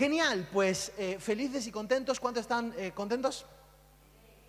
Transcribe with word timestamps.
Genial, 0.00 0.48
pues 0.50 0.92
eh, 0.96 1.18
felices 1.20 1.66
y 1.66 1.70
contentos. 1.70 2.18
¿Cuántos 2.18 2.40
están 2.40 2.72
eh, 2.78 2.92
contentos? 2.94 3.44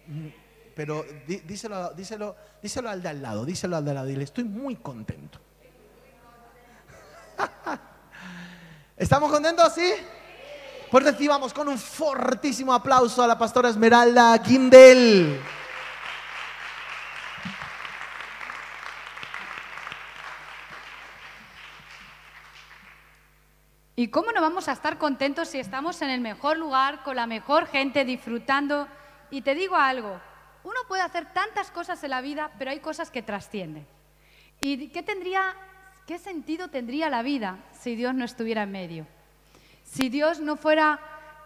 Mm, 0.07 0.27
Pero 0.73 1.05
díselo, 1.27 1.91
díselo, 1.93 2.37
díselo 2.63 2.89
al 2.89 3.03
de 3.03 3.09
al 3.09 3.21
lado, 3.21 3.43
díselo 3.43 3.75
al 3.75 3.83
de 3.83 3.91
al 3.91 3.95
lado. 3.95 4.07
Dile, 4.07 4.23
estoy 4.23 4.45
muy 4.45 4.77
contento. 4.77 5.39
¿Estamos 8.95 9.29
contentos, 9.29 9.73
sí? 9.73 9.91
Pues 10.89 11.03
recibamos 11.03 11.53
con 11.53 11.67
un 11.67 11.77
fortísimo 11.77 12.73
aplauso 12.73 13.21
a 13.21 13.27
la 13.27 13.37
pastora 13.37 13.67
Esmeralda 13.67 14.41
Quindel. 14.41 15.37
¿Y 24.01 24.07
cómo 24.07 24.31
no 24.31 24.41
vamos 24.41 24.67
a 24.67 24.71
estar 24.71 24.97
contentos 24.97 25.49
si 25.49 25.59
estamos 25.59 26.01
en 26.01 26.09
el 26.09 26.21
mejor 26.21 26.57
lugar, 26.57 27.03
con 27.03 27.15
la 27.15 27.27
mejor 27.27 27.67
gente, 27.67 28.03
disfrutando? 28.03 28.87
Y 29.29 29.41
te 29.41 29.53
digo 29.53 29.75
algo, 29.75 30.19
uno 30.63 30.79
puede 30.87 31.03
hacer 31.03 31.31
tantas 31.33 31.69
cosas 31.69 32.03
en 32.03 32.09
la 32.09 32.21
vida, 32.21 32.49
pero 32.57 32.71
hay 32.71 32.79
cosas 32.79 33.11
que 33.11 33.21
trascienden. 33.21 33.85
¿Y 34.59 34.87
qué 34.87 36.17
sentido 36.17 36.69
tendría 36.69 37.11
la 37.11 37.21
vida 37.21 37.59
si 37.79 37.95
Dios 37.95 38.15
no 38.15 38.25
estuviera 38.25 38.63
en 38.63 38.71
medio? 38.71 39.05
Si 39.83 40.09
Dios 40.09 40.39
no 40.39 40.55
fuera 40.55 40.99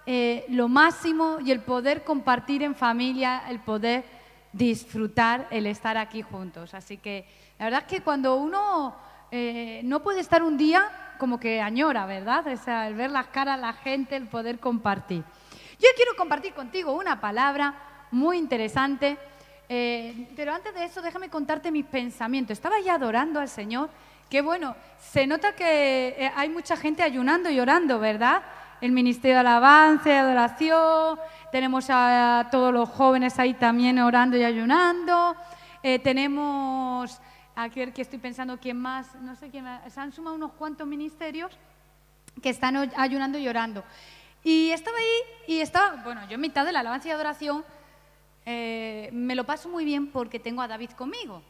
eh, 0.06 0.46
lo 0.48 0.70
máximo 0.70 1.40
y 1.44 1.52
el 1.52 1.60
poder 1.60 2.06
compartir 2.06 2.64
en 2.64 2.74
familia, 2.74 3.44
el 3.50 3.60
poder 3.60 4.06
disfrutar, 4.54 5.46
el 5.52 5.68
estar 5.68 5.98
aquí 5.98 6.22
juntos. 6.22 6.74
Así 6.74 6.96
que 6.96 7.28
la 7.60 7.66
verdad 7.66 7.82
es 7.82 7.88
que 7.88 8.02
cuando 8.02 8.38
uno 8.38 8.96
eh, 9.30 9.82
no 9.84 10.02
puede 10.02 10.22
estar 10.22 10.42
un 10.42 10.56
día, 10.56 10.90
como 11.18 11.40
que 11.40 11.62
añora, 11.62 12.06
¿verdad? 12.06 12.48
O 12.48 12.58
sea, 12.58 12.88
el 12.88 12.96
ver 12.96 13.12
las 13.12 13.28
caras, 13.28 13.60
la 13.60 13.74
gente, 13.74 14.16
el 14.16 14.28
poder 14.28 14.60
compartir. 14.60 15.24
Yo 15.80 15.88
quiero 15.96 16.16
compartir 16.18 16.54
contigo 16.54 16.94
una 16.94 17.20
palabra 17.20 17.74
muy 18.12 18.38
interesante, 18.38 19.18
eh, 19.68 20.30
pero 20.36 20.54
antes 20.54 20.74
de 20.74 20.86
eso 20.86 21.02
déjame 21.02 21.30
contarte 21.30 21.72
mis 21.72 21.86
pensamientos. 21.86 22.54
Estaba 22.58 22.80
ya 22.80 22.96
adorando 22.96 23.40
al 23.40 23.50
Señor. 23.50 23.90
Qué 24.30 24.42
bueno, 24.42 24.76
se 24.98 25.28
nota 25.28 25.54
que 25.54 26.16
eh, 26.18 26.32
hay 26.36 26.50
mucha 26.50 26.76
gente 26.78 27.04
ayunando 27.04 27.50
y 27.50 27.60
orando, 27.60 28.00
¿verdad? 28.00 28.42
El 28.82 28.92
Ministerio 28.92 29.36
de 29.36 29.40
Alabanza 29.42 30.10
y 30.10 30.14
Adoración, 30.14 31.20
tenemos 31.52 31.88
a 31.90 32.48
todos 32.52 32.74
los 32.74 32.90
jóvenes 32.90 33.40
ahí 33.40 33.54
también 33.54 34.00
orando 34.00 34.36
y 34.36 34.44
ayunando, 34.44 35.36
eh, 35.84 36.00
tenemos, 36.00 37.22
aquí 37.56 38.02
estoy 38.02 38.20
pensando 38.20 38.60
quién 38.60 38.78
más, 38.78 39.16
no 39.16 39.36
sé 39.36 39.50
quién 39.50 39.64
más, 39.64 39.94
se 39.94 40.00
han 40.00 40.12
sumado 40.12 40.36
unos 40.36 40.52
cuantos 40.54 40.86
ministerios 40.88 41.58
que 42.42 42.50
están 42.50 42.92
ayunando 42.98 43.38
y 43.38 43.48
orando. 43.48 43.84
Y 44.44 44.72
estaba 44.72 44.98
ahí 44.98 45.56
y 45.56 45.60
estaba, 45.60 46.04
bueno, 46.04 46.28
yo 46.28 46.36
en 46.36 46.42
mitad 46.42 46.66
de 46.66 46.72
la 46.72 46.82
alabanza 46.82 47.08
y 47.08 47.12
adoración 47.12 47.64
eh, 48.46 49.10
me 49.12 49.34
lo 49.34 49.44
paso 49.44 49.70
muy 49.70 49.86
bien 49.86 50.12
porque 50.12 50.40
tengo 50.40 50.62
a 50.62 50.68
David 50.68 50.92
conmigo. 50.92 51.42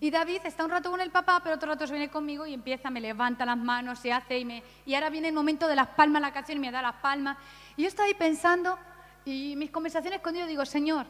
Y 0.00 0.10
David 0.10 0.42
está 0.44 0.64
un 0.64 0.70
rato 0.70 0.90
con 0.90 1.00
el 1.00 1.10
papá, 1.10 1.40
pero 1.42 1.56
otro 1.56 1.68
rato 1.68 1.86
se 1.86 1.92
viene 1.92 2.08
conmigo 2.08 2.46
y 2.46 2.54
empieza, 2.54 2.88
me 2.88 3.00
levanta 3.00 3.44
las 3.44 3.58
manos, 3.58 3.98
se 3.98 4.12
hace 4.12 4.38
y 4.38 4.44
me... 4.44 4.62
Y 4.86 4.94
ahora 4.94 5.10
viene 5.10 5.28
el 5.28 5.34
momento 5.34 5.66
de 5.66 5.74
las 5.74 5.88
palmas, 5.88 6.22
la 6.22 6.32
canción 6.32 6.58
y 6.58 6.60
me 6.60 6.70
da 6.70 6.80
las 6.80 6.94
palmas. 6.96 7.36
Y 7.76 7.82
yo 7.82 7.88
estaba 7.88 8.06
ahí 8.06 8.14
pensando 8.14 8.78
y 9.24 9.56
mis 9.56 9.70
conversaciones 9.70 10.20
con 10.20 10.34
Dios 10.34 10.46
digo, 10.46 10.64
Señor, 10.64 11.06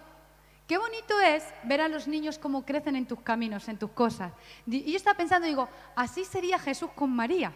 qué 0.69 0.77
bonito 0.77 1.19
es 1.19 1.43
ver 1.65 1.81
a 1.81 1.89
los 1.89 2.07
niños 2.07 2.39
cómo 2.39 2.65
crecen 2.65 2.95
en 2.95 3.07
tus 3.07 3.21
caminos, 3.23 3.67
en 3.69 3.79
tus 3.79 3.91
cosas. 3.91 4.33
Y 4.67 4.93
yo 4.93 4.97
estaba 4.97 5.17
pensando, 5.17 5.49
digo, 5.49 5.67
así 5.97 6.27
sería 6.27 6.59
Jesús 6.59 6.91
con 6.95 7.11
María. 7.11 7.53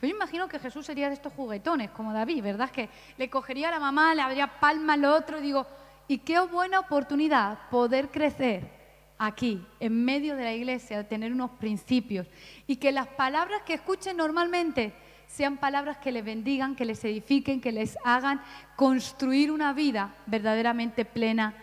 Pero 0.00 0.10
yo 0.10 0.16
imagino 0.16 0.48
que 0.48 0.58
Jesús 0.58 0.84
sería 0.84 1.08
de 1.08 1.14
estos 1.14 1.32
juguetones, 1.32 1.90
como 1.90 2.12
David, 2.12 2.42
¿verdad? 2.42 2.70
Que 2.70 2.90
le 3.16 3.30
cogería 3.30 3.68
a 3.68 3.70
la 3.70 3.80
mamá, 3.80 4.14
le 4.14 4.20
habría 4.20 4.58
palma 4.58 4.94
al 4.94 5.04
otro, 5.04 5.40
digo, 5.40 5.64
y 6.08 6.18
qué 6.18 6.40
buena 6.40 6.80
oportunidad 6.80 7.56
poder 7.70 8.10
crecer 8.10 8.68
aquí, 9.16 9.64
en 9.78 10.04
medio 10.04 10.36
de 10.36 10.44
la 10.44 10.52
iglesia, 10.52 11.08
tener 11.08 11.32
unos 11.32 11.52
principios 11.52 12.26
y 12.66 12.76
que 12.76 12.92
las 12.92 13.06
palabras 13.06 13.62
que 13.62 13.74
escuchen 13.74 14.16
normalmente 14.16 14.92
sean 15.28 15.56
palabras 15.56 15.98
que 15.98 16.12
les 16.12 16.24
bendigan, 16.24 16.76
que 16.76 16.84
les 16.84 17.04
edifiquen, 17.04 17.60
que 17.60 17.72
les 17.72 17.96
hagan 18.04 18.42
construir 18.76 19.50
una 19.50 19.72
vida 19.72 20.14
verdaderamente 20.26 21.04
plena 21.04 21.54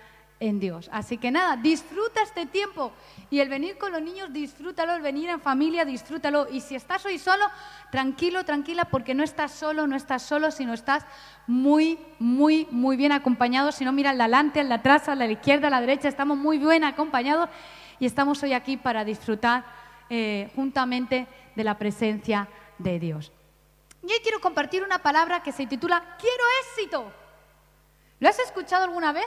en 0.43 0.59
Dios. 0.59 0.89
Así 0.91 1.17
que 1.17 1.31
nada, 1.31 1.55
disfruta 1.55 2.21
este 2.21 2.45
tiempo 2.45 2.91
y 3.29 3.39
el 3.39 3.47
venir 3.47 3.77
con 3.77 3.93
los 3.93 4.01
niños, 4.01 4.33
disfrútalo, 4.33 4.93
el 4.93 5.01
venir 5.01 5.29
en 5.29 5.39
familia, 5.39 5.85
disfrútalo. 5.85 6.47
Y 6.51 6.59
si 6.59 6.75
estás 6.75 7.05
hoy 7.05 7.17
solo, 7.17 7.45
tranquilo, 7.91 8.43
tranquila, 8.43 8.83
porque 8.85 9.13
no 9.13 9.23
estás 9.23 9.53
solo, 9.53 9.87
no 9.87 9.95
estás 9.95 10.21
solo, 10.21 10.51
sino 10.51 10.73
estás 10.73 11.05
muy, 11.47 11.97
muy, 12.19 12.67
muy 12.71 12.97
bien 12.97 13.13
acompañado. 13.13 13.71
Si 13.71 13.85
no, 13.85 13.93
mira 13.93 14.09
al 14.09 14.17
delante, 14.17 14.59
al 14.59 14.71
atrás, 14.71 15.07
a 15.07 15.15
la 15.15 15.27
izquierda, 15.27 15.67
a 15.67 15.71
la 15.71 15.79
derecha, 15.79 16.09
estamos 16.09 16.37
muy 16.37 16.57
bien 16.57 16.83
acompañados 16.83 17.49
y 17.97 18.05
estamos 18.05 18.43
hoy 18.43 18.51
aquí 18.51 18.75
para 18.75 19.05
disfrutar 19.05 19.63
eh, 20.09 20.51
juntamente 20.57 21.25
de 21.55 21.63
la 21.63 21.77
presencia 21.77 22.49
de 22.79 22.99
Dios. 22.99 23.31
Y 24.05 24.07
hoy 24.07 24.19
quiero 24.21 24.41
compartir 24.41 24.83
una 24.83 24.99
palabra 24.99 25.41
que 25.41 25.53
se 25.53 25.65
titula 25.67 26.17
Quiero 26.19 26.43
éxito. 26.67 27.09
¿Lo 28.19 28.27
has 28.27 28.39
escuchado 28.39 28.83
alguna 28.83 29.13
vez? 29.13 29.25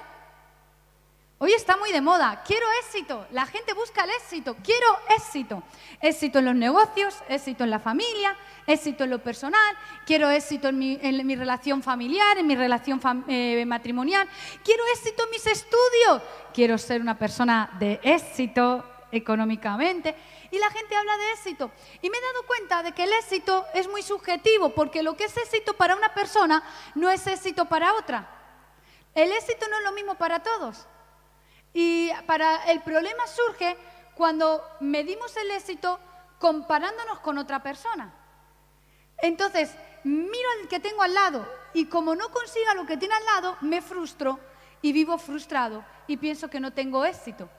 Hoy 1.39 1.53
está 1.53 1.77
muy 1.77 1.93
de 1.93 2.01
moda. 2.01 2.43
Quiero 2.47 2.67
éxito. 2.83 3.27
La 3.31 3.45
gente 3.45 3.75
busca 3.75 4.05
el 4.05 4.11
éxito. 4.11 4.57
Quiero 4.65 4.87
éxito. 5.15 5.63
Éxito 6.01 6.39
en 6.39 6.47
los 6.47 6.55
negocios, 6.55 7.15
éxito 7.29 7.63
en 7.63 7.69
la 7.69 7.79
familia, 7.79 8.35
éxito 8.67 9.05
en 9.05 9.11
lo 9.11 9.19
personal. 9.19 9.77
Quiero 10.07 10.31
éxito 10.31 10.69
en 10.69 10.79
mi, 10.79 11.37
relación 11.37 11.83
familiar, 11.83 12.39
en 12.39 12.47
mi 12.47 12.57
relación 12.57 12.99
eh, 13.29 13.67
matrimonial. 13.67 14.27
Quiero 14.65 14.83
éxito 14.95 15.25
en 15.25 15.31
mis 15.31 15.47
estudios. 15.47 16.23
Quiero 16.55 16.79
ser 16.79 17.03
una 17.03 17.19
persona 17.19 17.69
de 17.79 18.01
éxito 18.03 18.83
económicamente. 19.13 20.15
Y 20.51 20.59
la 20.59 20.71
gente 20.71 20.97
habla 20.97 21.19
de 21.19 21.33
éxito. 21.33 21.71
Y 22.01 22.09
me 22.09 22.17
he 22.17 22.21
dado 22.23 22.47
cuenta 22.47 22.83
de 22.83 22.93
que 22.93 23.05
el 23.05 23.13
éxito 23.13 23.67
es 23.75 23.87
muy 23.89 24.01
subjetivo, 24.01 24.71
porque 24.71 25.03
lo 25.03 25.19
que 25.19 25.25
es 25.25 25.37
éxito 25.37 25.75
para 25.75 25.97
una 25.97 26.15
persona 26.15 26.63
no 26.95 27.11
es 27.11 27.27
éxito 27.27 27.67
para 27.67 27.93
otra. 27.93 28.27
El 29.15 29.31
éxito 29.33 29.69
no 29.69 29.77
es 29.77 29.85
lo 29.85 29.93
mismo 29.93 30.15
para 30.15 30.43
todos. 30.43 30.87
Y 31.79 32.11
para 32.27 32.65
el 32.73 32.81
problema 32.81 33.27
surge 33.27 33.77
cuando 34.15 34.65
medimos 34.81 35.37
el 35.37 35.51
éxito 35.51 36.01
comparándonos 36.39 37.21
con 37.21 37.37
otra 37.37 37.63
persona. 37.63 38.15
Entonces, 39.19 39.77
miro 40.03 40.49
al 40.59 40.69
que 40.69 40.81
tengo 40.81 41.03
al 41.03 41.13
lado 41.13 41.47
y 41.75 41.85
como 41.85 42.15
no 42.15 42.31
consiga 42.31 42.73
lo 42.73 42.87
que 42.87 42.97
tiene 42.97 43.15
al 43.15 43.27
lado, 43.27 43.59
me 43.61 43.83
frustro 43.83 44.41
y 44.81 44.95
vivo 44.95 45.19
frustrado 45.19 45.85
y 46.07 46.17
pienso 46.17 46.49
que 46.49 46.61
no 46.61 46.73
tengo 46.73 47.05
éxito. 47.05 47.51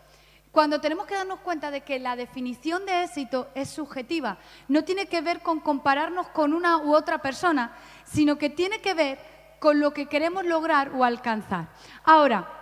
Cuando 0.52 0.82
tenemos 0.82 1.06
que 1.06 1.14
darnos 1.14 1.42
cuenta 1.42 1.70
de 1.70 1.82
que 1.82 2.00
la 2.00 2.16
definición 2.16 2.88
de 2.88 3.04
éxito 3.04 3.50
es 3.54 3.70
subjetiva, 3.70 4.40
no 4.68 4.84
tiene 4.84 5.06
que 5.06 5.22
ver 5.22 5.42
con 5.42 5.60
compararnos 5.60 6.30
con 6.30 6.54
una 6.54 6.78
u 6.80 6.96
otra 6.96 7.20
persona, 7.20 7.78
sino 8.04 8.40
que 8.40 8.50
tiene 8.50 8.82
que 8.82 8.96
ver 8.96 9.20
con 9.60 9.80
lo 9.80 9.94
que 9.94 10.08
queremos 10.08 10.44
lograr 10.44 10.90
o 10.96 11.04
alcanzar. 11.04 11.68
Ahora, 12.04 12.57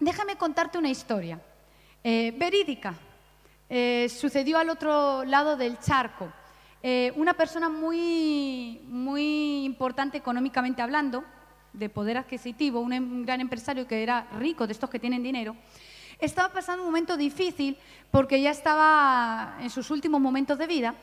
déjame 0.00 0.36
contarte 0.36 0.78
una 0.78 0.88
historia 0.88 1.40
eh, 2.04 2.34
verídica. 2.36 2.94
Eh, 3.68 4.08
sucedió 4.08 4.58
al 4.58 4.70
otro 4.70 5.24
lado 5.24 5.56
del 5.56 5.78
charco. 5.78 6.32
Eh, 6.82 7.12
una 7.16 7.34
persona 7.34 7.68
muy, 7.68 8.80
muy 8.86 9.64
importante 9.64 10.16
económicamente 10.16 10.80
hablando, 10.80 11.24
de 11.72 11.88
poder 11.88 12.16
adquisitivo, 12.16 12.80
un, 12.80 12.92
em- 12.92 13.24
gran 13.24 13.40
empresario 13.40 13.86
que 13.86 14.02
era 14.02 14.26
rico, 14.38 14.66
de 14.66 14.72
estos 14.72 14.88
que 14.88 14.98
tienen 14.98 15.22
dinero, 15.22 15.54
estaba 16.18 16.48
pasando 16.52 16.82
un 16.82 16.88
momento 16.88 17.16
difícil 17.16 17.76
porque 18.10 18.40
ya 18.40 18.50
estaba 18.50 19.56
en 19.60 19.70
sus 19.70 19.90
últimos 19.90 20.20
momentos 20.20 20.58
de 20.58 20.66
vida 20.66 20.94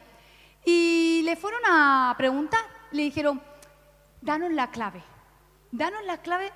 y 0.65 1.21
le 1.23 1.35
fueron 1.35 1.61
a 1.67 2.13
preguntar, 2.17 2.59
le 2.91 3.03
dijeron, 3.03 3.41
danos 4.21 4.51
la 4.51 4.71
clave, 4.71 5.01
danos 5.71 6.03
la 6.05 6.17
clave 6.21 6.51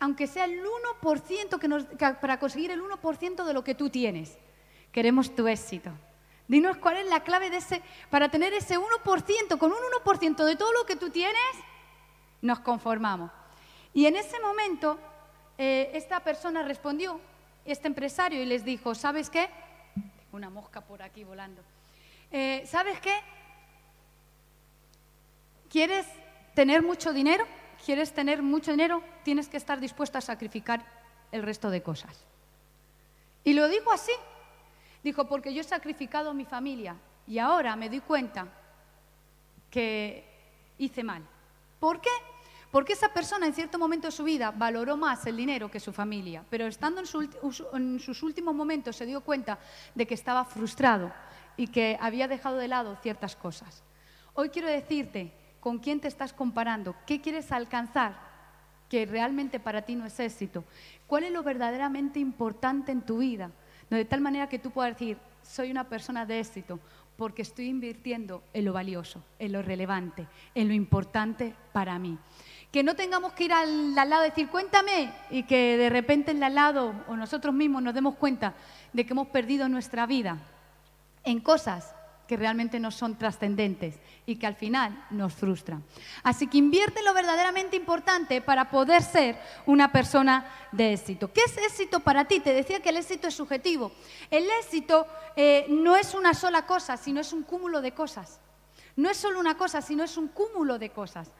aunque 0.00 0.26
sea 0.26 0.44
el 0.46 0.60
1% 0.64 1.58
que 1.58 1.68
nos, 1.68 1.84
que- 1.84 2.14
para 2.20 2.38
conseguir 2.40 2.70
el 2.70 2.80
1% 2.82 3.44
de 3.44 3.52
lo 3.52 3.62
que 3.62 3.74
tú 3.74 3.90
tienes. 3.90 4.36
Queremos 4.92 5.34
tu 5.36 5.46
éxito. 5.46 5.90
Dinos 6.48 6.78
cuál 6.78 6.96
es 6.96 7.06
la 7.06 7.20
clave 7.22 7.48
de 7.50 7.58
ese, 7.58 7.80
para 8.10 8.28
tener 8.28 8.52
ese 8.54 8.76
1%, 8.78 9.58
con 9.58 9.70
un 9.70 9.78
1% 10.04 10.44
de 10.44 10.56
todo 10.56 10.72
lo 10.72 10.84
que 10.84 10.96
tú 10.96 11.10
tienes, 11.10 11.36
nos 12.42 12.58
conformamos. 12.60 13.30
Y 13.94 14.06
en 14.06 14.16
ese 14.16 14.40
momento, 14.40 14.98
eh, 15.58 15.90
esta 15.94 16.20
persona 16.20 16.62
respondió, 16.62 17.20
este 17.64 17.86
empresario, 17.86 18.42
y 18.42 18.46
les 18.46 18.64
dijo, 18.64 18.94
¿sabes 18.94 19.30
qué? 19.30 19.48
Una 20.32 20.48
mosca 20.50 20.80
por 20.80 21.02
aquí 21.02 21.22
volando. 21.22 21.62
Eh, 22.32 22.64
¿Sabes 22.66 22.98
qué? 23.00 23.14
¿Quieres 25.68 26.06
tener 26.54 26.82
mucho 26.82 27.12
dinero? 27.12 27.44
¿Quieres 27.84 28.12
tener 28.12 28.42
mucho 28.42 28.70
dinero? 28.70 29.02
Tienes 29.24 29.48
que 29.48 29.56
estar 29.56 29.80
dispuesto 29.80 30.18
a 30.18 30.20
sacrificar 30.20 30.84
el 31.32 31.42
resto 31.42 31.70
de 31.70 31.82
cosas. 31.82 32.24
Y 33.44 33.54
lo 33.54 33.68
dijo 33.68 33.90
así. 33.92 34.12
Dijo, 35.02 35.26
porque 35.26 35.54
yo 35.54 35.62
he 35.62 35.64
sacrificado 35.64 36.30
a 36.30 36.34
mi 36.34 36.44
familia 36.44 36.96
y 37.26 37.38
ahora 37.38 37.74
me 37.76 37.88
doy 37.88 38.00
cuenta 38.00 38.48
que 39.70 40.24
hice 40.78 41.02
mal. 41.02 41.22
¿Por 41.78 42.00
qué? 42.00 42.10
Porque 42.70 42.92
esa 42.92 43.12
persona 43.12 43.46
en 43.46 43.54
cierto 43.54 43.78
momento 43.78 44.08
de 44.08 44.12
su 44.12 44.24
vida 44.24 44.50
valoró 44.50 44.96
más 44.96 45.26
el 45.26 45.36
dinero 45.36 45.70
que 45.70 45.80
su 45.80 45.92
familia, 45.92 46.44
pero 46.50 46.66
estando 46.66 47.00
en, 47.00 47.06
en, 47.72 47.98
sus 47.98 48.22
últimos 48.22 48.54
momentos 48.54 48.94
se 48.94 49.06
dio 49.06 49.22
cuenta 49.22 49.58
de 49.94 50.06
que 50.06 50.14
estaba 50.14 50.44
frustrado 50.44 51.12
y 51.56 51.68
que 51.68 51.98
había 52.00 52.28
dejado 52.28 52.58
de 52.58 52.68
lado 52.68 52.96
ciertas 53.02 53.34
cosas. 53.34 53.82
Hoy 54.34 54.50
quiero 54.50 54.68
decirte 54.68 55.32
con 55.60 55.78
quién 55.78 56.00
te 56.00 56.08
estás 56.08 56.32
comparando, 56.32 56.94
qué 57.06 57.20
quieres 57.20 57.52
alcanzar 57.52 58.30
que 58.88 59.06
realmente 59.06 59.60
para 59.60 59.82
ti 59.82 59.94
no 59.94 60.04
es 60.04 60.18
éxito, 60.18 60.64
cuál 61.06 61.24
es 61.24 61.32
lo 61.32 61.42
verdaderamente 61.42 62.18
importante 62.18 62.90
en 62.90 63.02
tu 63.02 63.18
vida, 63.18 63.50
de 63.88 64.04
tal 64.04 64.20
manera 64.20 64.48
que 64.48 64.58
tú 64.58 64.70
puedas 64.70 64.92
decir, 64.94 65.16
soy 65.42 65.70
una 65.70 65.88
persona 65.88 66.26
de 66.26 66.40
éxito 66.40 66.80
porque 67.16 67.42
estoy 67.42 67.66
invirtiendo 67.66 68.42
en 68.52 68.64
lo 68.64 68.72
valioso, 68.72 69.22
en 69.38 69.52
lo 69.52 69.62
relevante, 69.62 70.26
en 70.54 70.68
lo 70.68 70.74
importante 70.74 71.54
para 71.72 71.98
mí. 71.98 72.16
Que 72.72 72.82
no 72.82 72.96
tengamos 72.96 73.32
que 73.34 73.44
ir 73.44 73.52
al, 73.52 73.94
lado 73.94 74.24
y 74.24 74.30
decir, 74.30 74.48
cuéntame, 74.48 75.12
y 75.28 75.42
que 75.42 75.76
de 75.76 75.90
repente 75.90 76.30
el 76.30 76.42
al 76.42 76.54
lado 76.54 76.94
o 77.08 77.16
nosotros 77.16 77.54
mismos 77.54 77.82
nos 77.82 77.94
demos 77.94 78.14
cuenta 78.14 78.54
de 78.92 79.04
que 79.04 79.12
hemos 79.12 79.28
perdido 79.28 79.68
nuestra 79.68 80.06
vida 80.06 80.38
en 81.24 81.40
cosas 81.40 81.94
que 82.30 82.36
realmente 82.36 82.78
no 82.78 82.92
son 82.92 83.18
trascendentes 83.18 83.96
y 84.24 84.36
que 84.36 84.46
al 84.46 84.54
final 84.54 85.04
nos 85.10 85.34
frustran. 85.34 85.82
Así 86.22 86.46
que 86.46 86.58
invierte 86.58 87.02
lo 87.02 87.12
verdaderamente 87.12 87.74
importante 87.74 88.40
para 88.40 88.70
poder 88.70 89.02
ser 89.02 89.36
una 89.66 89.90
persona 89.90 90.48
de 90.70 90.92
éxito. 90.92 91.32
¿Qué 91.32 91.40
es 91.44 91.58
éxito 91.58 91.98
para 91.98 92.26
ti? 92.26 92.38
Te 92.38 92.54
decía 92.54 92.78
que 92.78 92.90
el 92.90 92.98
éxito 92.98 93.26
es 93.26 93.34
subjetivo. 93.34 93.90
El 94.30 94.48
éxito 94.60 95.08
eh, 95.34 95.66
no 95.70 95.96
es 95.96 96.14
una 96.14 96.32
sola 96.32 96.66
cosa, 96.66 96.96
sino 96.96 97.20
es 97.20 97.32
un 97.32 97.42
cúmulo 97.42 97.80
de 97.80 97.94
cosas. 97.94 98.38
No 98.94 99.10
es 99.10 99.16
solo 99.16 99.40
una 99.40 99.56
cosa, 99.56 99.82
sino 99.82 100.04
es 100.04 100.16
un 100.16 100.28
cúmulo 100.28 100.78
de 100.78 100.90
cosas. 100.90 101.32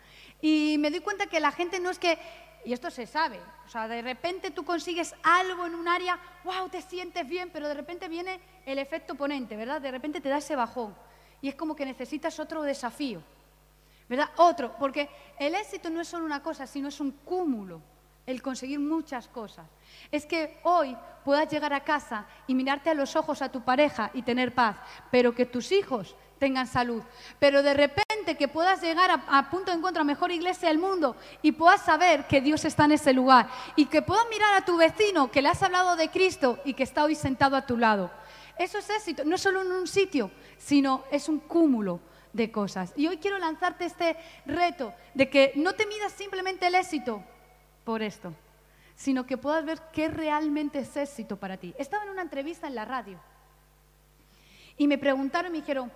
Y 0.43 0.75
me 0.81 0.91
doy 0.91 0.99
cuenta 0.99 1.27
que 1.27 1.39
la 1.39 1.53
gente 1.53 1.79
no 1.79 1.91
es 1.91 2.01
que 2.01 2.19
y 2.65 2.73
esto 2.73 2.91
se 2.91 3.07
sabe. 3.07 3.41
O 3.67 3.69
sea, 3.69 3.89
de 3.89 4.03
repente 4.03 4.51
tú 4.51 4.65
consigues 4.65 5.15
algo 5.23 5.67
en 5.67 5.75
un 5.75 5.89
área, 5.89 6.19
wow, 6.45 6.69
te 6.69 6.83
sientes 6.83 7.27
bien, 7.27 7.51
pero 7.53 7.69
de 7.69 7.75
repente 7.75 8.09
viene 8.09 8.41
el 8.73 8.79
efecto 8.79 9.15
ponente, 9.15 9.57
¿verdad? 9.57 9.81
De 9.81 9.91
repente 9.91 10.21
te 10.21 10.29
da 10.29 10.39
ese 10.39 10.57
bajón. 10.57 10.95
Y 11.43 11.49
es 11.49 11.55
como 11.55 11.75
que 11.75 11.85
necesitas 11.85 12.39
otro 12.39 12.63
desafío, 12.63 13.23
¿verdad? 14.09 14.31
Otro, 14.37 14.77
porque 14.79 15.09
el 15.39 15.55
éxito 15.55 15.91
no 15.91 16.01
es 16.01 16.09
solo 16.09 16.25
una 16.25 16.43
cosa, 16.43 16.67
sino 16.67 16.89
es 16.89 17.01
un 17.01 17.13
cúmulo, 17.13 17.81
el 18.27 18.43
conseguir 18.43 18.79
muchas 18.79 19.27
cosas. 19.29 19.67
Es 20.11 20.27
que 20.27 20.61
hoy 20.63 20.97
puedas 21.25 21.51
llegar 21.51 21.73
a 21.73 21.85
casa 21.85 22.27
y 22.47 22.55
mirarte 22.55 22.91
a 22.91 22.95
los 22.95 23.17
ojos 23.17 23.43
a 23.43 23.51
tu 23.51 23.63
pareja 23.63 24.11
y 24.15 24.23
tener 24.23 24.55
paz, 24.55 24.77
pero 25.11 25.35
que 25.35 25.47
tus 25.47 25.73
hijos 25.73 26.15
tengan 26.39 26.67
salud. 26.67 27.03
Pero 27.39 27.63
de 27.63 27.75
repente 27.75 28.37
que 28.37 28.49
puedas 28.49 28.81
llegar 28.81 29.11
a, 29.27 29.51
punto 29.51 29.71
de 29.71 29.79
encuentro 29.79 30.03
a 30.03 30.05
mejor 30.05 30.31
iglesia 30.31 30.69
del 30.69 30.79
mundo 30.79 31.17
y 31.43 31.53
puedas 31.53 31.83
saber 31.83 32.27
que 32.27 32.41
Dios 32.41 32.65
está 32.65 32.85
en 32.85 32.93
ese 32.93 33.13
lugar 33.13 33.49
y 33.77 33.87
que 33.87 34.03
puedas 34.03 34.27
mirar 34.31 34.55
a 34.55 34.65
tu 34.65 34.77
vecino 34.77 35.31
que 35.31 35.43
le 35.43 35.49
has 35.49 35.63
hablado 35.63 35.97
de 35.97 36.11
Cristo 36.11 36.59
y 36.65 36.75
que 36.75 36.85
está 36.85 37.05
hoy 37.05 37.15
sentado 37.15 37.57
a 37.57 37.67
tu 37.67 37.77
lado. 37.77 38.11
Eso 38.61 38.77
es 38.77 38.91
éxito, 38.91 39.25
no 39.25 39.39
solo 39.39 39.63
en 39.63 39.73
un 39.73 39.87
sitio, 39.87 40.31
sino 40.59 41.05
es 41.11 41.31
un 41.31 41.41
cúmulo 41.41 41.99
de 42.31 42.53
cosas. 42.53 42.93
Y 42.95 43.07
hoy 43.07 43.17
quiero 43.17 43.39
lanzarte 43.39 43.87
este 43.87 44.19
reto 44.45 44.93
de 45.15 45.31
que 45.31 45.53
no 45.57 45.73
te 45.73 45.87
midas 45.87 46.13
simplemente 46.13 46.67
el 46.67 46.75
éxito 46.75 47.25
por 47.85 48.03
esto, 48.03 48.35
sino 48.97 49.25
que 49.25 49.39
puedas 49.39 49.65
ver 49.65 49.81
qué 49.95 50.09
realmente 50.09 50.81
es 50.81 50.95
éxito 50.95 51.39
para 51.39 51.57
ti. 51.57 51.75
Estaba 51.79 52.05
en 52.05 52.11
una 52.11 52.21
entrevista 52.21 52.67
en 52.67 52.75
la 52.75 52.85
radio 52.85 53.19
y 54.77 54.87
me 54.87 54.99
preguntaron, 54.99 55.53
me 55.53 55.61
dijeron, 55.61 55.91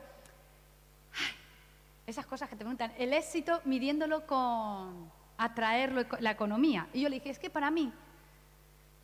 esas 2.06 2.25
cosas 2.25 2.49
que 2.49 2.56
te 2.56 2.64
preguntan, 2.64 2.94
el 2.96 3.12
éxito 3.12 3.61
midiéndolo 3.66 4.26
con 4.26 5.12
atraerlo 5.37 6.06
la 6.19 6.31
economía. 6.31 6.88
Y 6.94 7.02
yo 7.02 7.11
le 7.11 7.16
dije, 7.16 7.28
es 7.28 7.38
que 7.38 7.50
para 7.50 7.70
mí 7.70 7.93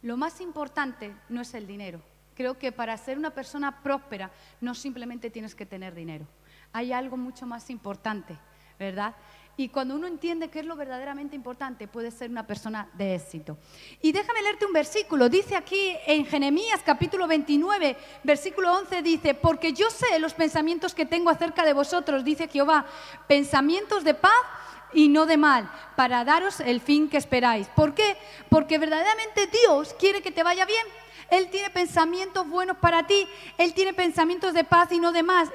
lo 0.01 0.17
más 0.17 0.41
importante 0.41 1.15
no 1.29 1.43
es 1.43 1.53
el 1.53 1.67
dinero. 1.67 2.01
Creo 2.41 2.59
que 2.59 2.73
para 2.73 2.97
ser 2.97 3.19
una 3.19 3.29
persona 3.29 3.83
próspera 3.83 4.31
no 4.63 4.75
simplemente 4.75 5.29
tienes 5.29 5.55
que 5.55 5.67
tener 5.67 5.95
dinero. 5.95 6.27
Hay 6.73 6.91
algo 6.91 7.19
mucho 7.19 7.45
más 7.45 7.69
importante, 7.69 8.35
¿verdad? 8.79 9.15
Y 9.59 9.69
cuando 9.69 9.95
uno 9.95 10.07
entiende 10.07 10.49
qué 10.49 10.61
es 10.61 10.65
lo 10.65 10.75
verdaderamente 10.75 11.37
importante, 11.37 11.87
puede 11.87 12.11
ser 12.11 12.31
una 12.31 12.47
persona 12.47 12.89
de 12.95 13.17
éxito. 13.17 13.59
Y 14.01 14.13
déjame 14.13 14.41
leerte 14.41 14.65
un 14.65 14.73
versículo. 14.73 15.29
Dice 15.29 15.55
aquí 15.55 15.95
en 16.07 16.25
Jeremías 16.25 16.81
capítulo 16.83 17.27
29, 17.27 17.95
versículo 18.25 18.73
11, 18.73 19.03
dice, 19.03 19.35
porque 19.35 19.75
yo 19.75 19.91
sé 19.91 20.19
los 20.19 20.33
pensamientos 20.33 20.95
que 20.95 21.05
tengo 21.05 21.29
acerca 21.29 21.63
de 21.67 21.75
vosotros, 21.75 22.25
dice 22.25 22.49
Jehová, 22.49 22.87
pensamientos 23.29 24.03
de 24.03 24.15
paz 24.15 24.33
y 24.95 25.09
no 25.11 25.27
de 25.27 25.37
mal, 25.37 25.71
para 25.95 26.25
daros 26.25 26.61
el 26.61 26.81
fin 26.81 27.11
que 27.11 27.19
esperáis. 27.19 27.69
¿Por 27.69 27.95
qué? 27.95 28.17
Porque 28.49 28.79
verdaderamente 28.79 29.47
Dios 29.47 29.95
quiere 29.99 30.23
que 30.23 30.33
te 30.33 30.43
vaya 30.43 30.65
bien. 30.65 30.87
Él 31.31 31.49
tiene 31.51 31.71
pensamientos 31.71 32.49
buenos 32.49 32.77
para 32.77 33.07
ti. 33.07 33.27
Él 33.59 33.73
tiene 33.75 33.95
pensamientos 33.95 34.53
de 34.53 34.65
paz 34.65 34.91
y 34.93 34.99
no 34.99 35.13
de, 35.13 35.23
mal. 35.23 35.51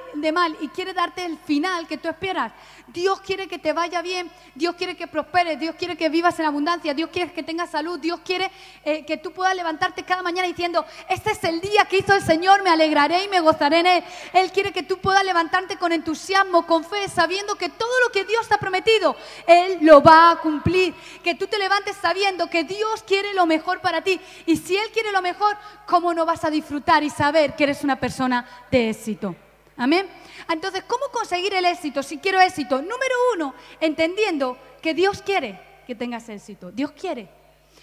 Y 0.60 0.68
quiere 0.68 0.94
darte 0.94 1.24
el 1.24 1.38
final 1.38 1.86
que 1.86 1.98
tú 1.98 2.08
esperas. 2.08 2.52
Dios 2.88 3.20
quiere 3.20 3.48
que 3.48 3.58
te 3.58 3.72
vaya 3.72 4.00
bien. 4.00 4.30
Dios 4.54 4.76
quiere 4.76 4.96
que 4.96 5.06
prosperes. 5.06 5.58
Dios 5.58 5.74
quiere 5.76 5.96
que 5.96 6.08
vivas 6.08 6.38
en 6.38 6.46
abundancia. 6.46 6.94
Dios 6.94 7.10
quiere 7.12 7.32
que 7.32 7.42
tengas 7.42 7.70
salud. 7.70 7.98
Dios 7.98 8.20
quiere 8.24 8.50
eh, 8.84 9.04
que 9.04 9.16
tú 9.16 9.32
puedas 9.32 9.54
levantarte 9.56 10.04
cada 10.04 10.22
mañana 10.22 10.46
diciendo, 10.46 10.84
este 11.08 11.32
es 11.32 11.42
el 11.44 11.60
día 11.60 11.84
que 11.86 11.98
hizo 11.98 12.14
el 12.14 12.22
Señor. 12.22 12.62
Me 12.62 12.70
alegraré 12.70 13.24
y 13.24 13.28
me 13.28 13.40
gozaré 13.40 13.80
en 13.80 13.86
Él. 13.86 14.04
Él 14.32 14.52
quiere 14.52 14.72
que 14.72 14.82
tú 14.82 14.98
puedas 14.98 15.24
levantarte 15.24 15.76
con 15.76 15.92
entusiasmo, 15.92 16.66
con 16.66 16.84
fe, 16.84 17.08
sabiendo 17.08 17.56
que 17.56 17.68
todo 17.68 18.00
lo 18.04 18.12
que 18.12 18.24
Dios 18.24 18.48
te 18.48 18.54
ha 18.54 18.58
prometido, 18.58 19.16
Él 19.46 19.78
lo 19.82 20.02
va 20.02 20.30
a 20.30 20.36
cumplir. 20.36 20.94
Que 21.24 21.34
tú 21.34 21.46
te 21.46 21.58
levantes 21.58 21.96
sabiendo 21.96 22.48
que 22.48 22.64
Dios 22.64 23.02
quiere 23.04 23.34
lo 23.34 23.46
mejor 23.46 23.80
para 23.80 24.02
ti. 24.02 24.20
Y 24.46 24.56
si 24.56 24.76
Él 24.76 24.90
quiere 24.92 25.12
lo 25.12 25.22
mejor, 25.22 25.56
¿cómo 25.86 26.14
no 26.14 26.24
vas 26.24 26.44
a 26.44 26.50
disfrutar 26.50 27.02
y 27.02 27.10
saber 27.10 27.56
que 27.56 27.64
eres 27.64 27.82
una 27.82 27.98
persona 27.98 28.46
de 28.70 28.90
éxito? 28.90 29.34
Amén. 29.76 30.08
Entonces, 30.48 30.84
¿cómo 30.86 31.06
conseguir 31.12 31.54
el 31.54 31.64
éxito 31.64 32.02
si 32.02 32.18
quiero 32.18 32.40
éxito? 32.40 32.76
Número 32.80 33.14
uno, 33.34 33.54
entendiendo 33.80 34.58
que 34.80 34.94
Dios 34.94 35.22
quiere 35.22 35.60
que 35.86 35.94
tengas 35.94 36.28
éxito. 36.28 36.70
Dios 36.70 36.92
quiere. 36.92 37.28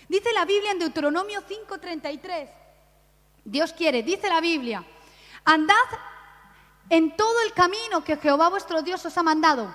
Dice 0.10 0.34
la 0.34 0.46
Biblia 0.46 0.72
en 0.72 0.80
Deuteronomio 0.80 1.42
5:33. 1.42 2.50
Dios 3.46 3.74
quiere, 3.74 4.04
dice 4.04 4.30
la 4.30 4.42
Biblia, 4.42 4.84
andad 5.44 5.76
en 6.90 7.16
todo 7.16 7.42
el 7.42 7.54
camino 7.54 8.04
que 8.04 8.18
Jehová 8.18 8.50
vuestro 8.50 8.82
Dios 8.82 9.06
os 9.06 9.18
ha 9.18 9.24
mandado, 9.24 9.74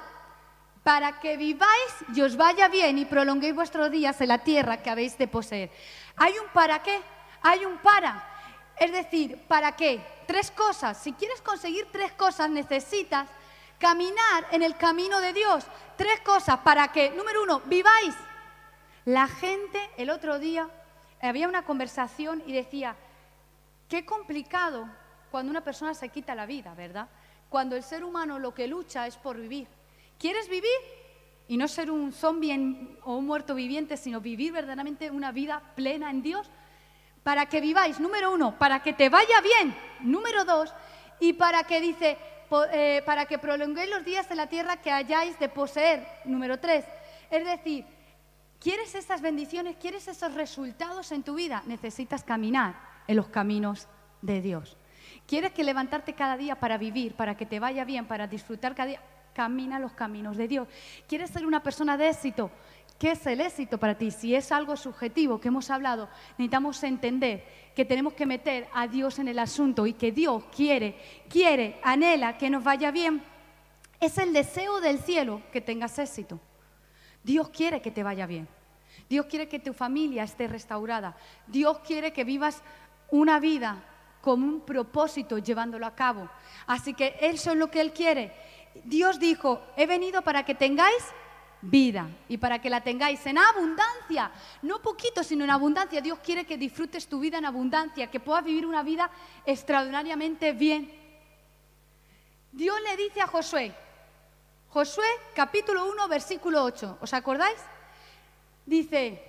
para 0.82 1.20
que 1.20 1.36
viváis 1.36 1.92
y 2.14 2.22
os 2.22 2.36
vaya 2.36 2.68
bien 2.68 2.98
y 2.98 3.04
prolonguéis 3.04 3.54
vuestros 3.54 3.90
días 3.90 4.20
en 4.20 4.28
la 4.28 4.38
tierra 4.38 4.82
que 4.82 4.90
habéis 4.90 5.18
de 5.18 5.28
poseer. 5.28 5.70
Hay 6.16 6.32
un 6.38 6.48
para 6.52 6.82
qué 6.82 7.00
hay 7.42 7.64
un 7.64 7.78
para. 7.78 8.26
Es 8.80 8.92
decir, 8.92 9.38
¿para 9.48 9.74
qué? 9.76 10.00
Tres 10.26 10.50
cosas. 10.50 10.98
Si 10.98 11.12
quieres 11.12 11.40
conseguir 11.42 11.88
tres 11.90 12.12
cosas, 12.12 12.48
necesitas 12.50 13.28
caminar 13.78 14.46
en 14.50 14.62
el 14.62 14.76
camino 14.76 15.20
de 15.20 15.32
Dios. 15.32 15.64
Tres 15.96 16.20
cosas. 16.20 16.58
¿Para 16.58 16.88
qué? 16.88 17.10
Número 17.10 17.42
uno, 17.42 17.60
viváis. 17.60 18.14
La 19.04 19.26
gente 19.26 19.78
el 19.96 20.10
otro 20.10 20.38
día 20.38 20.68
había 21.20 21.48
una 21.48 21.64
conversación 21.64 22.42
y 22.46 22.52
decía, 22.52 22.94
qué 23.88 24.04
complicado 24.04 24.88
cuando 25.30 25.50
una 25.50 25.64
persona 25.64 25.94
se 25.94 26.08
quita 26.10 26.34
la 26.34 26.46
vida, 26.46 26.74
¿verdad? 26.74 27.08
Cuando 27.48 27.76
el 27.76 27.82
ser 27.82 28.04
humano 28.04 28.38
lo 28.38 28.54
que 28.54 28.68
lucha 28.68 29.06
es 29.06 29.16
por 29.16 29.36
vivir. 29.36 29.66
¿Quieres 30.18 30.48
vivir? 30.48 30.68
Y 31.48 31.56
no 31.56 31.66
ser 31.66 31.90
un 31.90 32.12
zombie 32.12 32.98
o 33.04 33.16
un 33.16 33.26
muerto 33.26 33.54
viviente, 33.54 33.96
sino 33.96 34.20
vivir 34.20 34.52
verdaderamente 34.52 35.10
una 35.10 35.32
vida 35.32 35.62
plena 35.74 36.10
en 36.10 36.22
Dios 36.22 36.50
para 37.28 37.44
que 37.44 37.60
viváis, 37.60 38.00
número 38.00 38.32
uno, 38.32 38.58
para 38.58 38.80
que 38.80 38.94
te 38.94 39.10
vaya 39.10 39.42
bien, 39.42 39.76
número 40.00 40.46
dos, 40.46 40.72
y 41.20 41.34
para 41.34 41.62
que 41.64 41.78
dice, 41.78 42.16
eh, 42.72 43.02
para 43.04 43.26
que 43.26 43.36
prolonguéis 43.36 43.90
los 43.90 44.02
días 44.02 44.30
en 44.30 44.38
la 44.38 44.46
tierra 44.46 44.78
que 44.78 44.90
hayáis 44.90 45.38
de 45.38 45.50
poseer, 45.50 46.08
número 46.24 46.58
tres. 46.58 46.86
Es 47.30 47.44
decir, 47.44 47.84
¿quieres 48.58 48.94
esas 48.94 49.20
bendiciones, 49.20 49.76
quieres 49.76 50.08
esos 50.08 50.32
resultados 50.32 51.12
en 51.12 51.22
tu 51.22 51.34
vida? 51.34 51.62
Necesitas 51.66 52.24
caminar 52.24 52.76
en 53.06 53.16
los 53.16 53.28
caminos 53.28 53.88
de 54.22 54.40
Dios. 54.40 54.78
¿Quieres 55.26 55.52
que 55.52 55.64
levantarte 55.64 56.14
cada 56.14 56.38
día 56.38 56.58
para 56.58 56.78
vivir, 56.78 57.14
para 57.14 57.36
que 57.36 57.44
te 57.44 57.60
vaya 57.60 57.84
bien, 57.84 58.06
para 58.06 58.26
disfrutar 58.26 58.74
cada 58.74 58.88
día? 58.88 59.02
Camina 59.34 59.78
los 59.78 59.92
caminos 59.92 60.38
de 60.38 60.48
Dios. 60.48 60.66
¿Quieres 61.06 61.28
ser 61.28 61.44
una 61.44 61.62
persona 61.62 61.98
de 61.98 62.08
éxito? 62.08 62.50
¿Qué 62.98 63.12
es 63.12 63.24
el 63.26 63.40
éxito 63.40 63.78
para 63.78 63.96
ti? 63.96 64.10
Si 64.10 64.34
es 64.34 64.50
algo 64.50 64.76
subjetivo 64.76 65.40
que 65.40 65.48
hemos 65.48 65.70
hablado, 65.70 66.08
necesitamos 66.32 66.82
entender 66.82 67.44
que 67.76 67.84
tenemos 67.84 68.14
que 68.14 68.26
meter 68.26 68.66
a 68.74 68.88
Dios 68.88 69.20
en 69.20 69.28
el 69.28 69.38
asunto 69.38 69.86
y 69.86 69.92
que 69.92 70.10
Dios 70.10 70.42
quiere, 70.54 70.98
quiere, 71.30 71.78
anhela 71.84 72.36
que 72.36 72.50
nos 72.50 72.64
vaya 72.64 72.90
bien. 72.90 73.22
Es 74.00 74.18
el 74.18 74.32
deseo 74.32 74.80
del 74.80 74.98
cielo 74.98 75.42
que 75.52 75.60
tengas 75.60 75.96
éxito. 75.98 76.40
Dios 77.22 77.50
quiere 77.50 77.80
que 77.80 77.92
te 77.92 78.02
vaya 78.02 78.26
bien. 78.26 78.48
Dios 79.08 79.26
quiere 79.26 79.48
que 79.48 79.60
tu 79.60 79.72
familia 79.72 80.24
esté 80.24 80.48
restaurada. 80.48 81.16
Dios 81.46 81.78
quiere 81.80 82.12
que 82.12 82.24
vivas 82.24 82.62
una 83.10 83.38
vida 83.38 83.84
con 84.20 84.42
un 84.42 84.60
propósito 84.60 85.38
llevándolo 85.38 85.86
a 85.86 85.94
cabo. 85.94 86.28
Así 86.66 86.94
que 86.94 87.16
eso 87.20 87.52
es 87.52 87.56
lo 87.56 87.70
que 87.70 87.80
Él 87.80 87.92
quiere. 87.92 88.32
Dios 88.84 89.20
dijo, 89.20 89.62
he 89.76 89.86
venido 89.86 90.22
para 90.22 90.44
que 90.44 90.56
tengáis 90.56 91.04
vida 91.62 92.08
y 92.28 92.38
para 92.38 92.60
que 92.60 92.70
la 92.70 92.82
tengáis 92.82 93.24
en 93.26 93.38
abundancia, 93.38 94.30
no 94.62 94.80
poquito, 94.80 95.22
sino 95.24 95.44
en 95.44 95.50
abundancia. 95.50 96.00
Dios 96.00 96.18
quiere 96.20 96.44
que 96.44 96.56
disfrutes 96.56 97.08
tu 97.08 97.20
vida 97.20 97.38
en 97.38 97.44
abundancia, 97.44 98.10
que 98.10 98.20
puedas 98.20 98.44
vivir 98.44 98.66
una 98.66 98.82
vida 98.82 99.10
extraordinariamente 99.44 100.52
bien. 100.52 100.92
Dios 102.52 102.76
le 102.82 102.96
dice 102.96 103.20
a 103.20 103.26
Josué, 103.26 103.74
Josué 104.70 105.06
capítulo 105.34 105.90
1, 105.90 106.08
versículo 106.08 106.62
8, 106.62 106.98
¿os 107.00 107.14
acordáis? 107.14 107.58
Dice, 108.66 109.22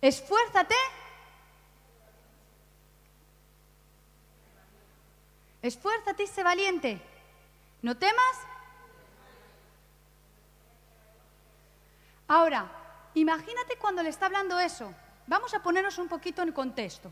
esfuérzate. 0.00 0.74
Esfuérzate 5.62 6.22
y 6.22 6.26
sé 6.26 6.42
valiente. 6.42 7.00
¿No 7.82 7.96
temas? 7.96 8.49
Ahora, 12.30 12.70
imagínate 13.14 13.74
cuando 13.76 14.04
le 14.04 14.08
está 14.08 14.26
hablando 14.26 14.56
eso. 14.60 14.94
Vamos 15.26 15.52
a 15.52 15.60
ponernos 15.60 15.98
un 15.98 16.06
poquito 16.06 16.42
en 16.42 16.52
contexto. 16.52 17.10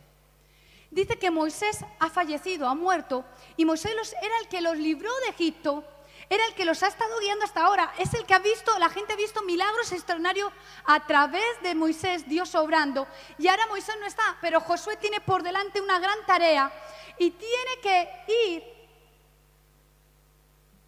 Dice 0.92 1.18
que 1.18 1.28
Moisés 1.28 1.84
ha 1.98 2.08
fallecido, 2.08 2.68
ha 2.68 2.74
muerto, 2.76 3.24
y 3.56 3.64
Moisés 3.64 4.14
era 4.22 4.38
el 4.40 4.46
que 4.46 4.60
los 4.60 4.76
libró 4.76 5.10
de 5.24 5.30
Egipto, 5.30 5.82
era 6.30 6.46
el 6.46 6.54
que 6.54 6.64
los 6.64 6.84
ha 6.84 6.86
estado 6.86 7.18
guiando 7.18 7.44
hasta 7.44 7.66
ahora, 7.66 7.92
es 7.98 8.14
el 8.14 8.26
que 8.26 8.34
ha 8.34 8.38
visto, 8.38 8.78
la 8.78 8.90
gente 8.90 9.14
ha 9.14 9.16
visto 9.16 9.42
milagros 9.42 9.90
extraordinarios 9.90 10.52
a 10.84 11.04
través 11.04 11.62
de 11.62 11.74
Moisés, 11.74 12.28
Dios 12.28 12.54
obrando, 12.54 13.08
y 13.38 13.48
ahora 13.48 13.66
Moisés 13.66 13.96
no 13.98 14.06
está, 14.06 14.38
pero 14.40 14.60
Josué 14.60 14.98
tiene 14.98 15.20
por 15.20 15.42
delante 15.42 15.80
una 15.80 15.98
gran 15.98 16.24
tarea 16.26 16.70
y 17.18 17.32
tiene 17.32 17.80
que 17.82 18.24
ir 18.46 18.64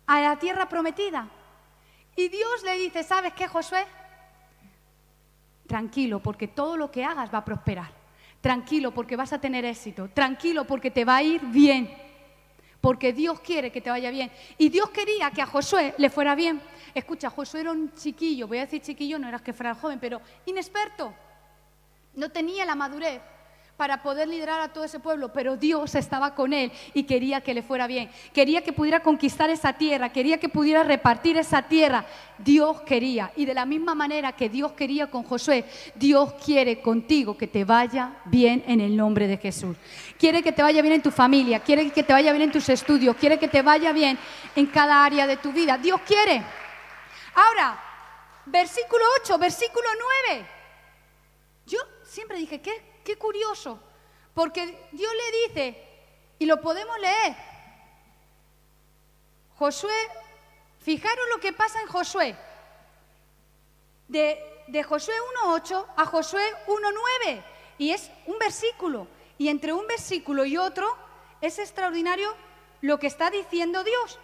a 0.07 0.21
la 0.21 0.39
tierra 0.39 0.69
prometida. 0.69 1.29
Y 2.15 2.29
Dios 2.29 2.63
le 2.63 2.75
dice, 2.75 3.03
¿sabes 3.03 3.35
qué, 3.35 3.49
Josué? 3.49 3.85
Tranquilo, 5.71 6.19
porque 6.19 6.49
todo 6.49 6.77
lo 6.77 6.91
que 6.91 7.05
hagas 7.05 7.33
va 7.33 7.39
a 7.39 7.45
prosperar. 7.45 7.93
Tranquilo 8.41 8.91
porque 8.91 9.15
vas 9.15 9.33
a 9.33 9.41
tener 9.41 9.65
éxito. 9.65 10.09
Tranquilo 10.13 10.67
porque 10.67 10.91
te 10.91 11.05
va 11.05 11.15
a 11.15 11.23
ir 11.23 11.41
bien. 11.43 11.89
Porque 12.81 13.13
Dios 13.13 13.39
quiere 13.39 13.71
que 13.71 13.81
te 13.81 13.89
vaya 13.89 14.11
bien. 14.11 14.33
Y 14.59 14.69
Dios 14.69 14.91
quería 14.91 15.31
que 15.31 15.43
a 15.43 15.47
Josué 15.47 15.95
le 15.97 16.11
fuera 16.11 16.35
bien. 16.35 16.61
Escucha, 16.93 17.31
Josué 17.31 17.61
era 17.61 17.71
un 17.71 17.95
chiquillo, 17.95 18.49
voy 18.49 18.59
a 18.59 18.63
decir 18.63 18.83
chiquillo, 18.83 19.17
no 19.17 19.29
era 19.29 19.39
que 19.39 19.53
fuera 19.53 19.77
joven, 19.77 20.01
pero 20.01 20.21
inexperto. 20.45 21.15
No 22.17 22.31
tenía 22.31 22.65
la 22.65 22.75
madurez 22.75 23.21
para 23.81 24.03
poder 24.03 24.29
liderar 24.29 24.61
a 24.61 24.69
todo 24.69 24.85
ese 24.85 25.01
pueblo, 25.01 25.33
pero 25.33 25.57
Dios 25.57 25.95
estaba 25.95 26.35
con 26.35 26.53
él 26.53 26.71
y 26.93 27.05
quería 27.05 27.41
que 27.41 27.55
le 27.55 27.63
fuera 27.63 27.87
bien. 27.87 28.11
Quería 28.35 28.63
que 28.63 28.75
pudiera 28.75 29.01
conquistar 29.01 29.49
esa 29.49 29.73
tierra, 29.73 30.13
quería 30.13 30.39
que 30.39 30.51
pudiera 30.51 30.83
repartir 30.83 31.39
esa 31.39 31.63
tierra. 31.63 32.05
Dios 32.37 32.83
quería. 32.83 33.33
Y 33.37 33.47
de 33.47 33.55
la 33.55 33.65
misma 33.65 33.95
manera 33.95 34.33
que 34.33 34.51
Dios 34.51 34.73
quería 34.73 35.11
con 35.11 35.23
Josué, 35.23 35.65
Dios 35.95 36.35
quiere 36.45 36.83
contigo 36.83 37.39
que 37.39 37.47
te 37.47 37.65
vaya 37.65 38.19
bien 38.27 38.63
en 38.67 38.83
el 38.83 38.95
nombre 38.95 39.27
de 39.27 39.39
Jesús. 39.39 39.75
Quiere 40.19 40.43
que 40.43 40.53
te 40.53 40.63
vaya 40.63 40.83
bien 40.83 40.97
en 40.97 41.03
tu 41.03 41.11
familia, 41.11 41.61
quiere 41.61 41.91
que 41.91 42.03
te 42.03 42.13
vaya 42.13 42.33
bien 42.33 42.43
en 42.43 42.53
tus 42.53 42.69
estudios, 42.69 43.17
quiere 43.17 43.39
que 43.39 43.49
te 43.49 43.63
vaya 43.63 43.93
bien 43.93 44.19
en 44.57 44.67
cada 44.67 45.03
área 45.03 45.27
de 45.27 45.39
tu 45.39 45.53
vida. 45.53 45.79
Dios 45.79 46.03
quiere. 46.03 46.43
Ahora, 47.35 47.83
versículo 48.45 49.07
8, 49.23 49.39
versículo 49.39 49.89
9. 50.29 50.47
Yo 51.65 51.79
siempre 52.05 52.37
dije, 52.37 52.61
¿qué, 52.61 52.90
Qué 53.11 53.17
curioso, 53.19 53.81
porque 54.35 54.89
Dios 54.93 55.13
le 55.13 55.49
dice, 55.49 55.85
y 56.39 56.47
lo 56.47 56.61
podemos 56.61 56.97
leer, 57.01 57.35
Josué, 59.57 59.97
fijaros 60.79 61.27
lo 61.35 61.41
que 61.41 61.53
pasa 61.53 61.81
en 61.81 61.89
Josué, 61.89 62.37
de, 64.07 64.65
de 64.69 64.83
Josué 64.85 65.15
1.8 65.45 65.87
a 65.97 66.07
Josué 66.07 66.55
1.9, 66.69 67.43
y 67.79 67.91
es 67.91 68.13
un 68.27 68.39
versículo, 68.39 69.09
y 69.39 69.49
entre 69.49 69.73
un 69.73 69.89
versículo 69.89 70.45
y 70.45 70.57
otro 70.57 70.97
es 71.41 71.59
extraordinario 71.59 72.33
lo 72.83 73.01
que 73.01 73.09
está 73.09 73.29
diciendo 73.29 73.83
Dios. 73.83 74.21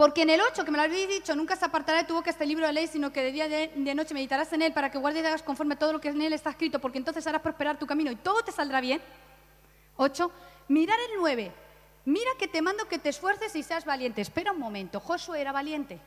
Porque 0.00 0.22
en 0.22 0.30
el 0.30 0.40
8, 0.40 0.64
que 0.64 0.70
me 0.70 0.78
lo 0.78 0.84
habéis 0.84 1.10
dicho, 1.10 1.36
nunca 1.36 1.56
se 1.56 1.66
apartará 1.66 1.98
de 1.98 2.04
tu 2.04 2.14
boca 2.14 2.30
este 2.30 2.46
libro 2.46 2.66
de 2.66 2.72
ley, 2.72 2.86
sino 2.86 3.12
que 3.12 3.20
de 3.22 3.32
día 3.32 3.44
y 3.44 3.82
de, 3.82 3.94
noche 3.94 4.14
meditarás 4.14 4.50
en 4.54 4.62
él 4.62 4.72
para 4.72 4.90
que 4.90 4.96
guardes 4.96 5.22
y 5.22 5.26
hagas 5.26 5.42
conforme 5.42 5.74
a 5.74 5.78
todo 5.78 5.92
lo 5.92 6.00
que 6.00 6.08
en 6.08 6.22
él 6.22 6.32
está 6.32 6.48
escrito, 6.48 6.78
porque 6.78 6.96
entonces 6.96 7.26
harás 7.26 7.42
prosperar 7.42 7.78
tu 7.78 7.86
camino 7.86 8.10
y 8.10 8.16
todo 8.16 8.42
te 8.42 8.50
saldrá 8.50 8.80
bien. 8.80 9.02
8. 9.98 10.32
Mirar 10.68 10.98
el 11.00 11.18
9. 11.18 11.52
Mira 12.06 12.30
que 12.38 12.48
te 12.48 12.62
mando 12.62 12.88
que 12.88 12.98
te 12.98 13.10
esfuerces 13.10 13.54
y 13.54 13.62
seas 13.62 13.84
valiente. 13.84 14.22
Espera 14.22 14.52
un 14.52 14.58
momento, 14.58 15.00
Josué 15.00 15.42
era 15.42 15.52
valiente. 15.52 16.00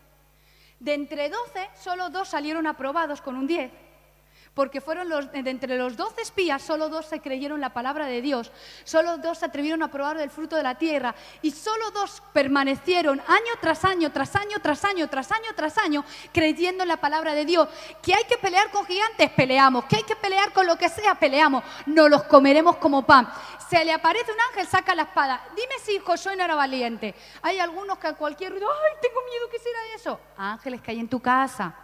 De 0.80 0.96
entre 0.96 1.30
12, 1.30 1.70
solo 1.80 2.10
dos 2.10 2.30
salieron 2.30 2.66
aprobados 2.66 3.22
con 3.22 3.36
un 3.36 3.46
10 3.46 3.72
porque 4.53 4.81
fueron 4.81 5.10
los, 5.10 5.31
de 5.31 5.50
entre 5.50 5.77
los 5.77 5.98
doce 5.98 6.22
espías, 6.22 6.62
solo 6.62 6.89
dos 6.89 7.07
se 7.07 7.22
creyeron 7.22 7.60
la 7.60 7.74
palabra 7.74 8.05
de 8.05 8.22
Dios, 8.22 8.51
solo 8.83 9.17
dos 9.17 9.39
se 9.39 9.45
atrevieron 9.45 9.81
a 9.81 9.91
probar 9.91 10.17
del 10.17 10.29
fruto 10.29 10.55
de 10.55 10.63
la 10.63 10.75
tierra 10.75 11.15
y 11.41 11.51
solo 11.51 11.89
dos 11.91 12.22
permanecieron 12.33 13.19
año 13.22 13.53
tras 13.60 13.83
año, 13.83 14.12
tras 14.12 14.36
año, 14.36 14.60
tras 14.62 14.83
año, 14.86 15.07
tras 15.07 15.31
año, 15.31 15.48
tras 15.55 15.77
año, 15.77 16.05
creyendo 16.31 16.83
en 16.83 16.89
la 16.89 16.98
palabra 16.98 17.33
de 17.33 17.45
Dios. 17.45 17.67
Que 18.01 18.13
hay 18.13 18.25
que 18.25 18.38
pelear 18.38 18.69
con 18.69 18.86
gigantes, 18.86 19.31
peleamos. 19.31 19.86
Que 19.86 19.98
hay 19.98 20.03
que 20.03 20.15
pelear 20.15 20.53
con 20.53 20.67
lo 20.67 20.77
que 20.77 20.89
sea, 20.89 21.15
peleamos. 21.15 21.63
No 21.88 22.07
los 22.07 22.24
comeremos 22.24 22.77
como 22.77 23.05
pan. 23.05 23.31
Se 23.69 23.83
le 23.83 23.93
aparece 23.93 24.31
un 24.31 24.39
ángel, 24.51 24.67
saca 24.67 24.93
la 24.93 25.03
espada. 25.03 25.43
Dime 25.55 25.74
si 25.83 25.98
Josué 26.00 26.36
no 26.36 26.43
era 26.43 26.55
valiente. 26.55 27.15
Hay 27.41 27.60
algunos 27.60 27.98
que 27.98 28.07
a 28.07 28.13
cualquier 28.13 28.51
ruido, 28.51 28.67
ay, 28.69 28.98
tengo 29.01 29.19
miedo, 29.25 29.50
¿qué 29.50 29.57
será 29.57 29.79
eso? 29.95 30.19
Ángeles 30.38 30.81
que 30.81 30.91
hay 30.91 31.00
en 31.00 31.07
tu 31.07 31.19
casa 31.19 31.75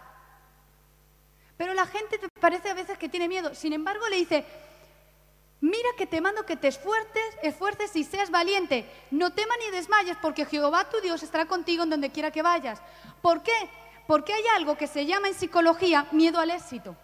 pero 1.59 1.73
la 1.73 1.85
gente 1.85 2.17
te 2.17 2.29
parece 2.39 2.69
a 2.69 2.73
veces 2.73 2.97
que 2.97 3.09
tiene 3.09 3.27
miedo. 3.27 3.53
Sin 3.53 3.73
embargo, 3.73 4.07
le 4.07 4.15
dice, 4.15 4.45
mira 5.59 5.89
que 5.97 6.07
te 6.07 6.21
mando 6.21 6.45
que 6.45 6.55
te 6.55 6.69
esfuerces, 6.69 7.35
esfuerces 7.43 7.93
y 7.97 8.05
seas 8.05 8.31
valiente. 8.31 8.89
No 9.11 9.33
temas 9.33 9.57
ni 9.59 9.69
desmayes, 9.75 10.15
porque 10.21 10.45
Jehová 10.45 10.89
tu 10.89 11.01
Dios 11.01 11.21
estará 11.21 11.47
contigo 11.47 11.83
en 11.83 11.89
donde 11.89 12.11
quiera 12.11 12.31
que 12.31 12.41
vayas. 12.41 12.81
¿Por 13.21 13.43
qué? 13.43 13.51
Porque 14.07 14.31
hay 14.31 14.43
algo 14.55 14.77
que 14.77 14.87
se 14.87 15.05
llama 15.05 15.27
en 15.27 15.33
psicología 15.33 16.07
miedo 16.13 16.39
al 16.39 16.51
éxito. 16.51 16.95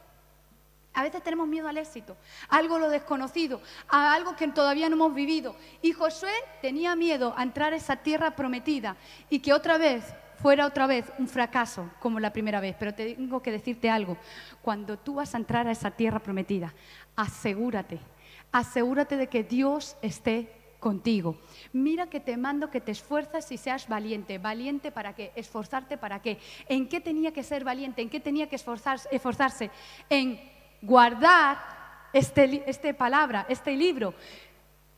A 0.94 1.04
veces 1.04 1.22
tenemos 1.22 1.50
miedo 1.50 1.68
al 1.68 1.78
éxito, 1.78 2.16
a 2.48 2.56
algo 2.56 2.80
lo 2.80 2.88
desconocido, 2.88 3.62
a 3.90 4.14
algo 4.14 4.38
que 4.38 4.48
todavía 4.48 4.88
no 4.88 4.96
hemos 4.96 5.14
vivido. 5.14 5.58
Y 5.82 5.92
Josué 5.92 6.32
tenía 6.62 6.96
miedo 6.96 7.34
a 7.36 7.44
entrar 7.44 7.74
a 7.74 7.76
esa 7.76 7.98
tierra 7.98 8.38
prometida 8.38 8.96
y 9.30 9.40
que 9.40 9.52
otra 9.52 9.78
vez 9.78 10.06
fuera 10.46 10.68
otra 10.68 10.86
vez 10.86 11.12
un 11.18 11.28
fracaso 11.28 11.90
como 12.00 12.20
la 12.20 12.32
primera 12.32 12.60
vez, 12.60 12.75
pero 12.78 12.94
tengo 12.94 13.42
que 13.42 13.50
decirte 13.50 13.90
algo. 13.90 14.16
Cuando 14.62 15.00
tú 15.00 15.16
vas 15.16 15.34
a 15.34 15.40
entrar 15.40 15.68
a 15.68 15.72
esa 15.72 15.90
tierra 15.90 16.20
prometida, 16.20 16.72
asegúrate, 17.16 17.98
asegúrate 18.52 19.18
de 19.18 19.25
que 19.25 19.44
Dios 19.44 19.98
esté 20.04 20.52
contigo. 20.80 21.36
Mira 21.74 22.12
que 22.12 22.20
te 22.20 22.38
mando 22.38 22.70
que 22.70 22.80
te 22.80 22.92
esfuerzas 22.92 23.52
y 23.52 23.58
seas 23.58 23.88
valiente. 23.88 24.38
¿Valiente 24.38 24.92
para 24.92 25.16
qué? 25.16 25.32
¿Esforzarte 25.36 25.98
para 25.98 26.22
qué? 26.22 26.38
¿En 26.70 26.88
qué 26.90 27.02
tenía 27.02 27.34
que 27.34 27.42
ser 27.42 27.64
valiente? 27.64 28.04
¿En 28.04 28.12
qué 28.12 28.20
tenía 28.20 28.48
que 28.48 28.58
esforzarse? 28.58 29.10
esforzarse? 29.12 29.72
En 30.12 30.40
guardar 30.80 31.58
este, 32.14 32.64
este 32.70 32.94
palabra, 32.94 33.48
este 33.50 33.75
libro. 33.75 34.14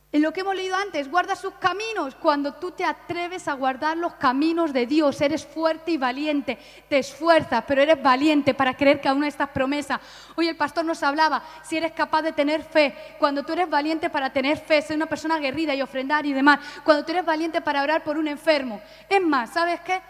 En 0.09 0.21
lo 0.21 0.31
que 0.31 0.39
hemos 0.39 0.55
leído 0.55 0.73
antes, 0.75 1.11
guarda 1.11 1.35
sus 1.35 1.53
caminos. 1.55 2.15
Cuando 2.15 2.53
tú 2.53 2.71
te 2.71 2.85
atreves 2.85 3.49
a 3.49 3.53
guardar 3.53 3.97
los 3.97 4.13
caminos 4.13 4.71
de 4.71 4.85
Dios, 4.85 5.19
eres 5.19 5.45
fuerte 5.45 5.91
y 5.91 5.97
valiente, 5.97 6.57
te 6.87 6.99
esfuerzas, 6.99 7.65
pero 7.67 7.81
eres 7.81 8.01
valiente 8.01 8.53
para 8.53 8.77
creer 8.77 9.01
que 9.01 9.09
aún 9.09 9.25
estas 9.25 9.49
promesas. 9.49 9.99
Hoy 10.37 10.47
el 10.47 10.55
pastor 10.55 10.85
nos 10.85 11.03
hablaba, 11.03 11.43
si 11.61 11.75
eres 11.75 11.91
capaz 11.91 12.21
de 12.21 12.31
tener 12.31 12.63
fe, 12.63 12.95
cuando 13.19 13.43
tú 13.43 13.51
eres 13.51 13.69
valiente 13.69 14.09
para 14.09 14.31
tener 14.31 14.57
fe, 14.57 14.81
ser 14.81 14.95
una 14.95 15.07
persona 15.07 15.35
aguerrida 15.35 15.75
y 15.75 15.81
ofrendar 15.81 16.25
y 16.25 16.31
demás, 16.31 16.59
cuando 16.85 17.03
tú 17.03 17.11
eres 17.11 17.25
valiente 17.25 17.59
para 17.59 17.83
orar 17.83 18.05
por 18.05 18.17
un 18.17 18.29
enfermo. 18.29 18.81
Es 19.09 19.21
más, 19.21 19.49
¿sabes 19.49 19.81
qué? 19.81 20.01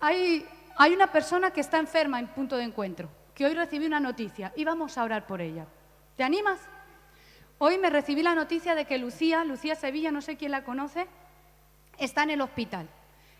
Hay, 0.00 0.46
hay 0.76 0.92
una 0.92 1.06
persona 1.06 1.50
que 1.50 1.62
está 1.62 1.78
enferma 1.78 2.20
en 2.20 2.28
punto 2.28 2.58
de 2.58 2.64
encuentro, 2.64 3.08
que 3.34 3.46
hoy 3.46 3.54
recibí 3.54 3.86
una 3.86 4.00
noticia 4.00 4.52
y 4.54 4.66
vamos 4.66 4.98
a 4.98 5.02
orar 5.02 5.26
por 5.26 5.40
ella. 5.40 5.64
¿Te 6.14 6.24
animas? 6.24 6.60
Hoy 7.62 7.76
me 7.76 7.90
recibí 7.90 8.22
la 8.22 8.34
noticia 8.34 8.74
de 8.74 8.86
que 8.86 8.96
Lucía, 8.96 9.44
Lucía 9.44 9.74
Sevilla, 9.74 10.10
no 10.10 10.22
sé 10.22 10.38
quién 10.38 10.50
la 10.50 10.64
conoce, 10.64 11.06
está 11.98 12.22
en 12.22 12.30
el 12.30 12.40
hospital, 12.40 12.88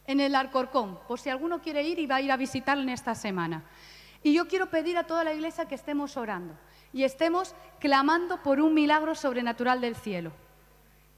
en 0.06 0.20
el 0.20 0.34
Alcorcón, 0.34 0.98
por 1.08 1.18
si 1.18 1.30
alguno 1.30 1.62
quiere 1.62 1.84
ir 1.84 1.98
y 1.98 2.04
va 2.04 2.16
a 2.16 2.20
ir 2.20 2.30
a 2.30 2.36
visitarla 2.36 2.82
en 2.82 2.90
esta 2.90 3.14
semana. 3.14 3.64
Y 4.22 4.34
yo 4.34 4.46
quiero 4.46 4.68
pedir 4.68 4.98
a 4.98 5.06
toda 5.06 5.24
la 5.24 5.32
iglesia 5.32 5.64
que 5.64 5.74
estemos 5.74 6.18
orando 6.18 6.52
y 6.92 7.04
estemos 7.04 7.54
clamando 7.78 8.42
por 8.42 8.60
un 8.60 8.74
milagro 8.74 9.14
sobrenatural 9.14 9.80
del 9.80 9.96
cielo 9.96 10.32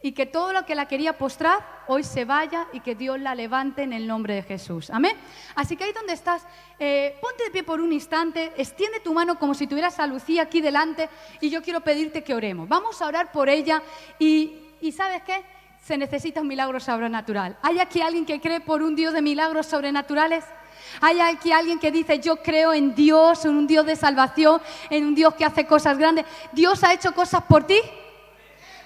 y 0.02 0.12
que 0.12 0.26
todo 0.26 0.52
lo 0.52 0.66
que 0.66 0.74
la 0.74 0.86
quería 0.86 1.16
postrar 1.16 1.84
hoy 1.86 2.02
se 2.02 2.24
vaya 2.24 2.66
y 2.72 2.80
que 2.80 2.94
Dios 2.94 3.20
la 3.20 3.34
levante 3.34 3.82
en 3.82 3.92
el 3.92 4.06
nombre 4.06 4.34
de 4.34 4.42
Jesús. 4.42 4.90
Amén. 4.90 5.16
Así 5.54 5.76
que 5.76 5.84
ahí 5.84 5.92
donde 5.92 6.12
estás, 6.12 6.44
eh, 6.78 7.16
ponte 7.20 7.44
de 7.44 7.50
pie 7.50 7.62
por 7.62 7.80
un 7.80 7.92
instante, 7.92 8.52
extiende 8.56 9.00
tu 9.00 9.14
mano 9.14 9.38
como 9.38 9.54
si 9.54 9.66
tuvieras 9.66 9.98
a 10.00 10.06
Lucía 10.06 10.42
aquí 10.42 10.60
delante 10.60 11.08
y 11.40 11.50
yo 11.50 11.62
quiero 11.62 11.80
pedirte 11.80 12.24
que 12.24 12.34
oremos. 12.34 12.68
Vamos 12.68 13.00
a 13.00 13.06
orar 13.06 13.30
por 13.30 13.48
ella 13.48 13.82
y, 14.18 14.58
y 14.80 14.92
¿sabes 14.92 15.22
qué? 15.22 15.44
Se 15.80 15.96
necesita 15.96 16.40
un 16.40 16.48
milagro 16.48 16.78
sobrenatural. 16.80 17.56
¿Hay 17.62 17.78
aquí 17.78 18.00
alguien 18.00 18.26
que 18.26 18.40
cree 18.40 18.60
por 18.60 18.82
un 18.82 18.94
Dios 18.94 19.12
de 19.12 19.22
milagros 19.22 19.66
sobrenaturales? 19.66 20.44
Hay 21.00 21.20
aquí 21.20 21.52
alguien 21.52 21.78
que 21.78 21.90
dice, 21.90 22.20
yo 22.20 22.36
creo 22.36 22.72
en 22.72 22.94
Dios, 22.94 23.44
en 23.44 23.56
un 23.56 23.66
Dios 23.66 23.86
de 23.86 23.96
salvación, 23.96 24.60
en 24.90 25.06
un 25.06 25.14
Dios 25.14 25.34
que 25.34 25.44
hace 25.44 25.66
cosas 25.66 25.98
grandes. 25.98 26.26
¿Dios 26.52 26.82
ha 26.84 26.92
hecho 26.92 27.12
cosas 27.12 27.42
por 27.42 27.64
ti? 27.64 27.78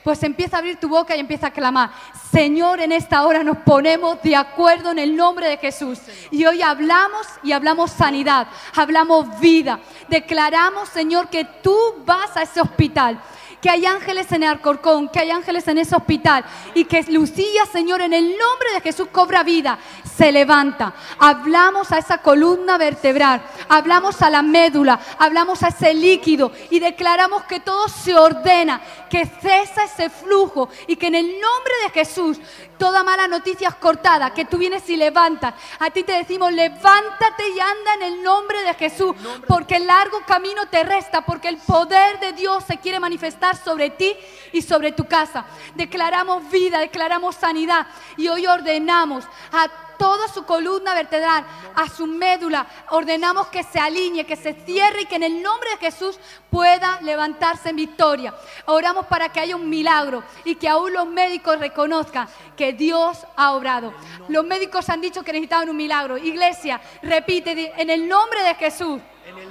Pues 0.06 0.22
empieza 0.22 0.54
a 0.54 0.58
abrir 0.60 0.76
tu 0.76 0.88
boca 0.88 1.16
y 1.16 1.18
empieza 1.18 1.48
a 1.48 1.50
clamar. 1.50 1.90
Señor, 2.30 2.78
en 2.78 2.92
esta 2.92 3.26
hora 3.26 3.42
nos 3.42 3.56
ponemos 3.56 4.22
de 4.22 4.36
acuerdo 4.36 4.92
en 4.92 5.00
el 5.00 5.16
nombre 5.16 5.48
de 5.48 5.56
Jesús. 5.56 5.98
Y 6.30 6.46
hoy 6.46 6.62
hablamos 6.62 7.26
y 7.42 7.50
hablamos 7.50 7.90
sanidad, 7.90 8.46
hablamos 8.76 9.40
vida. 9.40 9.80
Declaramos, 10.06 10.90
Señor, 10.90 11.28
que 11.28 11.44
tú 11.44 11.76
vas 12.04 12.36
a 12.36 12.42
ese 12.42 12.60
hospital 12.60 13.20
que 13.60 13.70
hay 13.70 13.86
ángeles 13.86 14.30
en 14.32 14.42
el 14.42 14.50
Alcorcón, 14.50 15.08
que 15.08 15.20
hay 15.20 15.30
ángeles 15.30 15.66
en 15.68 15.78
ese 15.78 15.96
hospital. 15.96 16.44
Y 16.74 16.84
que 16.84 17.02
Lucía, 17.04 17.66
Señor, 17.66 18.00
en 18.00 18.12
el 18.12 18.24
nombre 18.28 18.72
de 18.74 18.80
Jesús 18.80 19.08
cobra 19.10 19.42
vida, 19.42 19.78
se 20.16 20.32
levanta. 20.32 20.94
Hablamos 21.18 21.92
a 21.92 21.98
esa 21.98 22.18
columna 22.18 22.78
vertebral, 22.78 23.42
hablamos 23.68 24.22
a 24.22 24.30
la 24.30 24.42
médula, 24.42 25.00
hablamos 25.18 25.62
a 25.62 25.68
ese 25.68 25.94
líquido. 25.94 26.52
Y 26.70 26.80
declaramos 26.80 27.44
que 27.44 27.60
todo 27.60 27.88
se 27.88 28.14
ordena, 28.14 28.80
que 29.10 29.26
cesa 29.26 29.84
ese 29.84 30.10
flujo. 30.10 30.68
Y 30.86 30.96
que 30.96 31.08
en 31.08 31.14
el 31.14 31.26
nombre 31.26 31.72
de 31.84 31.90
Jesús 31.90 32.38
toda 32.78 33.02
mala 33.02 33.26
noticia 33.26 33.68
es 33.68 33.74
cortada, 33.76 34.34
que 34.34 34.44
tú 34.44 34.58
vienes 34.58 34.88
y 34.88 34.96
levantas. 34.96 35.54
A 35.78 35.90
ti 35.90 36.02
te 36.02 36.12
decimos, 36.12 36.52
levántate 36.52 37.48
y 37.48 37.60
anda 37.60 37.94
en 37.94 38.02
el 38.02 38.22
nombre 38.22 38.62
de 38.62 38.74
Jesús, 38.74 39.14
porque 39.46 39.76
el 39.76 39.86
largo 39.86 40.20
camino 40.26 40.66
te 40.66 40.84
resta, 40.84 41.24
porque 41.24 41.48
el 41.48 41.56
poder 41.58 42.20
de 42.20 42.32
Dios 42.32 42.64
se 42.64 42.78
quiere 42.78 43.00
manifestar 43.00 43.45
sobre 43.54 43.90
ti 43.90 44.16
y 44.52 44.62
sobre 44.62 44.92
tu 44.92 45.04
casa. 45.04 45.46
Declaramos 45.74 46.50
vida, 46.50 46.78
declaramos 46.80 47.36
sanidad 47.36 47.86
y 48.16 48.28
hoy 48.28 48.46
ordenamos 48.46 49.24
a 49.52 49.68
toda 49.96 50.28
su 50.28 50.44
columna 50.44 50.94
vertebral, 50.94 51.44
a 51.74 51.88
su 51.88 52.06
médula. 52.06 52.66
Ordenamos 52.90 53.48
que 53.48 53.62
se 53.62 53.78
alinee, 53.78 54.24
que 54.24 54.36
se 54.36 54.54
cierre 54.54 55.02
y 55.02 55.06
que 55.06 55.16
en 55.16 55.22
el 55.22 55.42
nombre 55.42 55.70
de 55.70 55.76
Jesús 55.78 56.18
pueda 56.50 57.00
levantarse 57.02 57.70
en 57.70 57.76
victoria. 57.76 58.34
Oramos 58.66 59.06
para 59.06 59.30
que 59.30 59.40
haya 59.40 59.56
un 59.56 59.68
milagro 59.68 60.22
y 60.44 60.54
que 60.56 60.68
aún 60.68 60.92
los 60.92 61.06
médicos 61.06 61.58
reconozcan 61.58 62.28
que 62.56 62.72
Dios 62.72 63.26
ha 63.36 63.52
obrado. 63.52 63.92
Los 64.28 64.44
médicos 64.44 64.88
han 64.88 65.00
dicho 65.00 65.22
que 65.22 65.32
necesitaban 65.32 65.70
un 65.70 65.76
milagro. 65.76 66.18
Iglesia, 66.18 66.80
repite, 67.02 67.72
en 67.80 67.90
el 67.90 68.08
nombre 68.08 68.42
de 68.42 68.54
Jesús. 68.54 69.00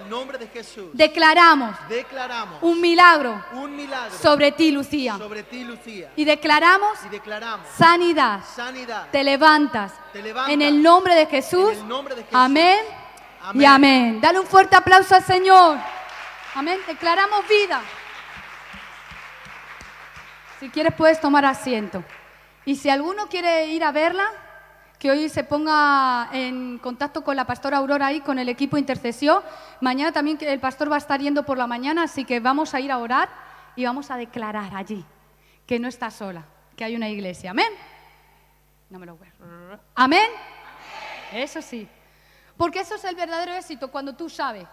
El 0.06 0.12
nombre 0.12 0.38
de 0.38 0.48
Jesús. 0.48 0.90
Declaramos. 0.94 1.76
Declaramos. 1.90 2.60
Un 2.62 2.80
milagro. 2.80 3.44
Un 3.54 3.76
milagro. 3.76 4.16
Sobre 4.16 4.52
ti, 4.52 4.72
Lucía. 4.72 5.18
Sobre 5.18 5.42
ti, 5.42 5.64
Lucía. 5.64 6.12
Y 6.16 6.24
declaramos. 6.26 7.00
Y 7.06 7.10
declaramos. 7.10 7.68
Sanidad. 7.76 8.42
Sanidad. 8.56 9.08
Te 9.12 9.24
levantas. 9.24 9.94
Te 10.14 10.22
levantas. 10.22 10.54
En 10.54 10.62
el 10.62 10.84
nombre 10.84 11.16
de 11.16 11.26
Jesús. 11.26 11.72
En 11.72 11.80
el 11.80 11.88
nombre 11.88 12.14
de 12.14 12.22
Jesús. 12.22 12.38
Amén. 12.40 12.78
Amén. 13.42 13.62
Y 13.62 13.66
amén. 13.66 14.22
Dale 14.22 14.40
un 14.40 14.46
fuerte 14.46 14.76
aplauso 14.76 15.16
al 15.16 15.24
Señor. 15.24 15.80
Amén. 16.54 16.80
Declaramos 16.86 17.48
vida. 17.48 17.82
Si 20.60 20.70
quieres 20.70 20.94
puedes 20.94 21.20
tomar 21.20 21.46
asiento. 21.46 22.04
Y 22.64 22.76
si 22.76 22.92
alguno 22.92 23.28
quiere 23.28 23.68
ir 23.70 23.84
a 23.84 23.92
verla, 23.92 24.32
que 25.00 25.12
hoy 25.12 25.30
se 25.30 25.44
ponga 25.44 26.30
en 26.32 26.78
contacto 26.80 27.24
con 27.24 27.36
la 27.36 27.46
pastora 27.46 27.78
Aurora 27.78 28.08
ahí, 28.08 28.22
con 28.22 28.40
el 28.40 28.50
equipo 28.50 28.78
intercesión. 28.78 29.44
Mañana 29.82 30.12
también 30.12 30.38
el 30.42 30.60
pastor 30.60 30.92
va 30.92 30.96
a 30.96 31.00
estar 31.00 31.20
yendo 31.20 31.44
por 31.44 31.58
la 31.58 31.68
mañana, 31.68 32.04
así 32.04 32.26
que 32.26 32.40
vamos 32.40 32.74
a 32.74 32.80
ir 32.80 32.92
a 32.92 32.98
orar 32.98 33.30
y 33.76 33.86
vamos 33.86 34.12
a 34.12 34.18
declarar 34.18 34.76
allí 34.76 35.06
que 35.66 35.80
no 35.80 35.88
está 35.88 36.12
sola, 36.12 36.46
que 36.76 36.84
hay 36.84 36.96
una 36.96 37.10
iglesia. 37.10 37.52
Amén. 37.52 37.72
No 38.90 39.00
me 39.00 39.06
lo 39.06 39.16
voy 39.16 39.28
Amén. 39.96 40.28
Eso 41.34 41.62
sí. 41.62 41.88
Porque 42.58 42.80
eso 42.80 42.96
es 42.96 43.04
el 43.04 43.16
verdadero 43.16 43.54
éxito 43.54 43.92
cuando 43.92 44.16
tú 44.16 44.30
sabes 44.30 44.66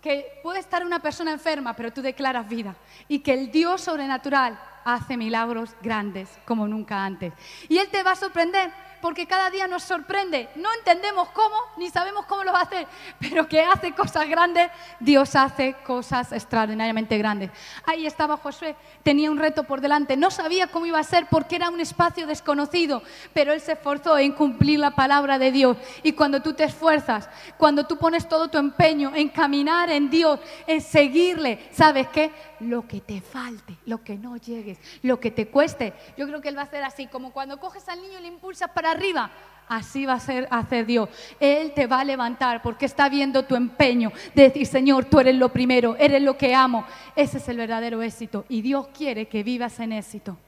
que 0.00 0.40
puede 0.42 0.60
estar 0.60 0.84
una 0.84 1.00
persona 1.00 1.32
enferma, 1.32 1.74
pero 1.74 1.92
tú 1.92 2.02
declaras 2.02 2.48
vida 2.48 2.76
y 3.08 3.20
que 3.20 3.34
el 3.34 3.50
Dios 3.50 3.80
sobrenatural 3.80 4.58
hace 4.84 5.16
milagros 5.16 5.74
grandes 5.82 6.28
como 6.44 6.66
nunca 6.66 7.04
antes. 7.04 7.32
Y 7.68 7.78
Él 7.78 7.88
te 7.90 8.02
va 8.02 8.12
a 8.12 8.16
sorprender 8.16 8.72
porque 9.00 9.26
cada 9.26 9.50
día 9.50 9.66
nos 9.66 9.82
sorprende. 9.82 10.48
No 10.56 10.68
entendemos 10.78 11.28
cómo, 11.30 11.56
ni 11.76 11.90
sabemos 11.90 12.26
cómo 12.26 12.44
lo 12.44 12.52
va 12.52 12.60
a 12.60 12.62
hacer, 12.62 12.86
pero 13.18 13.48
que 13.48 13.62
hace 13.62 13.92
cosas 13.92 14.28
grandes, 14.28 14.70
Dios 15.00 15.34
hace 15.36 15.74
cosas 15.84 16.32
extraordinariamente 16.32 17.18
grandes. 17.18 17.50
Ahí 17.84 18.06
estaba 18.06 18.36
Josué, 18.36 18.76
tenía 19.02 19.30
un 19.30 19.38
reto 19.38 19.64
por 19.64 19.80
delante, 19.80 20.16
no 20.16 20.30
sabía 20.30 20.68
cómo 20.68 20.86
iba 20.86 20.98
a 20.98 21.04
ser 21.04 21.26
porque 21.30 21.56
era 21.56 21.70
un 21.70 21.80
espacio 21.80 22.26
desconocido, 22.26 23.02
pero 23.32 23.52
él 23.52 23.60
se 23.60 23.72
esforzó 23.72 24.18
en 24.18 24.32
cumplir 24.32 24.78
la 24.80 24.92
palabra 24.92 25.38
de 25.38 25.52
Dios. 25.52 25.76
Y 26.02 26.12
cuando 26.12 26.42
tú 26.42 26.54
te 26.54 26.64
esfuerzas, 26.64 27.28
cuando 27.56 27.86
tú 27.86 27.98
pones 27.98 28.28
todo 28.28 28.48
tu 28.48 28.58
empeño 28.58 29.12
en 29.14 29.28
caminar 29.28 29.90
en 29.90 30.10
Dios, 30.10 30.40
en 30.66 30.80
seguirle, 30.80 31.68
¿sabes 31.72 32.08
qué? 32.08 32.32
Lo 32.60 32.86
que 32.86 33.00
te 33.00 33.20
falte, 33.20 33.78
lo 33.86 34.02
que 34.02 34.16
no 34.16 34.36
llegues, 34.36 34.78
lo 35.02 35.20
que 35.20 35.30
te 35.30 35.48
cueste. 35.48 35.94
Yo 36.16 36.26
creo 36.26 36.40
que 36.40 36.48
Él 36.48 36.56
va 36.56 36.62
a 36.62 36.64
hacer 36.64 36.82
así, 36.82 37.06
como 37.06 37.32
cuando 37.32 37.60
coges 37.60 37.88
al 37.88 38.02
niño 38.02 38.18
y 38.18 38.22
le 38.22 38.28
impulsas 38.28 38.70
para 38.70 38.87
arriba. 38.90 39.30
Así 39.68 40.06
va 40.06 40.14
a 40.14 40.20
ser 40.20 40.48
hacer 40.50 40.86
Dios. 40.86 41.10
Él 41.38 41.72
te 41.74 41.86
va 41.86 42.00
a 42.00 42.04
levantar 42.04 42.62
porque 42.62 42.86
está 42.86 43.08
viendo 43.08 43.44
tu 43.44 43.54
empeño 43.54 44.10
de 44.34 44.44
decir, 44.44 44.66
Señor, 44.66 45.04
tú 45.04 45.20
eres 45.20 45.34
lo 45.34 45.50
primero, 45.50 45.94
eres 45.96 46.22
lo 46.22 46.38
que 46.38 46.54
amo. 46.54 46.86
Ese 47.14 47.36
es 47.36 47.48
el 47.48 47.58
verdadero 47.58 48.02
éxito 48.02 48.46
y 48.48 48.62
Dios 48.62 48.88
quiere 48.88 49.28
que 49.28 49.42
vivas 49.42 49.78
en 49.80 49.92
éxito. 49.92 50.38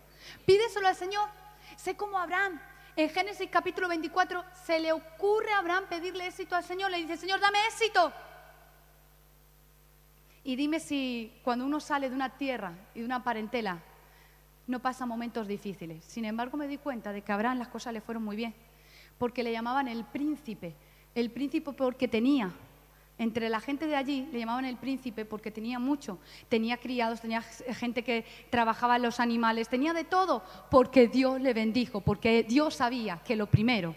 Pídeselo 0.47 0.89
al 0.89 0.97
Señor. 0.97 1.29
Sé 1.77 1.97
como 1.97 2.19
Abraham. 2.19 2.61
En 2.97 3.09
Génesis 3.11 3.49
capítulo 3.51 3.89
24 3.89 4.43
se 4.65 4.81
le 4.81 4.93
ocurre 4.93 5.53
a 5.53 5.59
Abraham 5.59 5.85
pedirle 5.89 6.27
éxito 6.27 6.57
al 6.57 6.65
Señor. 6.65 6.91
Le 6.91 6.99
dice, 6.99 7.19
Señor, 7.19 7.41
dame 7.41 7.59
éxito. 7.67 8.13
Y 10.45 10.57
dime 10.57 10.81
si 10.81 11.39
cuando 11.45 11.67
uno 11.67 11.81
sale 11.81 12.09
de 12.09 12.17
una 12.17 12.31
tierra 12.31 12.73
y 12.95 13.01
de 13.01 13.05
una 13.05 13.23
parentela 13.23 13.79
no 14.67 14.81
pasa 14.81 15.07
momentos 15.07 15.49
difíciles. 15.49 16.05
Sin 16.05 16.25
embargo, 16.25 16.57
me 16.57 16.69
di 16.69 16.79
cuenta 16.79 17.13
de 17.13 17.23
que 17.23 17.33
a 17.33 17.35
Abraham 17.35 17.59
las 17.59 17.69
cosas 17.69 17.93
le 17.93 18.01
fueron 18.01 18.25
muy 18.25 18.37
bien, 18.37 18.55
porque 19.19 19.43
le 19.43 19.53
llamaban 19.53 19.89
el 19.89 20.05
príncipe, 20.05 20.75
el 21.15 21.31
príncipe 21.31 21.73
porque 21.73 22.09
tenía. 22.09 22.53
Entre 23.19 23.51
la 23.51 23.61
gente 23.61 23.87
de 23.87 23.97
allí 23.97 24.27
le 24.33 24.39
llamaban 24.39 24.65
el 24.65 24.79
príncipe 24.79 25.27
porque 25.27 25.51
tenía 25.51 25.79
mucho, 25.79 26.19
tenía 26.49 26.79
criados, 26.79 27.21
tenía 27.21 27.43
gente 27.43 28.03
que 28.03 28.25
trabajaba 28.49 28.97
en 28.97 29.03
los 29.03 29.21
animales, 29.21 29.69
tenía 29.69 29.93
de 29.93 30.05
todo, 30.05 30.43
porque 30.71 31.07
Dios 31.07 31.39
le 31.39 31.53
bendijo, 31.53 32.01
porque 32.01 32.45
Dios 32.45 32.77
sabía 32.77 33.19
que 33.23 33.37
lo 33.37 33.47
primero 33.47 33.95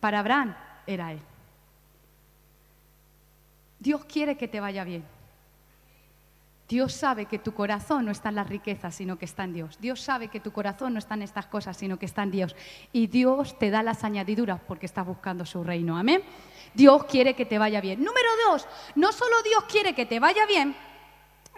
para 0.00 0.18
Abraham 0.18 0.56
era 0.84 1.12
él. 1.12 1.20
Dios 3.78 4.04
quiere 4.06 4.36
que 4.36 4.48
te 4.48 4.60
vaya 4.60 4.82
bien. 4.82 5.04
Dios 6.68 6.94
sabe 6.94 7.26
que 7.26 7.38
tu 7.38 7.52
corazón 7.52 8.06
no 8.06 8.10
está 8.10 8.30
en 8.30 8.36
las 8.36 8.48
riquezas, 8.48 8.94
sino 8.94 9.18
que 9.18 9.26
está 9.26 9.44
en 9.44 9.52
Dios. 9.52 9.78
Dios 9.80 10.00
sabe 10.00 10.28
que 10.28 10.40
tu 10.40 10.50
corazón 10.50 10.94
no 10.94 10.98
está 10.98 11.14
en 11.14 11.22
estas 11.22 11.46
cosas, 11.46 11.76
sino 11.76 11.98
que 11.98 12.06
está 12.06 12.22
en 12.22 12.30
Dios. 12.30 12.56
Y 12.92 13.06
Dios 13.08 13.58
te 13.58 13.70
da 13.70 13.82
las 13.82 14.02
añadiduras 14.02 14.60
porque 14.66 14.86
estás 14.86 15.06
buscando 15.06 15.44
su 15.44 15.62
reino. 15.62 15.98
Amén. 15.98 16.22
Dios 16.72 17.04
quiere 17.04 17.34
que 17.34 17.44
te 17.44 17.58
vaya 17.58 17.82
bien. 17.82 18.02
Número 18.02 18.28
dos, 18.48 18.66
no 18.94 19.12
solo 19.12 19.42
Dios 19.42 19.64
quiere 19.64 19.94
que 19.94 20.06
te 20.06 20.20
vaya 20.20 20.46
bien, 20.46 20.74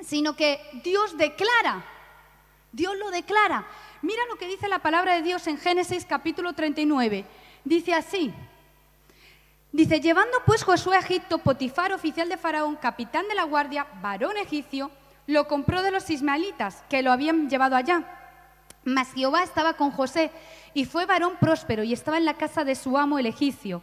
sino 0.02 0.34
que 0.34 0.60
Dios 0.82 1.16
declara. 1.16 1.84
Dios 2.72 2.96
lo 2.98 3.10
declara. 3.10 3.64
Mira 4.02 4.22
lo 4.28 4.36
que 4.36 4.48
dice 4.48 4.68
la 4.68 4.80
palabra 4.80 5.14
de 5.14 5.22
Dios 5.22 5.46
en 5.46 5.56
Génesis 5.56 6.04
capítulo 6.04 6.52
39. 6.52 7.24
Dice 7.64 7.94
así. 7.94 8.34
Dice, 9.76 10.00
llevando 10.00 10.38
pues 10.46 10.64
Josué 10.64 10.96
a 10.96 11.00
Egipto, 11.00 11.36
Potifar, 11.36 11.92
oficial 11.92 12.30
de 12.30 12.38
Faraón, 12.38 12.76
capitán 12.76 13.28
de 13.28 13.34
la 13.34 13.44
guardia, 13.44 13.86
varón 14.00 14.38
egipcio, 14.38 14.90
lo 15.26 15.46
compró 15.46 15.82
de 15.82 15.90
los 15.90 16.08
ismaelitas 16.08 16.82
que 16.88 17.02
lo 17.02 17.12
habían 17.12 17.50
llevado 17.50 17.76
allá. 17.76 18.02
Mas 18.84 19.12
Jehová 19.12 19.42
estaba 19.42 19.74
con 19.74 19.90
José 19.90 20.30
y 20.72 20.86
fue 20.86 21.04
varón 21.04 21.34
próspero 21.38 21.82
y 21.84 21.92
estaba 21.92 22.16
en 22.16 22.24
la 22.24 22.38
casa 22.38 22.64
de 22.64 22.74
su 22.74 22.96
amo 22.96 23.18
el 23.18 23.26
egipcio. 23.26 23.82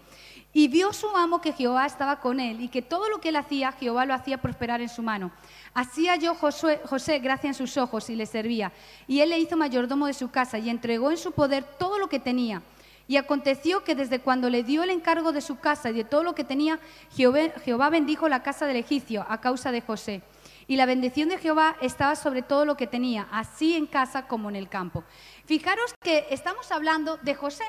Y 0.51 0.67
vio 0.67 0.93
su 0.93 1.15
amo 1.15 1.41
que 1.41 1.53
Jehová 1.53 1.85
estaba 1.85 2.19
con 2.19 2.39
él 2.39 2.61
y 2.61 2.69
que 2.69 2.81
todo 2.81 3.07
lo 3.07 3.21
que 3.21 3.29
él 3.29 3.35
hacía, 3.35 3.71
Jehová 3.73 4.07
lo 4.07 4.15
hacía 4.15 4.41
prosperar 4.41 4.81
en 4.81 4.89
su 4.89 5.03
mano. 5.03 5.31
Así 5.75 6.07
halló 6.07 6.33
Josué, 6.33 6.81
José 6.85 7.19
gracia 7.19 7.49
en 7.49 7.53
sus 7.53 7.77
ojos 7.77 8.09
y 8.09 8.15
le 8.15 8.25
servía. 8.25 8.71
Y 9.05 9.19
él 9.19 9.29
le 9.29 9.37
hizo 9.37 9.57
mayordomo 9.57 10.07
de 10.07 10.13
su 10.13 10.31
casa 10.31 10.57
y 10.57 10.71
entregó 10.71 11.11
en 11.11 11.17
su 11.17 11.33
poder 11.33 11.63
todo 11.77 11.99
lo 11.99 12.09
que 12.09 12.19
tenía. 12.19 12.63
Y 13.07 13.17
aconteció 13.17 13.83
que 13.83 13.95
desde 13.95 14.19
cuando 14.19 14.49
le 14.49 14.63
dio 14.63 14.83
el 14.83 14.89
encargo 14.89 15.31
de 15.31 15.41
su 15.41 15.59
casa 15.59 15.89
y 15.89 15.93
de 15.93 16.03
todo 16.03 16.23
lo 16.23 16.35
que 16.35 16.43
tenía, 16.43 16.79
Jehová, 17.11 17.89
bendijo 17.89 18.29
la 18.29 18.43
casa 18.43 18.65
del 18.65 18.77
egipcio 18.77 19.25
a 19.27 19.41
causa 19.41 19.71
de 19.71 19.81
José. 19.81 20.21
Y 20.67 20.77
la 20.77 20.85
bendición 20.85 21.27
de 21.27 21.37
Jehová 21.37 21.75
estaba 21.81 22.15
sobre 22.15 22.41
todo 22.41 22.65
lo 22.65 22.77
que 22.77 22.87
tenía, 22.87 23.27
así 23.31 23.75
en 23.75 23.87
casa 23.87 24.27
como 24.27 24.49
en 24.49 24.55
el 24.55 24.69
campo. 24.69 25.03
Fijaros 25.45 25.93
que 26.01 26.27
estamos 26.29 26.71
hablando 26.71 27.17
de 27.17 27.35
José, 27.35 27.65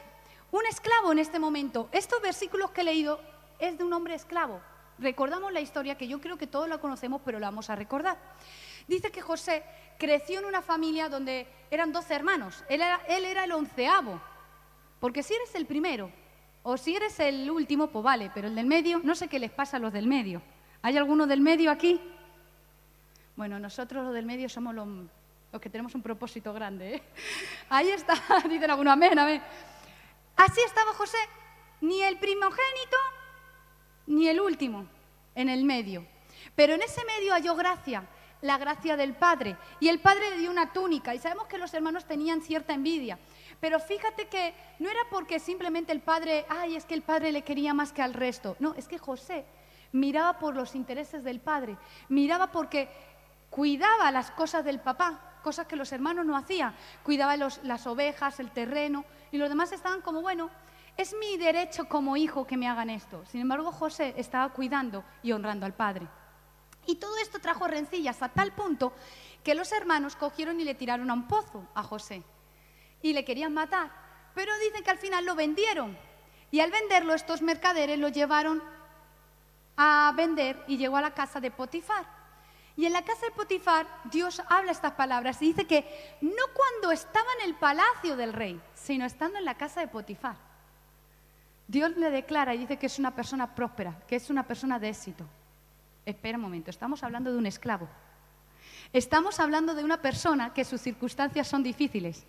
un 0.52 0.64
esclavo 0.66 1.10
en 1.10 1.18
este 1.18 1.40
momento. 1.40 1.88
Estos 1.90 2.22
versículos 2.22 2.70
que 2.70 2.82
he 2.82 2.84
leído 2.84 3.20
es 3.58 3.76
de 3.76 3.82
un 3.82 3.92
hombre 3.92 4.14
esclavo. 4.14 4.60
Recordamos 4.98 5.52
la 5.52 5.60
historia 5.60 5.96
que 5.96 6.06
yo 6.06 6.20
creo 6.20 6.38
que 6.38 6.46
todos 6.46 6.68
la 6.68 6.78
conocemos, 6.78 7.20
pero 7.24 7.40
la 7.40 7.48
vamos 7.48 7.68
a 7.70 7.74
recordar. 7.74 8.16
Dice 8.86 9.10
que 9.10 9.20
José 9.20 9.64
creció 9.98 10.38
en 10.38 10.44
una 10.44 10.62
familia 10.62 11.08
donde 11.08 11.48
eran 11.72 11.92
12 11.92 12.14
hermanos. 12.14 12.62
Él 12.68 12.80
era, 12.80 13.00
él 13.08 13.24
era 13.24 13.44
el 13.44 13.52
onceavo. 13.52 14.20
Porque 15.04 15.22
si 15.22 15.34
eres 15.34 15.54
el 15.54 15.66
primero, 15.66 16.10
O 16.62 16.78
si 16.78 16.96
eres 16.96 17.20
el 17.20 17.50
último, 17.50 17.88
pues 17.88 18.02
vale, 18.02 18.30
pero 18.34 18.48
el 18.48 18.54
del 18.54 18.64
medio, 18.64 19.02
no 19.04 19.14
sé 19.14 19.28
qué 19.28 19.38
les 19.38 19.50
pasa 19.50 19.76
a 19.76 19.80
los 19.80 19.92
del 19.92 20.06
medio. 20.06 20.40
¿Hay 20.80 20.96
alguno 20.96 21.26
del 21.26 21.42
medio 21.42 21.70
aquí? 21.70 22.00
Bueno, 23.36 23.58
nosotros 23.58 24.02
los 24.02 24.14
del 24.14 24.24
medio 24.24 24.48
somos 24.48 24.74
los, 24.74 24.88
los 25.52 25.60
que 25.60 25.68
tenemos 25.68 25.94
un 25.94 26.00
propósito 26.00 26.54
grande. 26.54 26.94
¿eh? 26.94 27.02
Ahí 27.68 27.90
está, 27.90 28.14
dicen 28.48 28.70
algunos, 28.70 28.94
amén, 28.94 29.18
amén. 29.18 29.42
Así 30.36 30.62
estaba 30.64 30.94
José, 30.94 31.18
ni 31.82 32.00
el 32.00 32.16
primogénito, 32.18 32.96
ni 34.06 34.26
el 34.28 34.40
último, 34.40 34.86
en 35.34 35.50
el 35.50 35.66
medio. 35.66 36.06
Pero 36.56 36.72
en 36.72 36.80
ese 36.80 37.04
medio 37.04 37.34
halló 37.34 37.54
gracia, 37.56 38.08
la 38.40 38.56
gracia 38.56 38.96
del 38.96 39.12
Padre. 39.12 39.58
Y 39.80 39.88
el 39.88 40.00
Padre 40.00 40.30
le 40.30 40.38
dio 40.38 40.50
una 40.50 40.72
túnica. 40.72 41.14
Y 41.14 41.18
sabemos 41.18 41.46
que 41.46 41.58
los 41.58 41.74
hermanos 41.74 42.06
tenían 42.06 42.40
cierta 42.40 42.72
envidia. 42.72 43.18
Pero 43.60 43.80
fíjate 43.80 44.28
que 44.28 44.54
no 44.78 44.90
era 44.90 45.00
porque 45.10 45.38
simplemente 45.38 45.92
el 45.92 46.00
Padre, 46.00 46.46
ay, 46.48 46.76
es 46.76 46.84
que 46.84 46.94
el 46.94 47.02
Padre 47.02 47.32
le 47.32 47.42
quería 47.42 47.74
más 47.74 47.92
que 47.92 48.02
al 48.02 48.14
resto. 48.14 48.56
No, 48.58 48.74
es 48.74 48.88
que 48.88 48.98
José 48.98 49.44
miraba 49.92 50.38
por 50.38 50.54
los 50.54 50.74
intereses 50.74 51.24
del 51.24 51.40
Padre. 51.40 51.76
Miraba 52.08 52.50
porque 52.50 52.88
cuidaba 53.50 54.10
las 54.10 54.30
cosas 54.32 54.64
del 54.64 54.80
papá, 54.80 55.38
cosas 55.42 55.66
que 55.66 55.76
los 55.76 55.92
hermanos 55.92 56.26
no 56.26 56.36
hacían. 56.36 56.74
Cuidaba 57.02 57.36
las 57.36 57.86
ovejas, 57.86 58.40
el 58.40 58.50
terreno. 58.50 59.04
Y 59.30 59.38
los 59.38 59.48
demás 59.48 59.72
estaban 59.72 60.00
como, 60.00 60.20
bueno, 60.20 60.50
es 60.96 61.14
mi 61.18 61.36
derecho 61.36 61.88
como 61.88 62.16
hijo 62.16 62.46
que 62.46 62.56
me 62.56 62.68
hagan 62.68 62.90
esto. 62.90 63.24
Sin 63.26 63.40
embargo, 63.40 63.72
José 63.72 64.14
estaba 64.16 64.52
cuidando 64.52 65.04
y 65.22 65.32
honrando 65.32 65.66
al 65.66 65.74
Padre. 65.74 66.06
Y 66.86 66.96
todo 66.96 67.16
esto 67.18 67.38
trajo 67.38 67.66
rencillas 67.66 68.22
a 68.22 68.28
tal 68.28 68.52
punto 68.52 68.92
que 69.42 69.54
los 69.54 69.72
hermanos 69.72 70.16
cogieron 70.16 70.60
y 70.60 70.64
le 70.64 70.74
tiraron 70.74 71.10
a 71.10 71.14
un 71.14 71.26
pozo 71.26 71.66
a 71.74 71.82
José. 71.82 72.22
Y 73.04 73.12
le 73.12 73.22
querían 73.22 73.52
matar. 73.52 73.90
Pero 74.34 74.50
dicen 74.60 74.82
que 74.82 74.90
al 74.90 74.96
final 74.96 75.26
lo 75.26 75.34
vendieron. 75.34 75.94
Y 76.50 76.60
al 76.60 76.70
venderlo, 76.70 77.12
estos 77.12 77.42
mercaderes 77.42 77.98
lo 77.98 78.08
llevaron 78.08 78.62
a 79.76 80.14
vender 80.16 80.64
y 80.66 80.78
llegó 80.78 80.96
a 80.96 81.02
la 81.02 81.12
casa 81.12 81.38
de 81.38 81.50
Potifar. 81.50 82.06
Y 82.78 82.86
en 82.86 82.94
la 82.94 83.04
casa 83.04 83.26
de 83.26 83.32
Potifar, 83.32 83.86
Dios 84.10 84.40
habla 84.48 84.72
estas 84.72 84.92
palabras 84.92 85.42
y 85.42 85.48
dice 85.48 85.66
que 85.66 86.16
no 86.22 86.44
cuando 86.54 86.92
estaba 86.92 87.26
en 87.40 87.50
el 87.50 87.56
palacio 87.56 88.16
del 88.16 88.32
rey, 88.32 88.58
sino 88.74 89.04
estando 89.04 89.38
en 89.38 89.44
la 89.44 89.58
casa 89.58 89.80
de 89.80 89.88
Potifar. 89.88 90.36
Dios 91.68 91.94
le 91.98 92.10
declara 92.10 92.54
y 92.54 92.58
dice 92.58 92.78
que 92.78 92.86
es 92.86 92.98
una 92.98 93.14
persona 93.14 93.54
próspera, 93.54 94.00
que 94.08 94.16
es 94.16 94.30
una 94.30 94.46
persona 94.46 94.78
de 94.78 94.88
éxito. 94.88 95.26
Espera 96.06 96.38
un 96.38 96.42
momento, 96.42 96.70
estamos 96.70 97.02
hablando 97.02 97.30
de 97.30 97.36
un 97.36 97.46
esclavo. 97.46 97.86
Estamos 98.94 99.40
hablando 99.40 99.74
de 99.74 99.84
una 99.84 100.00
persona 100.00 100.54
que 100.54 100.64
sus 100.64 100.80
circunstancias 100.80 101.48
son 101.48 101.62
difíciles. 101.62 102.24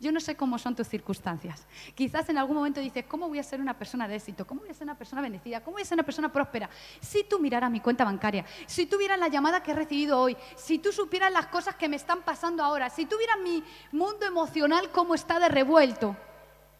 Yo 0.00 0.12
no 0.12 0.20
sé 0.20 0.36
cómo 0.36 0.58
son 0.58 0.76
tus 0.76 0.86
circunstancias. 0.86 1.66
Quizás 1.94 2.28
en 2.28 2.38
algún 2.38 2.56
momento 2.56 2.80
dices, 2.80 3.04
¿cómo 3.08 3.28
voy 3.28 3.40
a 3.40 3.42
ser 3.42 3.60
una 3.60 3.76
persona 3.76 4.06
de 4.06 4.14
éxito? 4.14 4.46
¿Cómo 4.46 4.60
voy 4.60 4.70
a 4.70 4.74
ser 4.74 4.84
una 4.84 4.96
persona 4.96 5.20
bendecida? 5.20 5.60
¿Cómo 5.60 5.74
voy 5.74 5.82
a 5.82 5.84
ser 5.84 5.96
una 5.96 6.04
persona 6.04 6.32
próspera? 6.32 6.70
Si 7.00 7.24
tú 7.24 7.40
miraras 7.40 7.68
mi 7.68 7.80
cuenta 7.80 8.04
bancaria, 8.04 8.44
si 8.66 8.86
tú 8.86 8.96
vieras 8.96 9.18
la 9.18 9.26
llamada 9.26 9.60
que 9.60 9.72
he 9.72 9.74
recibido 9.74 10.20
hoy, 10.20 10.36
si 10.56 10.78
tú 10.78 10.92
supieras 10.92 11.32
las 11.32 11.46
cosas 11.46 11.74
que 11.74 11.88
me 11.88 11.96
están 11.96 12.22
pasando 12.22 12.62
ahora, 12.62 12.90
si 12.90 13.06
tú 13.06 13.18
vieras 13.18 13.38
mi 13.42 13.64
mundo 13.90 14.24
emocional 14.24 14.92
cómo 14.92 15.16
está 15.16 15.40
de 15.40 15.48
revuelto, 15.48 16.16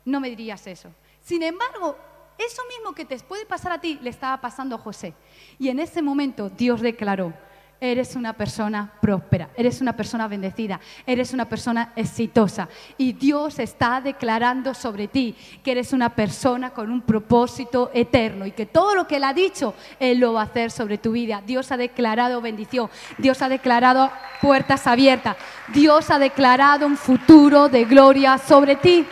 no 0.04 0.20
me 0.20 0.28
dirías 0.28 0.64
eso. 0.68 0.94
Sin 1.20 1.42
embargo, 1.42 1.96
eso 2.38 2.62
mismo 2.68 2.94
que 2.94 3.04
te 3.04 3.18
puede 3.18 3.46
pasar 3.46 3.72
a 3.72 3.80
ti 3.80 3.98
le 4.00 4.10
estaba 4.10 4.40
pasando 4.40 4.76
a 4.76 4.78
José. 4.78 5.14
Y 5.58 5.70
en 5.70 5.80
ese 5.80 6.02
momento 6.02 6.50
Dios 6.50 6.80
declaró, 6.80 7.34
eres 7.80 8.16
una 8.16 8.32
persona 8.32 8.92
próspera, 9.00 9.50
eres 9.54 9.80
una 9.80 9.94
persona 9.94 10.26
bendecida, 10.26 10.80
eres 11.06 11.32
una 11.32 11.48
persona 11.48 11.92
exitosa. 11.94 12.68
Y 12.96 13.12
Dios 13.12 13.58
está 13.58 14.00
declarando 14.00 14.74
sobre 14.74 15.08
ti 15.08 15.36
que 15.62 15.72
eres 15.72 15.92
una 15.92 16.14
persona 16.14 16.70
con 16.70 16.90
un 16.90 17.02
propósito 17.02 17.90
eterno 17.94 18.46
y 18.46 18.52
que 18.52 18.66
todo 18.66 18.94
lo 18.94 19.06
que 19.06 19.16
Él 19.16 19.24
ha 19.24 19.32
dicho, 19.32 19.74
Él 20.00 20.18
lo 20.18 20.32
va 20.32 20.42
a 20.42 20.44
hacer 20.44 20.70
sobre 20.70 20.98
tu 20.98 21.12
vida. 21.12 21.42
Dios 21.46 21.70
ha 21.70 21.76
declarado 21.76 22.40
bendición, 22.40 22.90
Dios 23.16 23.42
ha 23.42 23.48
declarado 23.48 24.10
puertas 24.42 24.86
abiertas, 24.86 25.36
Dios 25.68 26.10
ha 26.10 26.18
declarado 26.18 26.86
un 26.86 26.96
futuro 26.96 27.68
de 27.68 27.84
gloria 27.84 28.38
sobre 28.38 28.76
ti. 28.76 29.06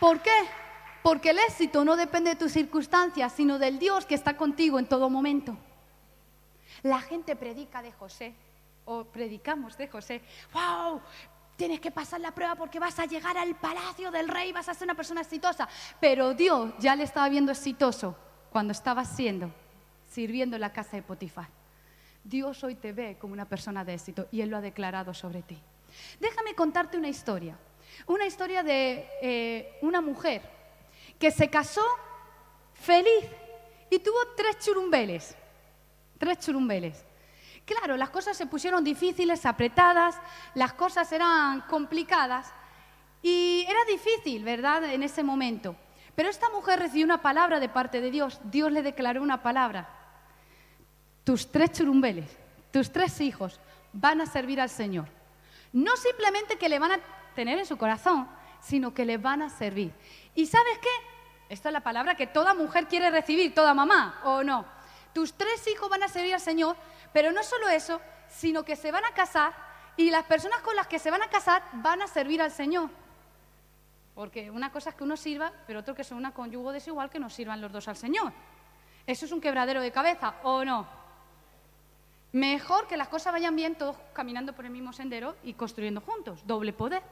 ¿Por 0.00 0.20
qué? 0.20 0.59
Porque 1.02 1.30
el 1.30 1.38
éxito 1.38 1.84
no 1.84 1.96
depende 1.96 2.30
de 2.30 2.36
tus 2.36 2.52
circunstancias, 2.52 3.32
sino 3.32 3.58
del 3.58 3.78
Dios 3.78 4.04
que 4.04 4.14
está 4.14 4.36
contigo 4.36 4.78
en 4.78 4.86
todo 4.86 5.08
momento. 5.08 5.56
La 6.82 7.00
gente 7.00 7.36
predica 7.36 7.82
de 7.82 7.92
José, 7.92 8.34
o 8.84 9.04
predicamos 9.04 9.76
de 9.76 9.88
José. 9.88 10.22
¡Wow! 10.52 11.00
Tienes 11.56 11.80
que 11.80 11.90
pasar 11.90 12.20
la 12.20 12.32
prueba 12.32 12.54
porque 12.54 12.78
vas 12.78 12.98
a 12.98 13.06
llegar 13.06 13.36
al 13.36 13.54
palacio 13.54 14.10
del 14.10 14.28
rey, 14.28 14.52
vas 14.52 14.68
a 14.68 14.74
ser 14.74 14.86
una 14.86 14.94
persona 14.94 15.20
exitosa. 15.20 15.68
Pero 16.00 16.34
Dios 16.34 16.72
ya 16.78 16.96
le 16.96 17.04
estaba 17.04 17.28
viendo 17.28 17.52
exitoso 17.52 18.16
cuando 18.50 18.72
estaba 18.72 19.04
siendo, 19.04 19.52
sirviendo 20.08 20.56
en 20.56 20.62
la 20.62 20.72
casa 20.72 20.96
de 20.96 21.02
Potifar. 21.02 21.48
Dios 22.24 22.62
hoy 22.64 22.74
te 22.74 22.92
ve 22.92 23.16
como 23.18 23.32
una 23.32 23.46
persona 23.46 23.84
de 23.84 23.94
éxito 23.94 24.26
y 24.30 24.40
Él 24.40 24.50
lo 24.50 24.56
ha 24.56 24.60
declarado 24.60 25.14
sobre 25.14 25.42
ti. 25.42 25.58
Déjame 26.18 26.54
contarte 26.54 26.96
una 26.96 27.08
historia. 27.08 27.56
Una 28.06 28.26
historia 28.26 28.62
de 28.62 29.06
eh, 29.20 29.78
una 29.82 30.00
mujer 30.00 30.59
que 31.20 31.30
se 31.30 31.48
casó 31.50 31.84
feliz 32.72 33.26
y 33.90 33.98
tuvo 33.98 34.16
tres 34.36 34.58
churumbeles. 34.58 35.36
Tres 36.18 36.38
churumbeles. 36.38 37.04
Claro, 37.66 37.96
las 37.96 38.10
cosas 38.10 38.36
se 38.36 38.46
pusieron 38.46 38.82
difíciles, 38.82 39.46
apretadas, 39.46 40.16
las 40.54 40.72
cosas 40.72 41.12
eran 41.12 41.60
complicadas 41.62 42.52
y 43.22 43.64
era 43.68 43.84
difícil, 43.84 44.42
¿verdad?, 44.42 44.82
en 44.84 45.02
ese 45.02 45.22
momento. 45.22 45.76
Pero 46.16 46.30
esta 46.30 46.48
mujer 46.50 46.80
recibió 46.80 47.04
una 47.04 47.22
palabra 47.22 47.60
de 47.60 47.68
parte 47.68 48.00
de 48.00 48.10
Dios. 48.10 48.40
Dios 48.44 48.72
le 48.72 48.82
declaró 48.82 49.22
una 49.22 49.42
palabra. 49.42 49.88
Tus 51.22 51.52
tres 51.52 51.72
churumbeles, 51.72 52.34
tus 52.72 52.90
tres 52.90 53.20
hijos 53.20 53.60
van 53.92 54.22
a 54.22 54.26
servir 54.26 54.60
al 54.60 54.70
Señor. 54.70 55.06
No 55.72 55.96
simplemente 55.96 56.56
que 56.56 56.68
le 56.68 56.78
van 56.78 56.92
a 56.92 57.00
tener 57.34 57.58
en 57.58 57.66
su 57.66 57.76
corazón, 57.76 58.26
sino 58.60 58.92
que 58.94 59.04
le 59.04 59.18
van 59.18 59.42
a 59.42 59.50
servir. 59.50 59.92
¿Y 60.34 60.46
sabes 60.46 60.78
qué? 60.78 61.09
Esta 61.50 61.68
es 61.68 61.72
la 61.72 61.80
palabra 61.80 62.14
que 62.14 62.28
toda 62.28 62.54
mujer 62.54 62.86
quiere 62.86 63.10
recibir, 63.10 63.52
toda 63.52 63.74
mamá, 63.74 64.20
¿o 64.22 64.44
no? 64.44 64.64
Tus 65.12 65.34
tres 65.34 65.66
hijos 65.66 65.90
van 65.90 66.04
a 66.04 66.08
servir 66.08 66.32
al 66.32 66.40
Señor, 66.40 66.76
pero 67.12 67.32
no 67.32 67.42
solo 67.42 67.68
eso, 67.68 68.00
sino 68.28 68.62
que 68.62 68.76
se 68.76 68.92
van 68.92 69.04
a 69.04 69.10
casar 69.10 69.52
y 69.96 70.10
las 70.10 70.24
personas 70.26 70.60
con 70.60 70.76
las 70.76 70.86
que 70.86 71.00
se 71.00 71.10
van 71.10 71.22
a 71.22 71.28
casar 71.28 71.64
van 71.72 72.02
a 72.02 72.06
servir 72.06 72.40
al 72.40 72.52
Señor. 72.52 72.88
Porque 74.14 74.48
una 74.48 74.70
cosa 74.70 74.90
es 74.90 74.94
que 74.94 75.02
uno 75.02 75.16
sirva, 75.16 75.52
pero 75.66 75.80
otro 75.80 75.92
que 75.92 76.04
sea 76.04 76.16
una 76.16 76.32
conyugo 76.32 76.70
desigual 76.70 77.10
que 77.10 77.18
no 77.18 77.28
sirvan 77.28 77.60
los 77.60 77.72
dos 77.72 77.88
al 77.88 77.96
Señor. 77.96 78.32
¿Eso 79.04 79.26
es 79.26 79.32
un 79.32 79.40
quebradero 79.40 79.80
de 79.80 79.90
cabeza 79.90 80.36
o 80.44 80.64
no? 80.64 80.86
Mejor 82.30 82.86
que 82.86 82.96
las 82.96 83.08
cosas 83.08 83.32
vayan 83.32 83.56
bien 83.56 83.74
todos 83.74 83.96
caminando 84.12 84.52
por 84.52 84.66
el 84.66 84.70
mismo 84.70 84.92
sendero 84.92 85.34
y 85.42 85.54
construyendo 85.54 86.00
juntos. 86.00 86.46
Doble 86.46 86.72
poder. 86.72 87.02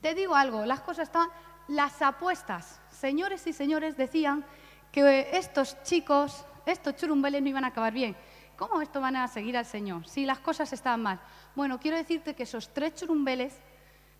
Te 0.00 0.12
digo 0.12 0.34
algo, 0.34 0.66
las 0.66 0.80
cosas 0.80 1.06
están... 1.06 1.28
Las 1.68 2.02
apuestas, 2.02 2.79
señores 3.00 3.46
y 3.46 3.52
señores, 3.54 3.96
decían 3.96 4.44
que 4.92 5.30
estos 5.32 5.82
chicos, 5.82 6.44
estos 6.66 6.96
churumbeles 6.96 7.40
no 7.42 7.48
iban 7.48 7.64
a 7.64 7.68
acabar 7.68 7.94
bien. 7.94 8.14
¿Cómo 8.56 8.82
esto 8.82 9.00
van 9.00 9.16
a 9.16 9.26
seguir 9.26 9.56
al 9.56 9.64
Señor? 9.64 10.06
Si 10.06 10.26
las 10.26 10.38
cosas 10.40 10.70
estaban 10.74 11.02
mal. 11.02 11.18
Bueno, 11.54 11.80
quiero 11.80 11.96
decirte 11.96 12.34
que 12.34 12.42
esos 12.42 12.74
tres 12.74 12.94
churumbeles 12.94 13.56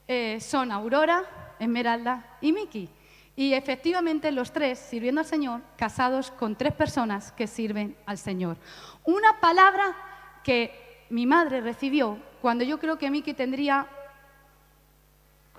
eh, 0.08 0.40
son 0.40 0.72
Aurora, 0.72 1.24
Esmeralda 1.58 2.38
y 2.40 2.52
Miki. 2.52 2.88
Y 3.36 3.52
efectivamente 3.52 4.32
los 4.32 4.50
tres, 4.50 4.78
sirviendo 4.78 5.20
al 5.20 5.26
Señor, 5.26 5.60
casados 5.76 6.30
con 6.30 6.56
tres 6.56 6.72
personas 6.72 7.32
que 7.32 7.46
sirven 7.46 7.96
al 8.06 8.16
Señor. 8.16 8.56
Una 9.04 9.40
palabra 9.40 9.94
que 10.42 11.04
mi 11.10 11.26
madre 11.26 11.60
recibió 11.60 12.18
cuando 12.40 12.64
yo 12.64 12.78
creo 12.78 12.96
que 12.96 13.10
Miki 13.10 13.34
tendría 13.34 13.86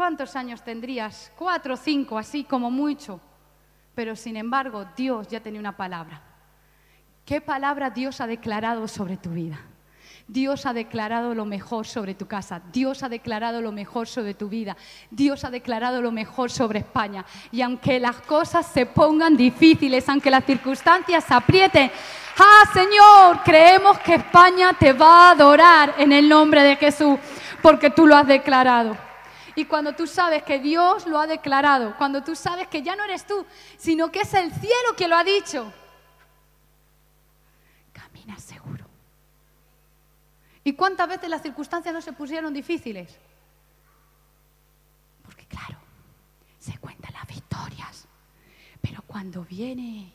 ¿Cuántos 0.01 0.35
años 0.35 0.63
tendrías? 0.63 1.31
Cuatro 1.37 1.77
cinco, 1.77 2.17
así 2.17 2.43
como 2.43 2.71
mucho. 2.71 3.21
Pero 3.93 4.15
sin 4.15 4.35
embargo, 4.35 4.83
Dios 4.97 5.27
ya 5.27 5.41
tenía 5.41 5.59
una 5.59 5.77
palabra. 5.77 6.19
¿Qué 7.23 7.39
palabra 7.39 7.91
Dios 7.91 8.19
ha 8.19 8.25
declarado 8.25 8.87
sobre 8.87 9.15
tu 9.17 9.29
vida? 9.29 9.59
Dios 10.27 10.65
ha 10.65 10.73
declarado 10.73 11.35
lo 11.35 11.45
mejor 11.45 11.85
sobre 11.85 12.15
tu 12.15 12.25
casa, 12.25 12.63
Dios 12.73 13.03
ha 13.03 13.09
declarado 13.09 13.61
lo 13.61 13.71
mejor 13.71 14.07
sobre 14.07 14.33
tu 14.33 14.49
vida, 14.49 14.75
Dios 15.11 15.43
ha 15.43 15.51
declarado 15.51 16.01
lo 16.01 16.11
mejor 16.11 16.49
sobre 16.49 16.79
España. 16.79 17.23
Y 17.51 17.61
aunque 17.61 17.99
las 17.99 18.21
cosas 18.21 18.65
se 18.65 18.87
pongan 18.87 19.37
difíciles, 19.37 20.09
aunque 20.09 20.31
las 20.31 20.45
circunstancias 20.45 21.25
se 21.25 21.33
aprieten, 21.35 21.91
ah 22.39 22.63
Señor, 22.73 23.43
creemos 23.45 23.99
que 23.99 24.15
España 24.15 24.73
te 24.73 24.93
va 24.93 25.27
a 25.27 25.31
adorar 25.33 25.93
en 25.99 26.11
el 26.11 26.27
nombre 26.27 26.63
de 26.63 26.75
Jesús, 26.75 27.19
porque 27.61 27.91
tú 27.91 28.07
lo 28.07 28.15
has 28.15 28.25
declarado. 28.25 29.10
Y 29.55 29.65
cuando 29.65 29.93
tú 29.93 30.07
sabes 30.07 30.43
que 30.43 30.59
Dios 30.59 31.05
lo 31.05 31.19
ha 31.19 31.27
declarado, 31.27 31.95
cuando 31.97 32.23
tú 32.23 32.35
sabes 32.35 32.67
que 32.67 32.81
ya 32.81 32.95
no 32.95 33.03
eres 33.03 33.25
tú, 33.25 33.45
sino 33.77 34.11
que 34.11 34.21
es 34.21 34.33
el 34.33 34.51
cielo 34.51 34.95
que 34.95 35.07
lo 35.07 35.15
ha 35.15 35.23
dicho, 35.23 35.71
camina 37.91 38.37
seguro. 38.39 38.85
¿Y 40.63 40.73
cuántas 40.73 41.07
veces 41.09 41.29
las 41.29 41.41
circunstancias 41.41 41.93
no 41.93 42.01
se 42.01 42.13
pusieron 42.13 42.53
difíciles? 42.53 43.17
Porque 45.23 45.45
claro, 45.47 45.79
se 46.59 46.77
cuentan 46.77 47.13
las 47.13 47.27
victorias. 47.27 48.07
Pero 48.79 49.01
cuando 49.01 49.43
viene, 49.43 50.13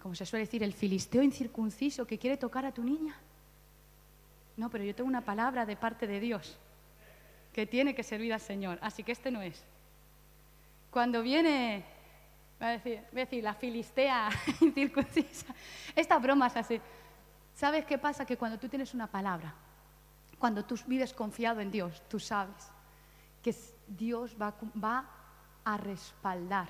como 0.00 0.14
se 0.14 0.26
suele 0.26 0.44
decir, 0.44 0.62
el 0.62 0.74
filisteo 0.74 1.22
incircunciso 1.22 2.06
que 2.06 2.18
quiere 2.18 2.36
tocar 2.36 2.66
a 2.66 2.72
tu 2.72 2.84
niña, 2.84 3.16
no, 4.56 4.70
pero 4.70 4.84
yo 4.84 4.94
tengo 4.94 5.08
una 5.08 5.24
palabra 5.24 5.66
de 5.66 5.76
parte 5.76 6.06
de 6.06 6.20
Dios 6.20 6.58
que 7.54 7.66
tiene 7.66 7.94
que 7.94 8.02
servir 8.02 8.32
al 8.32 8.40
Señor, 8.40 8.78
así 8.82 9.04
que 9.04 9.12
este 9.12 9.30
no 9.30 9.40
es. 9.40 9.64
Cuando 10.90 11.22
viene, 11.22 11.84
va 12.60 12.68
a 12.68 12.70
decir, 12.72 13.00
voy 13.12 13.22
a 13.22 13.24
decir 13.24 13.44
la 13.44 13.54
filistea 13.54 14.28
incircuncisa, 14.60 15.54
estas 15.94 16.20
bromas 16.20 16.56
así. 16.56 16.80
¿Sabes 17.54 17.84
qué 17.84 17.96
pasa? 17.96 18.26
Que 18.26 18.36
cuando 18.36 18.58
tú 18.58 18.68
tienes 18.68 18.92
una 18.92 19.06
palabra, 19.06 19.54
cuando 20.38 20.64
tú 20.64 20.74
vives 20.86 21.14
confiado 21.14 21.60
en 21.60 21.70
Dios, 21.70 22.02
tú 22.08 22.18
sabes 22.18 22.70
que 23.40 23.54
Dios 23.86 24.36
va, 24.40 24.54
va 24.82 25.08
a 25.64 25.76
respaldar 25.76 26.68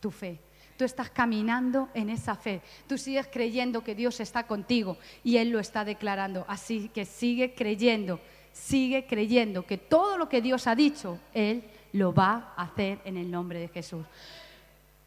tu 0.00 0.10
fe. 0.10 0.40
Tú 0.76 0.84
estás 0.84 1.10
caminando 1.10 1.88
en 1.94 2.10
esa 2.10 2.34
fe. 2.34 2.62
Tú 2.88 2.98
sigues 2.98 3.28
creyendo 3.30 3.84
que 3.84 3.94
Dios 3.94 4.18
está 4.18 4.46
contigo 4.46 4.96
y 5.22 5.36
Él 5.36 5.50
lo 5.50 5.60
está 5.60 5.84
declarando. 5.84 6.44
Así 6.48 6.88
que 6.88 7.04
sigue 7.04 7.54
creyendo, 7.54 8.18
sigue 8.52 9.06
creyendo 9.06 9.66
que 9.66 9.78
todo 9.78 10.18
lo 10.18 10.28
que 10.28 10.40
Dios 10.40 10.66
ha 10.66 10.74
dicho, 10.74 11.18
Él 11.32 11.64
lo 11.92 12.12
va 12.12 12.52
a 12.56 12.62
hacer 12.64 13.00
en 13.04 13.16
el 13.16 13.30
nombre 13.30 13.58
de 13.58 13.68
Jesús. 13.68 14.04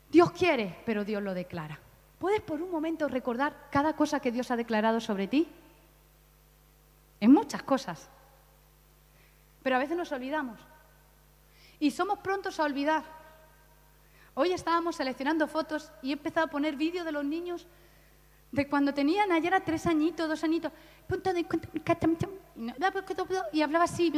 Dios 0.10 0.32
quiere, 0.32 0.78
pero 0.86 1.04
Dios 1.04 1.22
lo 1.24 1.34
declara. 1.34 1.80
¿Puedes 2.20 2.42
por 2.42 2.62
un 2.62 2.72
momento 2.72 3.08
recordar 3.08 3.68
cada 3.72 3.96
cosa 3.96 4.20
que 4.20 4.32
Dios 4.32 4.52
ha 4.52 4.56
declarado 4.56 5.02
sobre 5.02 5.28
ti? 5.28 5.48
En 7.20 7.32
muchas 7.32 7.64
cosas. 7.64 8.10
Pero 9.62 9.76
a 9.76 9.80
veces 9.80 9.98
nos 9.98 10.12
olvidamos. 10.12 10.60
Y 11.80 11.92
somos 11.92 12.20
prontos 12.20 12.60
a 12.60 12.64
olvidar. 12.64 13.04
Hoy 14.36 14.52
estábamos 14.52 14.96
seleccionando 14.96 15.48
fotos 15.48 15.92
y 16.02 16.10
he 16.10 16.14
empezado 16.14 16.48
a 16.48 16.50
poner 16.50 16.76
vídeos 16.76 17.06
de 17.06 17.12
los 17.12 17.26
niños 17.26 17.68
de 18.54 18.68
cuando 18.68 18.94
tenían 18.94 19.32
ayer 19.32 19.60
tres 19.66 19.88
añitos, 19.88 20.30
dos 20.30 20.44
añitos. 20.44 20.72
Y 23.52 23.62
hablaba 23.64 23.86
así. 23.86 24.14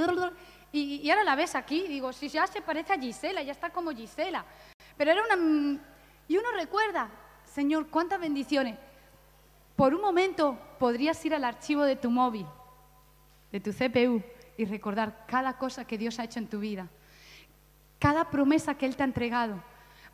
Y, 0.74 1.10
ahora 1.10 1.24
la 1.24 1.36
ves 1.36 1.56
aquí. 1.56 1.88
Digo, 1.88 2.12
si 2.12 2.28
ya 2.28 2.45
se 2.45 2.62
parece 2.62 2.91
a 2.91 3.00
Gisela, 3.00 3.41
ya 3.41 3.54
está 3.54 3.69
como 3.69 3.91
Gisela. 3.91 4.43
Pero 4.98 5.12
era 5.12 5.24
una... 5.24 5.80
Y 6.28 6.38
uno 6.38 6.52
recuerda, 6.54 7.10
Señor, 7.45 7.88
cuántas 7.88 8.19
bendiciones. 8.19 8.78
Por 9.78 9.95
un 9.95 10.02
momento 10.02 10.60
podrías 10.80 11.24
ir 11.26 11.34
al 11.34 11.45
archivo 11.45 11.84
de 11.84 11.95
tu 11.95 12.12
móvil, 12.12 12.45
de 13.54 13.62
tu 13.62 13.71
CPU, 13.71 14.21
y 14.58 14.65
recordar 14.65 15.26
cada 15.28 15.58
cosa 15.58 15.86
que 15.86 15.98
Dios 15.98 16.19
ha 16.19 16.26
hecho 16.26 16.39
en 16.39 16.50
tu 16.50 16.60
vida, 16.60 16.89
cada 18.00 18.30
promesa 18.30 18.76
que 18.76 18.86
Él 18.86 18.95
te 18.95 19.04
ha 19.04 19.06
entregado, 19.06 19.62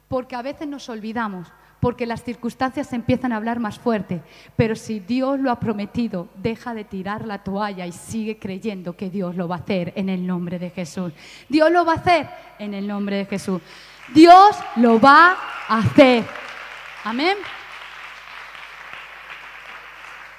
porque 0.07 0.35
a 0.35 0.41
veces 0.41 0.67
nos 0.67 0.89
olvidamos, 0.89 1.51
porque 1.81 2.05
las 2.05 2.23
circunstancias 2.23 2.93
empiezan 2.93 3.33
a 3.33 3.37
hablar 3.37 3.59
más 3.59 3.79
fuerte, 3.79 4.21
pero 4.55 4.75
si 4.75 4.99
Dios 4.99 5.39
lo 5.39 5.51
ha 5.51 5.59
prometido, 5.59 6.29
deja 6.35 6.75
de 6.75 6.85
tirar 6.85 7.25
la 7.25 7.43
toalla 7.43 7.87
y 7.87 7.91
sigue 7.91 8.37
creyendo 8.37 8.95
que 8.95 9.09
Dios 9.09 9.35
lo 9.35 9.47
va 9.47 9.55
a 9.55 9.59
hacer 9.59 9.91
en 9.95 10.07
el 10.07 10.25
nombre 10.25 10.59
de 10.59 10.69
Jesús. 10.69 11.11
Dios 11.49 11.71
lo 11.71 11.83
va 11.83 11.93
a 11.93 11.95
hacer 11.95 12.29
en 12.59 12.75
el 12.75 12.87
nombre 12.87 13.17
de 13.17 13.25
Jesús. 13.25 13.61
Dios 14.13 14.55
lo 14.75 15.01
va 15.01 15.35
a 15.67 15.79
hacer. 15.79 16.23
Amén. 17.03 17.37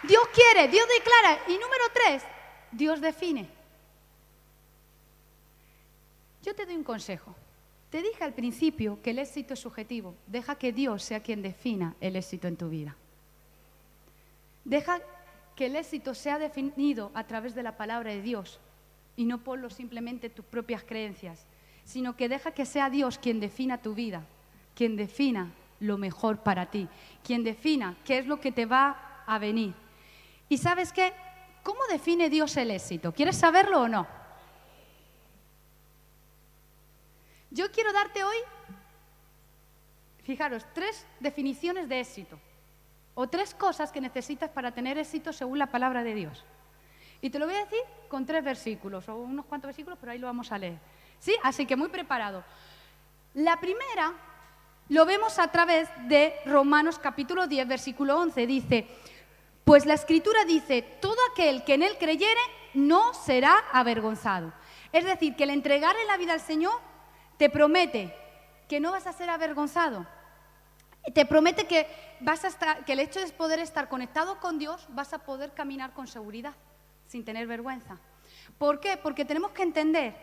Dios 0.04 0.22
quiere, 0.32 0.68
Dios 0.68 0.86
declara. 0.96 1.38
Y 1.48 1.52
número 1.54 1.84
tres, 1.92 2.22
Dios 2.70 3.00
define. 3.00 3.48
Yo 6.44 6.54
te 6.54 6.66
doy 6.66 6.76
un 6.76 6.84
consejo. 6.84 7.34
Te 7.92 8.00
dije 8.00 8.24
al 8.24 8.32
principio 8.32 9.02
que 9.02 9.10
el 9.10 9.18
éxito 9.18 9.52
es 9.52 9.60
subjetivo. 9.60 10.14
Deja 10.26 10.54
que 10.54 10.72
Dios 10.72 11.02
sea 11.02 11.20
quien 11.20 11.42
defina 11.42 11.94
el 12.00 12.16
éxito 12.16 12.48
en 12.48 12.56
tu 12.56 12.70
vida. 12.70 12.96
Deja 14.64 14.98
que 15.54 15.66
el 15.66 15.76
éxito 15.76 16.14
sea 16.14 16.38
definido 16.38 17.10
a 17.12 17.26
través 17.26 17.54
de 17.54 17.62
la 17.62 17.76
palabra 17.76 18.10
de 18.10 18.22
Dios 18.22 18.60
y 19.14 19.26
no 19.26 19.44
por 19.44 19.70
simplemente 19.70 20.30
tus 20.30 20.46
propias 20.46 20.82
creencias, 20.84 21.44
sino 21.84 22.16
que 22.16 22.30
deja 22.30 22.52
que 22.52 22.64
sea 22.64 22.88
Dios 22.88 23.18
quien 23.18 23.40
defina 23.40 23.82
tu 23.82 23.92
vida, 23.92 24.24
quien 24.74 24.96
defina 24.96 25.52
lo 25.78 25.98
mejor 25.98 26.38
para 26.38 26.70
ti, 26.70 26.88
quien 27.22 27.44
defina 27.44 27.98
qué 28.06 28.16
es 28.16 28.26
lo 28.26 28.40
que 28.40 28.52
te 28.52 28.64
va 28.64 29.22
a 29.26 29.38
venir. 29.38 29.74
¿Y 30.48 30.56
sabes 30.56 30.94
qué? 30.94 31.12
¿Cómo 31.62 31.80
define 31.90 32.30
Dios 32.30 32.56
el 32.56 32.70
éxito? 32.70 33.12
¿Quieres 33.12 33.36
saberlo 33.36 33.82
o 33.82 33.88
no? 33.88 34.21
Yo 37.52 37.70
quiero 37.70 37.92
darte 37.92 38.24
hoy, 38.24 38.36
fijaros, 40.24 40.64
tres 40.72 41.06
definiciones 41.20 41.86
de 41.86 42.00
éxito 42.00 42.38
o 43.14 43.28
tres 43.28 43.52
cosas 43.52 43.92
que 43.92 44.00
necesitas 44.00 44.48
para 44.48 44.72
tener 44.72 44.96
éxito 44.96 45.34
según 45.34 45.58
la 45.58 45.66
palabra 45.66 46.02
de 46.02 46.14
Dios. 46.14 46.46
Y 47.20 47.28
te 47.28 47.38
lo 47.38 47.44
voy 47.44 47.54
a 47.54 47.64
decir 47.64 47.80
con 48.08 48.24
tres 48.24 48.42
versículos, 48.42 49.06
o 49.10 49.16
unos 49.16 49.44
cuantos 49.44 49.68
versículos, 49.68 49.98
pero 50.00 50.12
ahí 50.12 50.18
lo 50.18 50.28
vamos 50.28 50.50
a 50.50 50.56
leer. 50.56 50.78
¿Sí? 51.18 51.36
Así 51.42 51.66
que 51.66 51.76
muy 51.76 51.88
preparado. 51.88 52.42
La 53.34 53.60
primera 53.60 54.14
lo 54.88 55.04
vemos 55.04 55.38
a 55.38 55.48
través 55.48 55.90
de 56.08 56.34
Romanos 56.46 56.98
capítulo 56.98 57.46
10, 57.46 57.68
versículo 57.68 58.18
11. 58.18 58.46
Dice, 58.46 58.88
pues 59.62 59.84
la 59.84 59.94
escritura 59.94 60.46
dice, 60.46 60.80
todo 61.02 61.18
aquel 61.30 61.64
que 61.64 61.74
en 61.74 61.82
él 61.82 61.98
creyere 61.98 62.40
no 62.72 63.12
será 63.12 63.58
avergonzado. 63.72 64.54
Es 64.90 65.04
decir, 65.04 65.36
que 65.36 65.44
el 65.44 65.50
entregarle 65.50 66.04
la 66.06 66.16
vida 66.16 66.32
al 66.32 66.40
Señor 66.40 66.91
te 67.42 67.50
promete 67.50 68.14
que 68.68 68.78
no 68.78 68.92
vas 68.92 69.08
a 69.08 69.12
ser 69.12 69.28
avergonzado. 69.28 70.06
Te 71.12 71.26
promete 71.26 71.66
que, 71.66 71.88
vas 72.20 72.44
a 72.44 72.46
estar, 72.46 72.84
que 72.84 72.92
el 72.92 73.00
hecho 73.00 73.18
de 73.18 73.26
poder 73.32 73.58
estar 73.58 73.88
conectado 73.88 74.38
con 74.38 74.60
Dios 74.60 74.86
vas 74.90 75.12
a 75.12 75.18
poder 75.18 75.50
caminar 75.50 75.92
con 75.92 76.06
seguridad, 76.06 76.54
sin 77.08 77.24
tener 77.24 77.48
vergüenza. 77.48 77.98
¿Por 78.58 78.78
qué? 78.78 78.96
Porque 78.96 79.24
tenemos 79.24 79.50
que 79.50 79.64
entender 79.64 80.14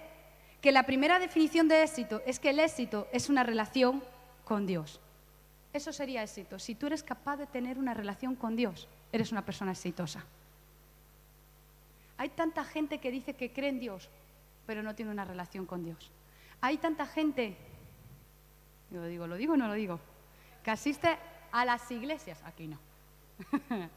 que 0.61 0.71
la 0.71 0.83
primera 0.83 1.19
definición 1.19 1.67
de 1.67 1.83
éxito 1.83 2.21
es 2.25 2.39
que 2.39 2.51
el 2.51 2.59
éxito 2.61 3.09
es 3.11 3.27
una 3.27 3.43
relación 3.43 4.01
con 4.45 4.65
Dios. 4.65 5.01
Eso 5.73 5.91
sería 5.91 6.23
éxito. 6.23 6.57
Si 6.57 6.73
tú 6.73 6.87
eres 6.87 7.03
capaz 7.03 7.35
de 7.35 7.47
tener 7.47 7.77
una 7.77 7.93
relación 7.93 8.33
con 8.33 8.55
Dios, 8.55 8.87
eres 9.11 9.33
una 9.33 9.43
persona 9.43 9.73
exitosa. 9.73 10.23
Hay 12.17 12.29
tanta 12.29 12.63
gente 12.63 12.99
que 12.99 13.11
dice 13.11 13.33
que 13.33 13.51
cree 13.51 13.71
en 13.71 13.81
Dios, 13.81 14.07
pero 14.65 14.83
no 14.83 14.95
tiene 14.95 15.11
una 15.11 15.25
relación 15.25 15.65
con 15.65 15.83
Dios. 15.83 16.13
Hay 16.61 16.77
tanta 16.77 17.05
gente, 17.05 17.55
yo 18.91 19.05
digo, 19.05 19.27
lo 19.27 19.35
digo 19.35 19.53
o 19.53 19.57
no 19.57 19.67
lo 19.67 19.73
digo, 19.73 19.99
que 20.63 20.71
asiste 20.71 21.17
a 21.51 21.63
las 21.63 21.89
iglesias, 21.89 22.41
aquí 22.43 22.67
no, 22.67 22.77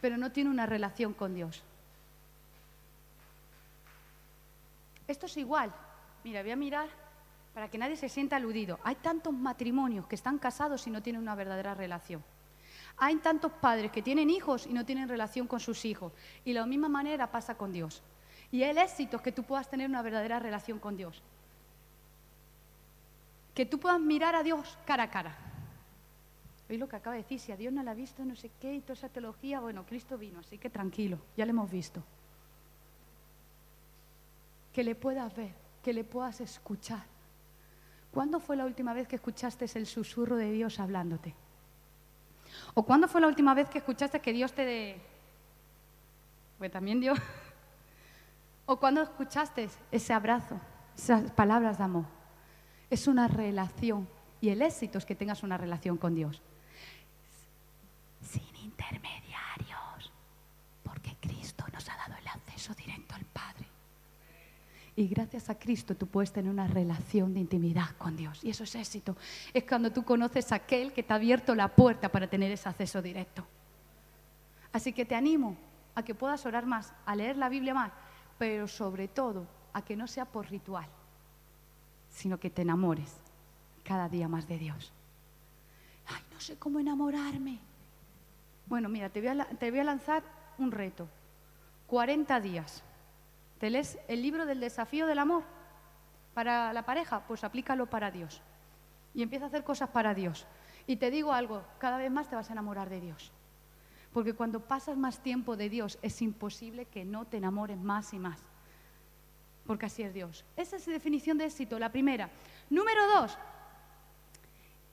pero 0.00 0.16
no 0.16 0.32
tiene 0.32 0.50
una 0.50 0.66
relación 0.66 1.14
con 1.14 1.34
Dios. 1.34 1.62
Esto 5.06 5.26
es 5.26 5.36
igual. 5.36 5.72
Mira, 6.24 6.42
voy 6.42 6.50
a 6.50 6.56
mirar 6.56 6.88
para 7.54 7.70
que 7.70 7.78
nadie 7.78 7.96
se 7.96 8.08
sienta 8.08 8.36
aludido. 8.36 8.78
Hay 8.82 8.96
tantos 8.96 9.32
matrimonios 9.32 10.06
que 10.06 10.16
están 10.16 10.38
casados 10.38 10.86
y 10.86 10.90
no 10.90 11.02
tienen 11.02 11.22
una 11.22 11.34
verdadera 11.34 11.74
relación. 11.74 12.22
Hay 12.98 13.16
tantos 13.16 13.52
padres 13.52 13.90
que 13.92 14.02
tienen 14.02 14.28
hijos 14.28 14.66
y 14.66 14.72
no 14.72 14.84
tienen 14.84 15.08
relación 15.08 15.46
con 15.46 15.60
sus 15.60 15.84
hijos. 15.84 16.12
Y 16.44 16.52
de 16.52 16.60
la 16.60 16.66
misma 16.66 16.88
manera 16.88 17.30
pasa 17.30 17.54
con 17.54 17.72
Dios. 17.72 18.02
Y 18.50 18.64
el 18.64 18.76
éxito 18.76 19.16
es 19.16 19.22
que 19.22 19.32
tú 19.32 19.44
puedas 19.44 19.70
tener 19.70 19.88
una 19.88 20.02
verdadera 20.02 20.40
relación 20.40 20.78
con 20.78 20.96
Dios 20.96 21.22
que 23.58 23.66
tú 23.66 23.80
puedas 23.80 24.00
mirar 24.00 24.36
a 24.36 24.44
Dios 24.44 24.78
cara 24.86 25.02
a 25.02 25.10
cara. 25.10 25.36
Oí 26.70 26.76
lo 26.76 26.88
que 26.88 26.94
acaba 26.94 27.16
de 27.16 27.22
decir, 27.22 27.40
si 27.40 27.50
a 27.50 27.56
Dios 27.56 27.72
no 27.72 27.82
la 27.82 27.90
ha 27.90 27.94
visto, 27.94 28.24
no 28.24 28.36
sé 28.36 28.52
qué, 28.60 28.72
y 28.72 28.80
toda 28.82 28.94
esa 28.94 29.08
teología, 29.08 29.58
bueno, 29.58 29.84
Cristo 29.84 30.16
vino, 30.16 30.38
así 30.38 30.58
que 30.58 30.70
tranquilo, 30.70 31.18
ya 31.36 31.44
lo 31.44 31.50
hemos 31.50 31.68
visto. 31.68 32.00
Que 34.72 34.84
le 34.84 34.94
puedas 34.94 35.34
ver, 35.34 35.50
que 35.82 35.92
le 35.92 36.04
puedas 36.04 36.40
escuchar. 36.40 37.02
¿Cuándo 38.12 38.38
fue 38.38 38.54
la 38.54 38.64
última 38.64 38.94
vez 38.94 39.08
que 39.08 39.16
escuchaste 39.16 39.66
el 39.74 39.86
susurro 39.86 40.36
de 40.36 40.52
Dios 40.52 40.78
hablándote? 40.78 41.34
¿O 42.74 42.84
cuándo 42.84 43.08
fue 43.08 43.20
la 43.20 43.26
última 43.26 43.54
vez 43.54 43.68
que 43.68 43.78
escuchaste 43.78 44.20
que 44.20 44.32
Dios 44.32 44.52
te 44.52 44.64
de... 44.64 45.00
Pues 46.58 46.70
también 46.70 47.00
Dios. 47.00 47.18
¿O 48.66 48.78
cuándo 48.78 49.02
escuchaste 49.02 49.68
ese 49.90 50.12
abrazo, 50.12 50.60
esas 50.96 51.32
palabras 51.32 51.78
de 51.78 51.82
amor? 51.82 52.17
Es 52.90 53.06
una 53.06 53.28
relación. 53.28 54.08
Y 54.40 54.50
el 54.50 54.62
éxito 54.62 54.98
es 54.98 55.04
que 55.04 55.14
tengas 55.14 55.42
una 55.42 55.56
relación 55.56 55.96
con 55.96 56.14
Dios. 56.14 56.42
Sin 58.22 58.54
intermediarios. 58.64 60.12
Porque 60.82 61.16
Cristo 61.20 61.64
nos 61.72 61.88
ha 61.88 61.96
dado 61.96 62.14
el 62.20 62.26
acceso 62.28 62.74
directo 62.74 63.14
al 63.14 63.24
Padre. 63.24 63.66
Y 64.96 65.06
gracias 65.06 65.48
a 65.48 65.58
Cristo 65.58 65.96
tú 65.96 66.06
puedes 66.06 66.32
tener 66.32 66.50
una 66.50 66.66
relación 66.66 67.34
de 67.34 67.40
intimidad 67.40 67.90
con 67.98 68.16
Dios. 68.16 68.42
Y 68.42 68.50
eso 68.50 68.64
es 68.64 68.74
éxito. 68.74 69.16
Es 69.52 69.64
cuando 69.64 69.92
tú 69.92 70.04
conoces 70.04 70.50
a 70.52 70.56
aquel 70.56 70.92
que 70.92 71.02
te 71.02 71.12
ha 71.12 71.16
abierto 71.16 71.54
la 71.54 71.68
puerta 71.68 72.08
para 72.08 72.26
tener 72.26 72.50
ese 72.50 72.68
acceso 72.68 73.00
directo. 73.00 73.46
Así 74.72 74.92
que 74.92 75.04
te 75.04 75.14
animo 75.14 75.56
a 75.94 76.02
que 76.02 76.14
puedas 76.14 76.44
orar 76.46 76.66
más, 76.66 76.92
a 77.06 77.14
leer 77.14 77.36
la 77.36 77.48
Biblia 77.48 77.74
más, 77.74 77.92
pero 78.38 78.68
sobre 78.68 79.08
todo 79.08 79.46
a 79.72 79.82
que 79.82 79.96
no 79.96 80.06
sea 80.06 80.24
por 80.24 80.50
ritual 80.50 80.88
sino 82.18 82.40
que 82.40 82.50
te 82.50 82.62
enamores 82.62 83.16
cada 83.84 84.08
día 84.08 84.26
más 84.26 84.48
de 84.48 84.58
Dios. 84.58 84.92
Ay, 86.08 86.20
no 86.32 86.40
sé 86.40 86.58
cómo 86.58 86.80
enamorarme. 86.80 87.60
Bueno, 88.66 88.88
mira, 88.88 89.08
te 89.08 89.20
voy 89.20 89.78
a, 89.78 89.84
lanzar 89.84 90.24
un 90.58 90.72
reto. 90.72 91.08
40 91.86 92.40
días. 92.40 92.82
¿Te 93.60 93.70
lees 93.70 93.98
el 94.08 94.20
libro 94.20 94.46
del 94.46 94.58
desafío 94.58 95.06
del 95.06 95.20
amor 95.20 95.44
para 96.34 96.72
la 96.72 96.84
pareja? 96.84 97.24
Pues 97.28 97.44
aplícalo 97.44 97.86
para 97.86 98.10
Dios. 98.10 98.42
Y 99.14 99.22
empieza 99.22 99.44
a 99.44 99.48
hacer 99.48 99.62
cosas 99.62 99.90
para 99.90 100.12
Dios. 100.12 100.44
Y 100.88 100.96
te 100.96 101.12
digo 101.12 101.32
algo, 101.32 101.62
cada 101.78 101.98
vez 101.98 102.10
más 102.10 102.28
te 102.28 102.34
vas 102.34 102.50
a 102.50 102.52
enamorar 102.52 102.90
de 102.90 103.00
Dios. 103.00 103.30
Porque 104.12 104.34
cuando 104.34 104.58
pasas 104.58 104.96
más 104.96 105.20
tiempo 105.22 105.56
de 105.56 105.68
Dios 105.68 106.00
es 106.02 106.20
imposible 106.20 106.86
que 106.86 107.04
no 107.04 107.26
te 107.26 107.36
enamores 107.36 107.78
más 107.78 108.12
y 108.12 108.18
más. 108.18 108.42
Porque 109.68 109.84
así 109.84 110.02
es 110.02 110.14
Dios. 110.14 110.46
Esa 110.56 110.76
es 110.76 110.86
la 110.86 110.94
definición 110.94 111.36
de 111.36 111.44
éxito, 111.44 111.78
la 111.78 111.92
primera. 111.92 112.30
Número 112.70 113.06
dos, 113.08 113.36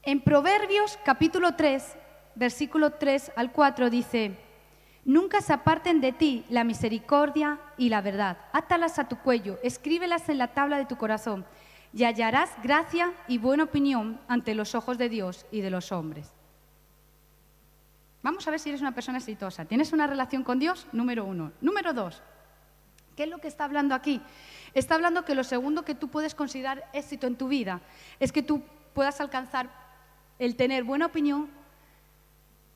en 0.04 0.20
Proverbios 0.20 1.00
capítulo 1.06 1.56
3, 1.56 1.96
versículo 2.36 2.92
3 2.92 3.32
al 3.38 3.54
4 3.54 3.90
dice, 3.90 4.38
Nunca 5.06 5.40
se 5.40 5.54
aparten 5.54 6.02
de 6.02 6.12
ti 6.12 6.44
la 6.50 6.66
misericordia 6.66 7.58
y 7.78 7.88
la 7.88 8.02
verdad. 8.02 8.38
Átalas 8.52 9.00
a 9.00 9.08
tu 9.08 9.18
cuello, 9.20 9.60
escríbelas 9.64 10.28
en 10.28 10.40
la 10.40 10.50
tabla 10.50 10.78
de 10.78 10.86
tu 10.86 10.98
corazón 10.98 11.46
y 11.94 12.04
hallarás 12.04 12.52
gracia 12.62 13.14
y 13.30 13.38
buena 13.38 13.64
opinión 13.64 14.20
ante 14.28 14.56
los 14.56 14.76
ojos 14.76 14.98
de 14.98 15.08
Dios 15.08 15.46
y 15.52 15.62
de 15.62 15.70
los 15.70 15.94
hombres. 15.94 16.34
Vamos 18.24 18.46
a 18.46 18.52
ver 18.52 18.60
si 18.60 18.68
eres 18.68 18.82
una 18.82 18.94
persona 18.94 19.20
exitosa. 19.20 19.64
¿Tienes 19.64 19.94
una 19.94 20.06
relación 20.06 20.44
con 20.44 20.60
Dios? 20.60 20.86
Número 20.92 21.24
uno. 21.24 21.54
Número 21.62 21.94
dos. 21.94 22.22
¿Qué 23.16 23.24
es 23.24 23.30
lo 23.30 23.38
que 23.38 23.48
está 23.48 23.64
hablando 23.64 23.96
aquí? 23.96 24.22
Está 24.76 24.96
hablando 24.96 25.24
que 25.24 25.36
lo 25.36 25.46
segundo 25.46 25.86
que 25.86 25.96
tú 25.96 26.10
puedes 26.10 26.36
considerar 26.36 26.90
éxito 26.92 27.28
en 27.28 27.38
tu 27.38 27.48
vida 27.48 27.82
es 28.20 28.34
que 28.34 28.44
tú 28.44 28.62
puedas 28.94 29.22
alcanzar 29.22 29.70
el 30.38 30.58
tener 30.58 30.84
buena 30.84 31.06
opinión 31.06 31.50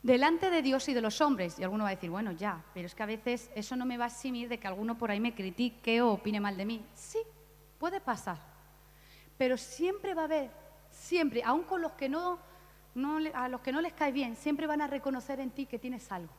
delante 0.01 0.49
de 0.49 0.61
Dios 0.61 0.87
y 0.87 0.93
de 0.93 1.01
los 1.01 1.19
hombres. 1.19 1.59
Y 1.59 1.63
alguno 1.63 1.83
va 1.83 1.89
a 1.89 1.95
decir, 1.95 2.09
bueno, 2.09 2.31
ya, 2.31 2.63
pero 2.73 2.87
es 2.87 2.95
que 2.95 3.03
a 3.03 3.05
veces 3.05 3.51
eso 3.53 3.75
no 3.75 3.85
me 3.85 3.97
va 3.97 4.05
a 4.05 4.07
eximir 4.07 4.47
de 4.47 4.57
que 4.57 4.67
alguno 4.67 4.97
por 4.97 5.11
ahí 5.11 5.19
me 5.19 5.35
critique 5.35 6.01
o 6.01 6.13
opine 6.13 6.39
mal 6.39 6.55
de 6.55 6.65
mí. 6.65 6.85
Sí, 6.95 7.19
puede 7.77 7.99
pasar. 7.99 8.37
Pero 9.37 9.57
siempre 9.57 10.13
va 10.13 10.21
a 10.21 10.25
haber, 10.25 10.51
siempre, 10.89 11.43
aun 11.43 11.63
con 11.63 11.81
los 11.81 11.91
que 11.91 12.07
no, 12.07 12.39
a 13.33 13.49
los 13.49 13.59
que 13.59 13.73
no 13.73 13.81
les 13.81 13.91
cae 13.91 14.13
bien, 14.13 14.37
siempre 14.37 14.67
van 14.67 14.81
a 14.81 14.87
reconocer 14.87 15.41
en 15.41 15.51
ti 15.51 15.65
que 15.65 15.79
tienes 15.79 16.09
algo. 16.13 16.33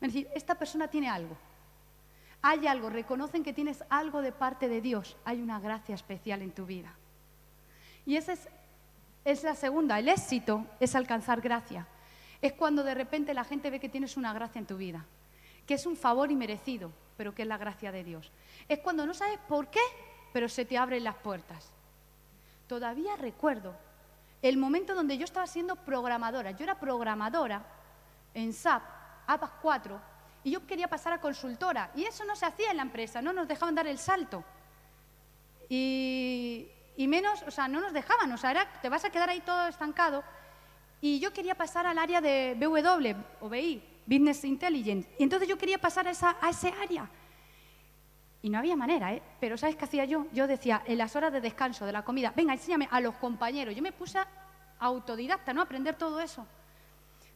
Es 0.00 0.12
decir, 0.12 0.28
esta 0.32 0.54
persona 0.54 0.86
tiene 0.86 1.08
algo. 1.08 1.36
Hay 2.42 2.66
algo, 2.66 2.88
reconocen 2.88 3.42
que 3.42 3.52
tienes 3.52 3.84
algo 3.90 4.22
de 4.22 4.32
parte 4.32 4.68
de 4.68 4.80
Dios. 4.80 5.16
Hay 5.24 5.42
una 5.42 5.60
gracia 5.60 5.94
especial 5.94 6.42
en 6.42 6.52
tu 6.52 6.64
vida. 6.64 6.94
Y 8.06 8.16
esa 8.16 8.34
es, 9.24 9.42
la 9.42 9.54
segunda. 9.54 9.98
El 9.98 10.08
éxito 10.08 10.66
es 10.80 10.94
alcanzar 10.94 11.40
gracia. 11.40 11.86
Es 12.40 12.54
cuando 12.54 12.82
de 12.82 12.94
repente 12.94 13.34
la 13.34 13.44
gente 13.44 13.70
ve 13.70 13.80
que 13.80 13.90
tienes 13.90 14.16
una 14.16 14.32
gracia 14.32 14.58
en 14.58 14.66
tu 14.66 14.78
vida, 14.78 15.04
que 15.66 15.74
es 15.74 15.84
un 15.84 15.96
favor 15.96 16.30
inmerecido, 16.30 16.90
pero 17.18 17.34
que 17.34 17.42
es 17.42 17.48
la 17.48 17.58
gracia 17.58 17.92
de 17.92 18.02
Dios. 18.02 18.32
Es 18.68 18.78
cuando 18.78 19.04
no 19.04 19.12
sabes 19.12 19.38
por 19.46 19.68
qué, 19.68 19.80
pero 20.32 20.48
se 20.48 20.64
te 20.64 20.78
abren 20.78 21.04
las 21.04 21.16
puertas. 21.16 21.70
Todavía 22.66 23.16
recuerdo 23.16 23.74
el 24.40 24.56
momento 24.56 24.94
donde 24.94 25.18
yo 25.18 25.24
estaba 25.24 25.46
siendo 25.46 25.76
programadora. 25.76 26.52
Yo 26.52 26.64
era 26.64 26.80
programadora 26.80 27.62
en 28.32 28.54
SAP, 28.54 28.82
APAS 29.26 29.50
4, 29.60 30.00
y 30.42 30.50
yo 30.52 30.66
quería 30.66 30.88
pasar 30.88 31.12
a 31.12 31.20
consultora. 31.20 31.90
Y 31.94 32.04
eso 32.04 32.24
no 32.24 32.34
se 32.36 32.46
hacía 32.46 32.70
en 32.70 32.78
la 32.78 32.82
empresa, 32.82 33.20
no 33.20 33.32
nos 33.32 33.48
dejaban 33.48 33.74
dar 33.74 33.86
el 33.86 33.98
salto. 33.98 34.44
Y, 35.68 36.68
menos, 36.96 37.42
o 37.46 37.50
sea, 37.50 37.68
no 37.68 37.80
nos 37.80 37.92
dejaban, 37.92 38.30
o 38.32 38.36
sea, 38.36 38.50
era, 38.50 38.80
te 38.82 38.88
vas 38.88 39.04
a 39.04 39.10
quedar 39.10 39.28
ahí 39.28 39.40
todo 39.40 39.68
estancado. 39.68 40.24
Y 41.00 41.20
yo 41.20 41.32
quería 41.32 41.54
pasar 41.54 41.86
al 41.86 41.98
área 41.98 42.20
de 42.20 42.56
BW 42.58 43.44
o 43.44 43.48
BI, 43.48 43.82
Business 44.06 44.44
Intelligence. 44.44 45.08
Y 45.18 45.22
entonces 45.22 45.48
yo 45.48 45.56
quería 45.56 45.78
pasar 45.78 46.08
a, 46.08 46.10
esa, 46.10 46.36
ese 46.48 46.72
área. 46.82 47.08
Y 48.42 48.50
no 48.50 48.58
había 48.58 48.74
manera, 48.74 49.12
¿eh? 49.12 49.22
Pero 49.38 49.56
¿sabes 49.56 49.76
qué 49.76 49.84
hacía 49.84 50.04
yo? 50.06 50.26
Yo 50.32 50.46
decía, 50.46 50.82
en 50.86 50.98
las 50.98 51.14
horas 51.14 51.32
de 51.32 51.40
descanso, 51.40 51.86
de 51.86 51.92
la 51.92 52.04
comida, 52.04 52.32
venga, 52.34 52.52
enséñame 52.52 52.88
a 52.90 53.00
los 53.00 53.14
compañeros. 53.16 53.74
Yo 53.74 53.82
me 53.82 53.92
puse 53.92 54.18
autodidacta, 54.78 55.52
¿no? 55.52 55.62
Aprender 55.62 55.94
todo 55.96 56.20
eso. 56.20 56.46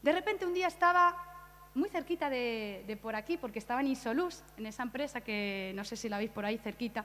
De 0.02 0.12
repente 0.12 0.44
un 0.44 0.54
día 0.54 0.66
estaba 0.66 1.33
muy 1.74 1.88
cerquita 1.88 2.30
de, 2.30 2.98
por 3.02 3.16
aquí, 3.16 3.36
porque 3.36 3.58
estaba 3.58 3.80
en 3.80 3.88
Isolus, 3.88 4.42
en 4.56 4.66
esa 4.66 4.82
empresa 4.82 5.20
que 5.20 5.72
no 5.74 5.84
sé 5.84 5.96
si 5.96 6.08
la 6.08 6.18
veis 6.18 6.30
por 6.30 6.44
ahí 6.44 6.58
cerquita, 6.58 7.04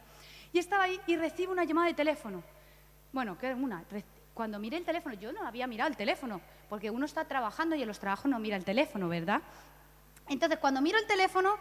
y 0.54 0.60
estaba 0.60 0.84
ahí 0.84 1.00
y 1.08 1.16
recibo 1.16 1.52
una 1.52 1.64
llamada 1.64 1.88
de 1.88 1.94
teléfono. 1.94 2.44
Bueno, 3.12 3.38
¿qué 3.38 3.54
una? 3.54 3.84
Cuando 4.34 4.60
miré 4.60 4.78
el 4.78 4.86
teléfono, 4.86 5.16
yo 5.16 5.34
no 5.34 5.46
había 5.46 5.68
mirado 5.68 5.90
el 5.90 5.98
teléfono, 5.98 6.40
porque 6.70 6.90
uno 6.90 7.06
está 7.06 7.26
trabajando 7.26 7.76
y 7.76 7.82
en 7.82 7.88
los 7.88 8.00
trabajos 8.00 8.30
no 8.30 8.40
mira 8.40 8.56
el 8.56 8.64
teléfono, 8.64 9.10
¿verdad? 9.10 9.42
Entonces, 10.28 10.60
cuando 10.60 10.82
miro 10.82 10.98
el 10.98 11.08
teléfono, 11.08 11.58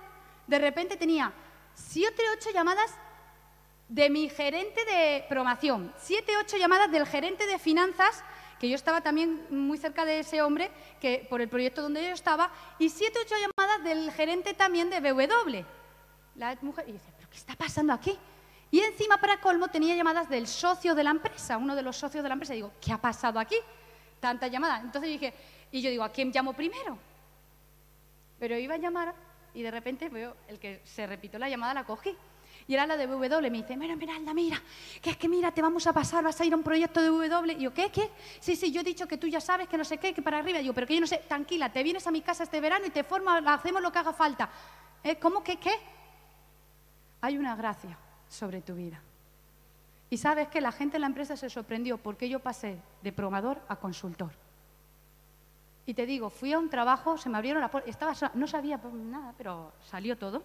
de 0.47 0.59
repente 0.59 0.97
tenía 0.97 1.33
siete, 1.75 2.23
ocho 2.37 2.51
llamadas 2.53 2.95
de 3.89 4.11
mi 4.11 4.29
gerente 4.29 4.85
de 4.85 5.25
promoción, 5.29 5.93
siete, 5.97 6.33
ocho 6.39 6.59
llamadas 6.59 6.91
del 6.91 7.07
gerente 7.07 7.47
de 7.47 7.59
finanzas, 7.59 8.23
que 8.59 8.69
yo 8.69 8.75
estaba 8.75 9.01
también 9.01 9.47
muy 9.51 9.79
cerca 9.79 10.05
de 10.05 10.21
ese 10.21 10.43
hombre, 10.43 10.71
que 11.01 11.27
por 11.31 11.41
el 11.41 11.49
proyecto 11.49 11.83
donde 11.83 12.03
yo 12.03 12.11
estaba, 12.11 12.51
y 12.79 12.89
siete, 12.89 13.19
ocho 13.25 13.35
llamadas 13.35 13.85
del 13.85 14.11
gerente 14.13 14.55
también 14.55 14.91
de 14.91 15.01
BW. 15.01 15.65
La 16.35 16.57
mujer, 16.61 16.89
y 16.89 16.93
dice, 16.93 17.13
¿pero 17.17 17.29
qué 17.31 17.37
está 17.37 17.55
pasando 17.55 17.93
aquí? 17.93 18.19
Y 18.71 18.81
encima, 18.81 19.17
para 19.19 19.41
colmo, 19.41 19.69
tenía 19.69 19.95
llamadas 19.95 20.29
del 20.29 20.47
socio 20.47 20.95
de 20.95 21.03
la 21.03 21.11
empresa, 21.11 21.57
uno 21.57 21.75
de 21.75 21.83
los 21.83 21.97
socios 21.97 22.23
de 22.23 22.29
la 22.29 22.35
empresa. 22.35 22.53
Y 22.55 22.57
digo, 22.57 22.73
¿qué 22.81 22.93
ha 22.93 22.99
pasado 22.99 23.39
aquí? 23.39 23.57
Tanta 24.21 24.47
llamada. 24.47 24.81
Entonces 24.81 25.11
dije, 25.11 25.33
y 25.71 25.81
yo 25.81 25.91
digo, 25.91 26.05
¿a 26.05 26.11
quién 26.11 26.31
llamo 26.31 26.53
primero? 26.53 26.99
Pero 28.39 28.59
iba 28.59 28.75
a 28.75 28.79
llamar 28.79 29.15
y 29.55 29.63
de 29.63 29.71
repente 29.71 30.09
veo 30.09 30.37
el 30.49 30.59
que 30.59 30.83
se 30.85 31.07
repitió 31.07 31.39
la 31.39 31.49
llamada, 31.49 31.75
la 31.75 31.85
cogí. 31.85 32.17
Y 32.69 32.75
era 32.75 32.87
la 32.87 32.99
de 32.99 33.07
W, 33.07 33.51
me 33.51 33.63
dice, 33.63 33.79
mira, 33.79 33.95
Esmeralda, 33.95 34.35
mira, 34.35 34.63
que 35.01 35.09
es 35.09 35.17
que 35.17 35.27
mira, 35.27 35.51
te 35.51 35.63
vamos 35.63 35.87
a 35.87 35.93
pasar, 35.95 36.23
vas 36.23 36.39
a 36.39 36.45
ir 36.45 36.53
a 36.53 36.57
un 36.57 36.63
proyecto 36.63 37.01
de 37.01 37.09
W. 37.09 37.55
Y 37.55 37.63
yo, 37.63 37.73
¿qué, 37.73 37.91
qué? 37.91 38.11
Sí, 38.41 38.57
sí, 38.57 38.71
yo 38.71 38.83
he 38.83 38.85
dicho 38.85 39.09
que 39.09 39.17
tú 39.17 39.27
ya 39.27 39.41
sabes 39.41 39.69
que 39.69 39.79
no 39.79 39.85
sé 39.85 39.97
qué, 39.97 40.13
que 40.13 40.21
para 40.21 40.39
arriba. 40.39 40.61
Y 40.61 40.67
yo, 40.67 40.75
pero 40.75 40.87
que 40.87 40.95
yo 40.95 41.01
no 41.01 41.07
sé, 41.07 41.17
tranquila, 41.27 41.73
te 41.73 41.83
vienes 41.83 42.07
a 42.07 42.11
mi 42.11 42.21
casa 42.21 42.43
este 42.43 42.61
verano 42.61 42.85
y 42.85 42.91
te 42.91 43.05
formas, 43.05 43.43
hacemos 43.47 43.81
lo 43.81 43.91
que 43.91 43.99
haga 43.99 44.13
falta. 44.13 44.51
¿Eh? 45.03 45.17
¿Cómo 45.17 45.43
que 45.43 45.57
qué? 45.57 45.73
Hay 47.23 47.39
una 47.39 47.57
gracia 47.57 47.97
sobre 48.29 48.61
tu 48.61 48.75
vida. 48.75 49.01
Y 50.11 50.19
sabes 50.19 50.49
que 50.49 50.61
la 50.61 50.71
gente 50.71 50.99
en 50.99 51.01
la 51.01 51.07
empresa 51.07 51.39
se 51.39 51.49
sorprendió 51.49 51.97
porque 51.97 52.29
yo 52.29 52.41
pasé 52.41 52.83
de 53.01 53.13
programador 53.13 53.63
a 53.69 53.77
consultor. 53.77 54.33
Y 55.87 55.95
te 55.95 56.05
digo, 56.05 56.29
fui 56.29 56.53
a 56.53 56.59
un 56.59 56.69
trabajo, 56.69 57.17
se 57.17 57.31
me 57.31 57.39
abrieron 57.39 57.63
la 57.63 57.71
puerta, 57.71 57.89
estaba, 57.89 58.15
no 58.35 58.47
sabía 58.47 58.79
nada, 58.93 59.33
pero 59.39 59.73
salió 59.81 60.19
todo. 60.19 60.43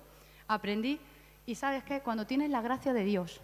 Aprendí 0.48 1.02
y 1.46 1.56
sabes 1.56 1.84
que 1.84 2.02
cuando 2.02 2.26
tienes 2.26 2.50
la 2.50 2.62
gracia 2.62 2.94
de 2.94 3.04
Dios, 3.04 3.42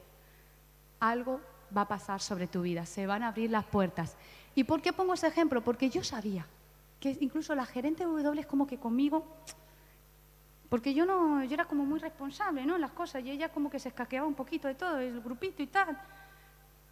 algo 0.99 1.41
va 1.75 1.81
a 1.81 1.87
pasar 1.87 2.21
sobre 2.21 2.47
tu 2.47 2.61
vida, 2.61 2.85
se 2.85 3.05
van 3.05 3.23
a 3.23 3.27
abrir 3.27 3.49
las 3.49 3.65
puertas. 3.65 4.15
¿Y 4.55 4.63
por 4.63 4.81
qué 4.81 4.93
pongo 4.93 5.13
ese 5.13 5.27
ejemplo? 5.27 5.61
Porque 5.61 5.89
yo 5.89 6.03
sabía 6.03 6.45
que 6.99 7.17
incluso 7.21 7.55
la 7.55 7.65
gerente 7.65 8.05
de 8.05 8.11
W 8.11 8.39
es 8.39 8.47
como 8.47 8.67
que 8.67 8.77
conmigo, 8.77 9.25
porque 10.69 10.93
yo 10.93 11.05
no, 11.05 11.43
yo 11.43 11.53
era 11.53 11.65
como 11.65 11.85
muy 11.85 11.99
responsable, 11.99 12.65
¿no? 12.65 12.75
En 12.75 12.81
las 12.81 12.91
cosas 12.91 13.23
y 13.23 13.31
ella 13.31 13.49
como 13.49 13.69
que 13.69 13.79
se 13.79 13.89
escaqueaba 13.89 14.27
un 14.27 14.35
poquito 14.35 14.67
de 14.67 14.75
todo, 14.75 14.99
el 14.99 15.21
grupito 15.21 15.63
y 15.63 15.67
tal. 15.67 15.99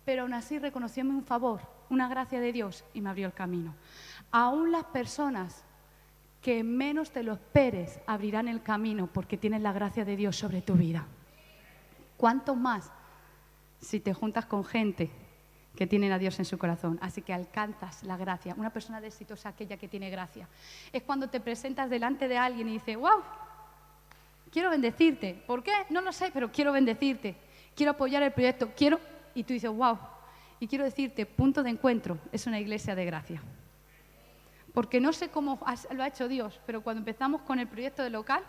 Pero 0.03 0.23
aún 0.23 0.33
así 0.33 0.57
reconocióme 0.57 1.11
un 1.11 1.23
favor, 1.23 1.61
una 1.89 2.07
gracia 2.07 2.39
de 2.39 2.51
Dios 2.51 2.83
y 2.93 3.01
me 3.01 3.09
abrió 3.09 3.27
el 3.27 3.33
camino. 3.33 3.75
Aún 4.31 4.71
las 4.71 4.85
personas 4.85 5.63
que 6.41 6.63
menos 6.63 7.11
te 7.11 7.23
lo 7.23 7.33
esperes 7.33 7.99
abrirán 8.05 8.47
el 8.47 8.61
camino 8.61 9.07
porque 9.07 9.37
tienes 9.37 9.61
la 9.61 9.73
gracia 9.73 10.05
de 10.05 10.15
Dios 10.15 10.35
sobre 10.35 10.61
tu 10.61 10.75
vida. 10.75 11.05
¿Cuánto 12.15 12.55
más 12.55 12.91
si 13.79 13.99
te 13.99 14.13
juntas 14.13 14.45
con 14.45 14.63
gente 14.63 15.09
que 15.75 15.87
tiene 15.87 16.11
a 16.11 16.17
Dios 16.17 16.39
en 16.39 16.45
su 16.45 16.57
corazón? 16.57 16.97
Así 17.01 17.21
que 17.21 17.33
alcanzas 17.33 18.03
la 18.03 18.17
gracia. 18.17 18.55
Una 18.57 18.71
persona 18.71 19.01
de 19.01 19.11
aquella 19.45 19.77
que 19.77 19.87
tiene 19.87 20.09
gracia. 20.09 20.47
Es 20.91 21.03
cuando 21.03 21.29
te 21.29 21.39
presentas 21.39 21.89
delante 21.89 22.27
de 22.27 22.37
alguien 22.37 22.69
y 22.69 22.73
dices, 22.73 22.97
wow, 22.97 23.21
quiero 24.51 24.69
bendecirte. 24.69 25.43
¿Por 25.45 25.63
qué? 25.63 25.71
No 25.89 26.01
lo 26.01 26.11
sé, 26.11 26.31
pero 26.33 26.51
quiero 26.51 26.71
bendecirte. 26.71 27.35
Quiero 27.75 27.91
apoyar 27.91 28.23
el 28.23 28.31
proyecto. 28.31 28.71
Quiero... 28.75 28.99
Y 29.35 29.43
tú 29.43 29.53
dices, 29.53 29.69
wow. 29.69 29.99
Y 30.59 30.67
quiero 30.67 30.83
decirte, 30.83 31.27
punto 31.27 31.61
de 31.61 31.69
encuentro 31.69 32.17
es 32.31 32.47
una 32.47 32.59
iglesia 32.59 32.95
de 32.95 33.05
gracia 33.05 33.43
porque 34.77 34.99
no 34.99 35.11
sé 35.11 35.29
cómo 35.29 35.59
lo 35.89 36.03
ha 36.03 36.07
hecho 36.07 36.27
Dios, 36.27 36.61
pero 36.67 36.83
cuando 36.83 36.99
empezamos 36.99 37.41
con 37.41 37.57
el 37.57 37.67
proyecto 37.67 38.03
de 38.03 38.11
local, 38.11 38.43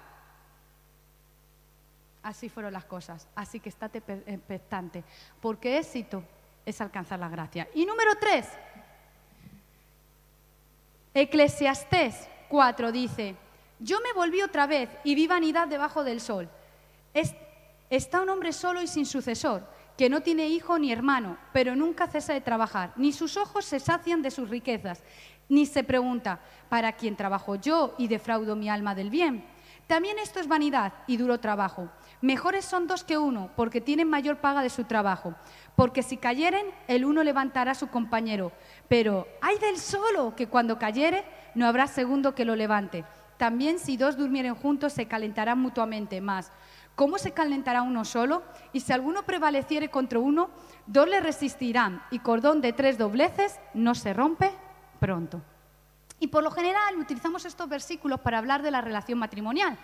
así 2.23 2.51
fueron 2.51 2.75
las 2.75 2.85
cosas. 2.85 3.27
Así 3.35 3.61
que 3.61 3.71
estate 3.71 4.03
expectante, 4.27 5.05
porque 5.41 5.79
éxito 5.79 6.23
es 6.67 6.83
alcanzar 6.83 7.19
la 7.19 7.31
gracia. 7.31 7.67
Y 7.75 7.87
número 7.87 8.15
tres, 8.21 8.47
Eclesiastés 11.15 12.29
4 12.51 12.93
dice, 12.93 13.35
yo 13.79 13.99
me 14.03 14.13
volví 14.13 14.43
otra 14.43 14.67
vez 14.67 14.91
y 15.05 15.15
vi 15.15 15.27
vanidad 15.27 15.67
debajo 15.67 16.05
del 16.05 16.21
sol. 16.21 16.47
está 17.89 18.21
un 18.21 18.29
hombre 18.29 18.53
solo 18.53 18.83
y 18.83 18.87
sin 18.87 19.07
sucesor, 19.07 19.67
que 19.99 20.09
no 20.09 20.23
tiene 20.23 20.47
hijo 20.47 20.79
ni 20.79 20.93
hermano, 20.93 21.37
pero 21.53 21.75
nunca 21.75 22.07
cesa 22.07 22.33
de 22.33 22.41
trabajar, 22.41 22.93
ni 22.95 23.13
sus 23.13 23.37
ojos 23.37 23.65
se 23.65 23.81
sacian 23.81 24.23
de 24.23 24.31
sus 24.31 24.49
riquezas, 24.49 25.03
ni 25.49 25.67
se 25.67 25.83
pregunta, 25.83 26.39
¿para 26.69 26.93
quién 26.93 27.17
trabajo 27.17 27.57
yo 27.57 27.97
y 27.99 28.07
defraudo 28.07 28.55
mi 28.55 28.69
alma 28.69 28.95
del 28.95 29.11
bien? 29.11 29.45
También 29.89 30.19
esto 30.21 30.39
es 30.39 30.47
vanidad 30.47 30.93
y 31.09 31.17
duro 31.17 31.41
trabajo. 31.41 31.91
Mejores 32.21 32.65
son 32.65 32.87
dos 32.87 33.03
que 33.03 33.19
uno, 33.19 33.51
porque 33.57 33.81
tienen 33.81 34.09
mayor 34.09 34.37
paga 34.37 34.63
de 34.63 34.71
su 34.71 34.85
trabajo. 34.85 35.35
Porque 35.75 36.03
si 36.03 36.19
cayeren, 36.19 36.67
el 36.87 37.05
uno 37.05 37.25
levantará 37.25 37.73
a 37.73 37.75
su 37.75 37.89
compañero. 37.89 38.53
Pero 38.87 39.27
hay 39.41 39.59
del 39.59 39.79
solo, 39.79 40.37
que 40.37 40.47
cuando 40.47 40.79
cayere, 40.79 41.25
no 41.55 41.67
habrá 41.67 41.87
segundo 41.87 42.35
que 42.35 42.45
lo 42.45 42.55
levante. 42.55 43.05
También 43.39 43.79
si 43.79 43.97
dos 43.97 44.19
durmieren 44.19 44.55
juntos, 44.55 44.93
se 44.93 45.07
calentarán 45.07 45.59
mutuamente 45.59 46.21
más. 46.21 46.53
¿Cómo 46.99 47.17
se 47.17 47.31
calentará 47.31 47.83
uno 47.83 48.05
solo? 48.05 48.43
Y 48.73 48.81
si 48.81 48.93
alguno 48.93 49.23
prevaleciere 49.23 49.89
contra 49.89 50.19
uno, 50.19 50.51
dos 50.85 51.09
le 51.09 51.21
resistirán, 51.21 52.03
y 52.11 52.19
cordón 52.19 52.61
de 52.61 52.73
tres 52.73 52.99
dobleces 52.99 53.61
no 53.73 53.95
se 53.95 54.13
rompe 54.13 54.51
pronto. 54.99 55.41
Y 56.19 56.27
por 56.27 56.43
lo 56.43 56.51
general 56.51 56.99
utilizamos 56.99 57.45
estos 57.45 57.69
versículos 57.69 58.19
para 58.19 58.39
hablar 58.39 58.63
de 58.63 58.73
la 58.73 58.81
relación 58.81 59.17
matrimonial. 59.17 59.79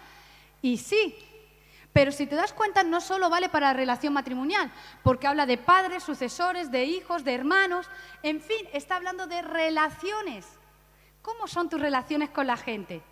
Y 0.60 0.76
sí, 0.78 1.14
pero 1.92 2.10
si 2.10 2.26
te 2.26 2.34
das 2.34 2.52
cuenta, 2.52 2.82
no 2.82 3.00
solo 3.00 3.30
vale 3.30 3.48
para 3.48 3.68
la 3.68 3.74
relación 3.74 4.12
matrimonial, 4.12 4.72
porque 5.04 5.28
habla 5.28 5.46
de 5.46 5.56
padres, 5.56 6.02
sucesores, 6.02 6.72
de 6.72 6.84
hijos, 6.84 7.22
de 7.22 7.32
hermanos, 7.32 7.88
en 8.24 8.40
fin, 8.40 8.66
está 8.72 8.96
hablando 8.96 9.28
de 9.28 9.40
relaciones. 9.40 10.48
¿Cómo 11.22 11.46
son 11.46 11.68
tus 11.68 11.80
relaciones 11.80 12.30
con 12.30 12.48
la 12.48 12.56
gente? 12.56 13.02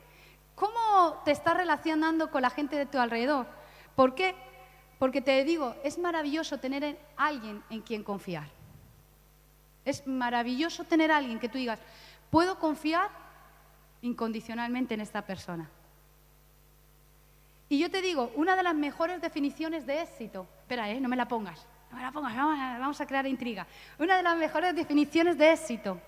¿Cómo 0.56 1.22
te 1.24 1.30
estás 1.30 1.56
relacionando 1.56 2.32
con 2.32 2.42
la 2.42 2.50
gente 2.50 2.74
de 2.74 2.86
tu 2.86 2.98
alrededor? 2.98 3.61
¿Por 3.96 4.14
qué? 4.14 4.34
Porque 4.98 5.20
te 5.20 5.42
digo, 5.44 5.74
es 5.82 5.98
maravilloso 5.98 6.58
tener 6.58 6.98
alguien 7.16 7.62
en 7.70 7.80
quien 7.80 8.02
confiar. 8.02 8.48
Es 9.84 10.06
maravilloso 10.06 10.84
tener 10.84 11.10
alguien 11.10 11.38
que 11.38 11.48
tú 11.48 11.58
digas, 11.58 11.80
puedo 12.30 12.58
confiar 12.58 13.10
incondicionalmente 14.00 14.94
en 14.94 15.00
esta 15.00 15.26
persona. 15.26 15.68
Y 17.68 17.78
yo 17.78 17.90
te 17.90 18.02
digo, 18.02 18.30
una 18.36 18.54
de 18.54 18.62
las 18.62 18.74
mejores 18.74 19.20
definiciones 19.20 19.86
de 19.86 20.02
éxito, 20.02 20.46
espera, 20.60 20.90
¿eh? 20.90 21.00
no 21.00 21.08
me 21.08 21.16
la 21.16 21.26
pongas, 21.26 21.66
no 21.90 21.96
me 21.96 22.02
la 22.02 22.12
pongas, 22.12 22.36
vamos 22.36 23.00
a, 23.00 23.06
crear 23.06 23.26
intriga. 23.26 23.66
Una 23.98 24.16
de 24.16 24.22
las 24.22 24.36
mejores 24.36 24.74
definiciones 24.74 25.38
de 25.38 25.52
éxito, 25.52 25.98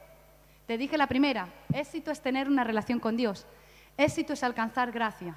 te 0.67 0.77
dije 0.77 0.99
la 0.99 1.07
primera, 1.07 1.49
éxito 1.73 2.11
es 2.11 2.21
tener 2.21 2.49
una 2.49 2.65
relación 2.65 3.01
con 3.01 3.17
Dios, 3.17 3.47
éxito 3.97 4.35
es 4.35 4.43
alcanzar 4.43 4.93
gracia. 4.93 5.37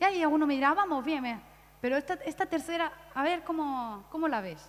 Y 0.00 0.04
ahí 0.04 0.22
alguno 0.22 0.46
me 0.46 0.54
dirá, 0.54 0.72
vamos 0.72 1.04
bien, 1.04 1.40
pero 1.80 1.96
esta, 1.96 2.14
esta 2.14 2.46
tercera, 2.46 2.92
a 3.14 3.22
ver 3.22 3.42
cómo, 3.42 4.04
cómo 4.10 4.28
la 4.28 4.40
ves. 4.40 4.68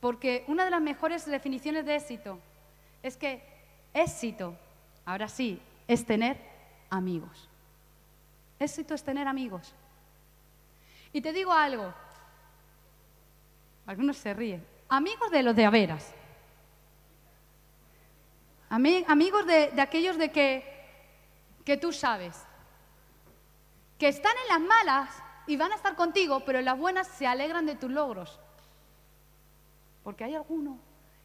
Porque 0.00 0.44
una 0.48 0.64
de 0.64 0.70
las 0.70 0.80
mejores 0.80 1.24
definiciones 1.26 1.86
de 1.86 1.94
éxito 1.94 2.40
es 3.02 3.16
que 3.16 3.42
éxito, 3.94 4.56
ahora 5.04 5.28
sí, 5.28 5.62
es 5.86 6.04
tener 6.04 6.36
amigos. 6.90 7.48
Éxito 8.58 8.94
es 8.94 9.04
tener 9.04 9.28
amigos. 9.28 9.74
Y 11.12 11.20
te 11.20 11.32
digo 11.32 11.52
algo, 11.52 11.94
algunos 13.86 14.16
se 14.16 14.34
ríen, 14.34 14.66
amigos 14.88 15.30
de 15.30 15.42
los 15.42 15.54
de 15.54 15.66
Averas, 15.66 16.12
amigos 18.70 19.46
de, 19.46 19.70
de 19.70 19.80
aquellos 19.82 20.16
de 20.16 20.30
que, 20.32 20.64
que 21.64 21.76
tú 21.76 21.92
sabes, 21.92 22.44
que 23.98 24.08
están 24.08 24.32
en 24.42 24.48
las 24.48 24.68
malas 24.68 25.22
y 25.46 25.56
van 25.56 25.72
a 25.72 25.76
estar 25.76 25.96
contigo, 25.96 26.40
pero 26.40 26.60
las 26.60 26.78
buenas 26.78 27.06
se 27.08 27.26
alegran 27.26 27.66
de 27.66 27.74
tus 27.74 27.90
logros. 27.90 28.38
Porque 30.02 30.24
hay 30.24 30.34
algunos 30.34 30.78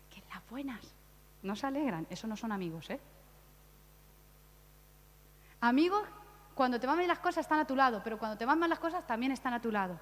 que 0.10 0.24
las 0.30 0.48
buenas 0.50 0.94
no 1.42 1.56
se 1.56 1.68
alegran, 1.68 2.08
eso 2.10 2.28
no 2.28 2.36
son 2.36 2.52
amigos, 2.52 2.90
¿eh? 2.90 3.00
Amigos 5.62 6.04
cuando 6.54 6.80
te 6.80 6.88
van 6.88 6.98
bien 6.98 7.08
las 7.08 7.20
cosas 7.20 7.46
están 7.46 7.60
a 7.60 7.68
tu 7.68 7.76
lado, 7.76 8.02
pero 8.04 8.18
cuando 8.18 8.38
te 8.38 8.46
van 8.46 8.60
mal 8.60 8.70
las 8.70 8.80
cosas 8.80 9.06
también 9.06 9.32
están 9.32 9.54
a 9.54 9.62
tu 9.62 9.72
lado. 9.72 10.00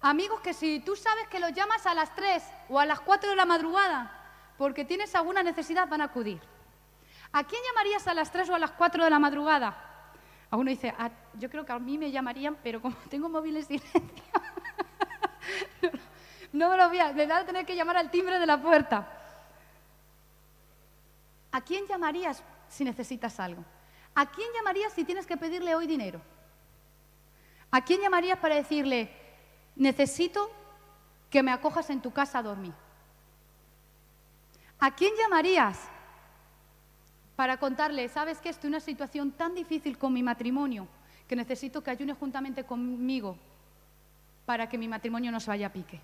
Amigos 0.00 0.40
que 0.40 0.54
si 0.54 0.80
tú 0.80 0.94
sabes 0.94 1.26
que 1.28 1.40
los 1.40 1.52
llamas 1.52 1.86
a 1.86 1.94
las 1.94 2.14
3 2.14 2.42
o 2.68 2.78
a 2.78 2.86
las 2.86 3.00
4 3.00 3.30
de 3.30 3.36
la 3.36 3.46
madrugada 3.46 4.12
porque 4.58 4.84
tienes 4.84 5.14
alguna 5.14 5.42
necesidad, 5.42 5.88
van 5.88 6.00
a 6.00 6.04
acudir. 6.04 6.40
¿A 7.32 7.44
quién 7.44 7.60
llamarías 7.68 8.06
a 8.06 8.14
las 8.14 8.30
3 8.30 8.48
o 8.50 8.54
a 8.54 8.58
las 8.58 8.70
4 8.72 9.04
de 9.04 9.10
la 9.10 9.18
madrugada? 9.18 9.95
Alguno 10.50 10.70
dice, 10.70 10.94
ah, 10.96 11.10
yo 11.34 11.50
creo 11.50 11.64
que 11.66 11.72
a 11.72 11.78
mí 11.78 11.98
me 11.98 12.10
llamarían, 12.10 12.56
pero 12.62 12.80
como 12.80 12.96
tengo 13.10 13.28
móvil 13.28 13.56
en 13.56 13.64
silencio, 13.64 14.00
no, 16.52 16.70
me 16.70 16.76
lo 16.76 16.88
voy 16.88 16.98
a, 16.98 17.12
me 17.12 17.26
voy 17.26 17.32
a 17.32 17.44
tener 17.44 17.66
que 17.66 17.74
llamar 17.74 17.96
al 17.96 18.10
timbre 18.10 18.38
de 18.38 18.46
la 18.46 18.60
puerta. 18.60 19.06
¿A 21.52 21.60
quién 21.62 21.86
llamarías 21.86 22.42
si 22.68 22.84
necesitas 22.84 23.40
algo? 23.40 23.64
¿A 24.14 24.30
quién 24.30 24.48
llamarías 24.54 24.92
si 24.92 25.04
tienes 25.04 25.26
que 25.26 25.36
pedirle 25.36 25.74
hoy 25.74 25.86
dinero? 25.86 26.20
¿A 27.70 27.84
quién 27.84 28.00
llamarías 28.00 28.38
para 28.38 28.54
decirle, 28.54 29.10
necesito 29.74 30.50
que 31.30 31.42
me 31.42 31.52
acojas 31.52 31.90
en 31.90 32.00
tu 32.00 32.12
casa 32.12 32.38
a 32.38 32.42
dormir? 32.42 32.72
¿A 34.78 34.94
quién 34.94 35.14
llamarías 35.16 35.88
para 37.36 37.58
contarle, 37.58 38.08
sabes 38.08 38.40
que 38.40 38.48
estoy 38.48 38.68
en 38.68 38.74
una 38.74 38.80
situación 38.80 39.30
tan 39.30 39.54
difícil 39.54 39.98
con 39.98 40.12
mi 40.12 40.22
matrimonio 40.22 40.88
que 41.28 41.36
necesito 41.36 41.82
que 41.82 41.90
ayunes 41.90 42.16
juntamente 42.18 42.64
conmigo 42.64 43.36
para 44.46 44.68
que 44.68 44.78
mi 44.78 44.88
matrimonio 44.88 45.30
no 45.30 45.40
se 45.40 45.50
vaya 45.50 45.66
a 45.66 45.72
pique? 45.72 46.00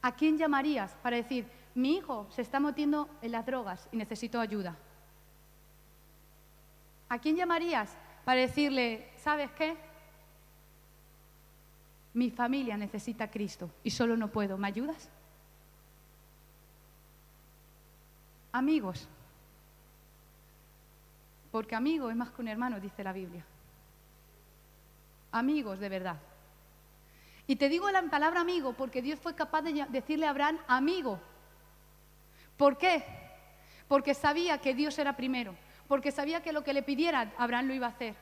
¿A 0.00 0.14
quién 0.14 0.38
llamarías 0.38 0.96
para 1.02 1.16
decir, 1.16 1.46
mi 1.74 1.96
hijo 1.96 2.26
se 2.30 2.40
está 2.42 2.58
metiendo 2.58 3.10
en 3.20 3.32
las 3.32 3.44
drogas 3.44 3.88
y 3.92 3.96
necesito 3.96 4.40
ayuda? 4.40 4.76
¿A 7.08 7.18
quién 7.18 7.36
llamarías 7.36 7.94
para 8.24 8.40
decirle, 8.40 9.10
¿sabes 9.16 9.50
qué? 9.50 9.76
Mi 12.14 12.30
familia 12.30 12.76
necesita 12.76 13.24
a 13.24 13.30
Cristo 13.30 13.70
y 13.84 13.90
solo 13.90 14.16
no 14.16 14.28
puedo. 14.28 14.56
¿Me 14.56 14.68
ayudas? 14.68 15.10
Amigos. 18.52 19.08
Porque 21.50 21.74
amigo 21.74 22.10
es 22.10 22.16
más 22.16 22.30
que 22.30 22.42
un 22.42 22.48
hermano, 22.48 22.80
dice 22.80 23.02
la 23.02 23.12
Biblia. 23.12 23.44
Amigos 25.32 25.78
de 25.78 25.88
verdad. 25.88 26.16
Y 27.46 27.56
te 27.56 27.68
digo 27.68 27.90
la 27.90 28.02
palabra 28.02 28.40
amigo 28.40 28.72
porque 28.74 29.02
Dios 29.02 29.18
fue 29.18 29.34
capaz 29.34 29.62
de 29.62 29.86
decirle 29.88 30.26
a 30.26 30.30
Abraham 30.30 30.58
amigo. 30.68 31.20
¿Por 32.56 32.78
qué? 32.78 33.04
Porque 33.88 34.14
sabía 34.14 34.58
que 34.58 34.74
Dios 34.74 34.98
era 34.98 35.16
primero 35.16 35.54
porque 35.90 36.12
sabía 36.12 36.40
que 36.40 36.52
lo 36.52 36.62
que 36.62 36.72
le 36.72 36.84
pidiera, 36.84 37.32
Abraham 37.36 37.66
lo 37.66 37.74
iba 37.74 37.88
a 37.88 37.90
hacer. 37.90 38.14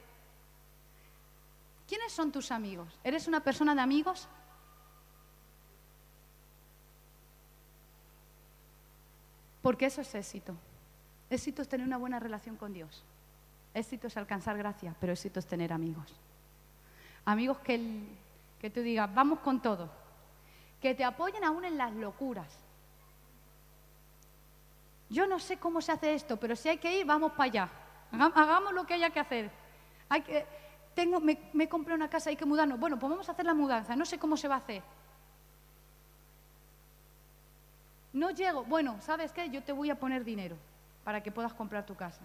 ¿Quiénes 1.87 2.11
son 2.15 2.33
tus 2.33 2.51
amigos? 2.51 2.99
¿Eres 3.05 3.29
una 3.29 3.41
persona 3.41 3.75
de 3.75 3.83
amigos? 3.83 4.27
Porque 9.61 9.85
eso 9.85 10.01
es 10.01 10.15
éxito. 10.15 10.57
Éxito 11.29 11.61
es 11.61 11.69
tener 11.69 11.87
una 11.87 11.99
buena 11.99 12.19
relación 12.19 12.57
con 12.57 12.73
Dios. 12.73 13.05
Éxito 13.79 14.09
es 14.09 14.17
alcanzar 14.17 14.59
gracia, 14.59 14.93
pero 14.99 15.13
éxito 15.13 15.39
es 15.39 15.47
tener 15.47 15.73
amigos. 15.73 16.13
Amigos 17.25 17.59
que, 17.59 17.79
que 18.61 18.71
tú 18.71 18.81
digas, 18.81 19.09
vamos 19.15 19.39
con 19.39 19.63
todo. 19.63 19.89
Que 20.81 20.97
te 20.97 21.05
apoyen 21.05 21.45
aún 21.45 21.65
en 21.65 21.79
las 21.79 21.93
locuras. 21.93 22.59
Yo 25.09 25.29
no 25.29 25.39
sé 25.39 25.59
cómo 25.59 25.81
se 25.81 25.93
hace 25.93 26.15
esto, 26.15 26.37
pero 26.37 26.57
si 26.57 26.69
hay 26.69 26.79
que 26.79 26.99
ir, 26.99 27.07
vamos 27.07 27.33
para 27.33 27.45
allá. 27.45 27.69
Hagamos 28.11 28.73
lo 28.73 28.85
que 28.85 28.95
haya 28.95 29.11
que 29.11 29.21
hacer. 29.21 29.51
Hay 30.09 30.23
que, 30.23 30.45
tengo, 30.95 31.21
me, 31.21 31.39
me 31.53 31.69
compré 31.69 31.95
una 31.95 32.11
casa, 32.11 32.31
hay 32.31 32.37
que 32.37 32.45
mudarnos. 32.45 32.81
Bueno, 32.81 32.99
pues 32.99 33.09
vamos 33.09 33.29
a 33.29 33.33
hacer 33.33 33.47
la 33.47 33.55
mudanza. 33.55 33.95
No 33.95 34.05
sé 34.05 34.19
cómo 34.19 34.37
se 34.37 34.49
va 34.49 34.57
a 34.57 34.59
hacer. 34.59 34.83
No 38.13 38.31
llego. 38.33 38.65
Bueno, 38.65 38.97
¿sabes 39.03 39.31
qué? 39.31 39.49
Yo 39.51 39.63
te 39.63 39.71
voy 39.71 39.91
a 39.91 39.95
poner 40.01 40.25
dinero 40.25 40.57
para 41.05 41.23
que 41.23 41.31
puedas 41.31 41.55
comprar 41.55 41.87
tu 41.87 41.95
casa. 41.95 42.23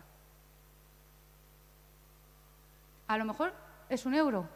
A 3.07 3.17
lo 3.17 3.25
mejor 3.25 3.53
es 3.89 4.05
un 4.05 4.13
euro 4.13 4.47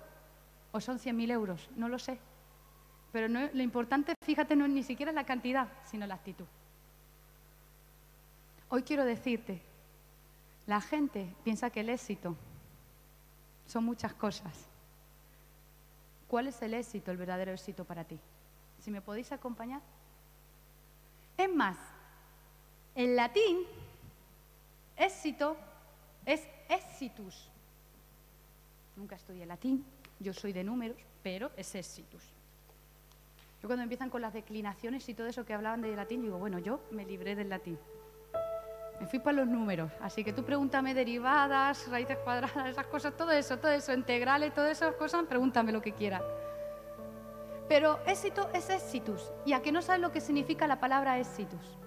o 0.72 0.80
son 0.80 1.00
100.000 1.00 1.32
euros, 1.32 1.70
no 1.76 1.90
lo 1.90 2.00
sé. 2.00 2.20
Pero 3.12 3.28
lo 3.28 3.62
importante, 3.62 4.14
fíjate, 4.24 4.56
no 4.56 4.66
es 4.66 4.72
ni 4.72 4.84
siquiera 4.84 5.12
la 5.12 5.26
cantidad, 5.26 5.68
sino 5.86 6.06
la 6.06 6.16
actitud. 6.16 6.46
Hoy 8.70 8.84
quiero 8.84 9.06
decirte, 9.06 9.62
la 10.66 10.82
gente 10.82 11.34
piensa 11.44 11.70
que 11.70 11.80
el 11.80 11.90
éxito 11.90 12.36
son 13.66 13.86
muchas 13.86 14.14
cosas. 14.14 14.68
¿Cuál 16.28 16.48
es 16.48 16.62
el 16.62 16.74
éxito, 16.74 17.12
el 17.12 17.18
verdadero 17.18 17.54
éxito 17.54 17.86
para 17.86 18.04
ti? 18.04 18.20
Si 18.80 18.92
me 18.92 19.02
podéis 19.02 19.32
acompañar. 19.32 19.82
Es 21.38 21.54
más, 21.54 21.78
en 22.96 23.16
latín, 23.16 23.60
éxito 24.98 25.56
es 26.26 26.46
exitus. 26.68 27.50
Nunca 28.98 29.16
estudié 29.16 29.46
latín, 29.46 29.86
yo 30.20 30.34
soy 30.34 30.54
de 30.54 30.64
números, 30.64 30.98
pero 31.22 31.52
es 31.56 31.76
exitus. 31.76 32.24
Yo 33.62 33.68
cuando 33.68 33.84
empiezan 33.84 34.10
con 34.10 34.22
las 34.22 34.34
declinaciones 34.34 35.08
y 35.08 35.14
todo 35.14 35.28
eso 35.28 35.46
que 35.46 35.54
hablaban 35.54 35.82
de 35.82 35.96
latín, 35.96 36.24
digo, 36.24 36.40
bueno, 36.40 36.58
yo 36.58 36.82
me 36.90 37.06
libré 37.06 37.36
del 37.36 37.50
latín. 37.50 37.78
Me 39.00 39.06
fui 39.06 39.20
para 39.20 39.38
los 39.38 39.48
números, 39.48 39.92
así 40.02 40.24
que 40.24 40.34
tú 40.34 40.44
pregúntame 40.44 40.96
derivadas, 40.96 41.88
raíces 41.90 42.18
cuadradas, 42.18 42.68
esas 42.68 42.88
cosas, 42.88 43.16
todo 43.16 43.32
eso, 43.32 43.60
todo 43.60 43.72
eso, 43.72 43.94
integrales, 43.94 44.52
todas 44.56 44.72
esas 44.72 44.96
cosas, 44.96 45.26
pregúntame 45.28 45.72
lo 45.72 45.82
que 45.82 45.94
quieras. 45.94 46.24
Pero 47.70 48.00
éxito 48.08 48.50
es 48.54 48.68
éxitus. 48.72 49.32
¿Y 49.46 49.54
a 49.54 49.62
que 49.62 49.72
no 49.72 49.84
sabes 49.84 50.02
lo 50.02 50.12
que 50.12 50.22
significa 50.22 50.66
la 50.66 50.80
palabra 50.80 51.20
éxitus? 51.20 51.78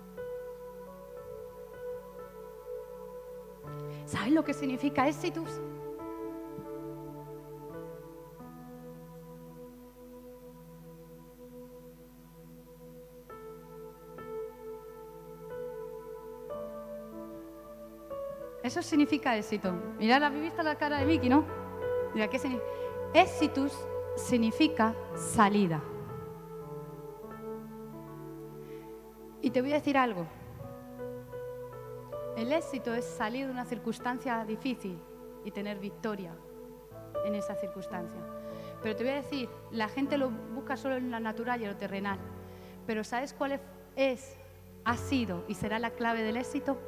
¿Sabes 4.06 4.32
lo 4.32 4.44
que 4.44 4.54
significa 4.54 5.08
éxitus? 5.08 5.60
Eso 18.70 18.82
significa 18.82 19.36
éxito. 19.36 19.72
Mirad, 19.98 20.22
¿habéis 20.22 20.44
visto 20.44 20.62
la 20.62 20.76
cara 20.76 20.98
de 20.98 21.04
Vicky, 21.04 21.28
no? 21.28 21.44
Mira, 22.14 22.28
¿qué 22.28 22.38
significa? 22.38 22.70
Éxitus 23.14 23.76
significa 24.14 24.94
salida. 25.16 25.82
Y 29.42 29.50
te 29.50 29.60
voy 29.60 29.72
a 29.72 29.74
decir 29.74 29.98
algo. 29.98 30.24
El 32.36 32.52
éxito 32.52 32.94
es 32.94 33.04
salir 33.04 33.46
de 33.46 33.50
una 33.50 33.64
circunstancia 33.64 34.44
difícil 34.44 35.02
y 35.44 35.50
tener 35.50 35.80
victoria 35.80 36.32
en 37.24 37.34
esa 37.34 37.56
circunstancia. 37.56 38.20
Pero 38.84 38.94
te 38.94 39.02
voy 39.02 39.14
a 39.14 39.16
decir, 39.16 39.48
la 39.72 39.88
gente 39.88 40.16
lo 40.16 40.30
busca 40.30 40.76
solo 40.76 40.94
en 40.94 41.10
lo 41.10 41.18
natural 41.18 41.60
y 41.60 41.64
en 41.64 41.70
lo 41.70 41.76
terrenal. 41.76 42.20
Pero 42.86 43.02
¿sabes 43.02 43.34
cuál 43.34 43.60
es, 43.96 44.38
ha 44.84 44.96
sido 44.96 45.44
y 45.48 45.54
será 45.54 45.80
la 45.80 45.90
clave 45.90 46.22
del 46.22 46.36
éxito? 46.36 46.78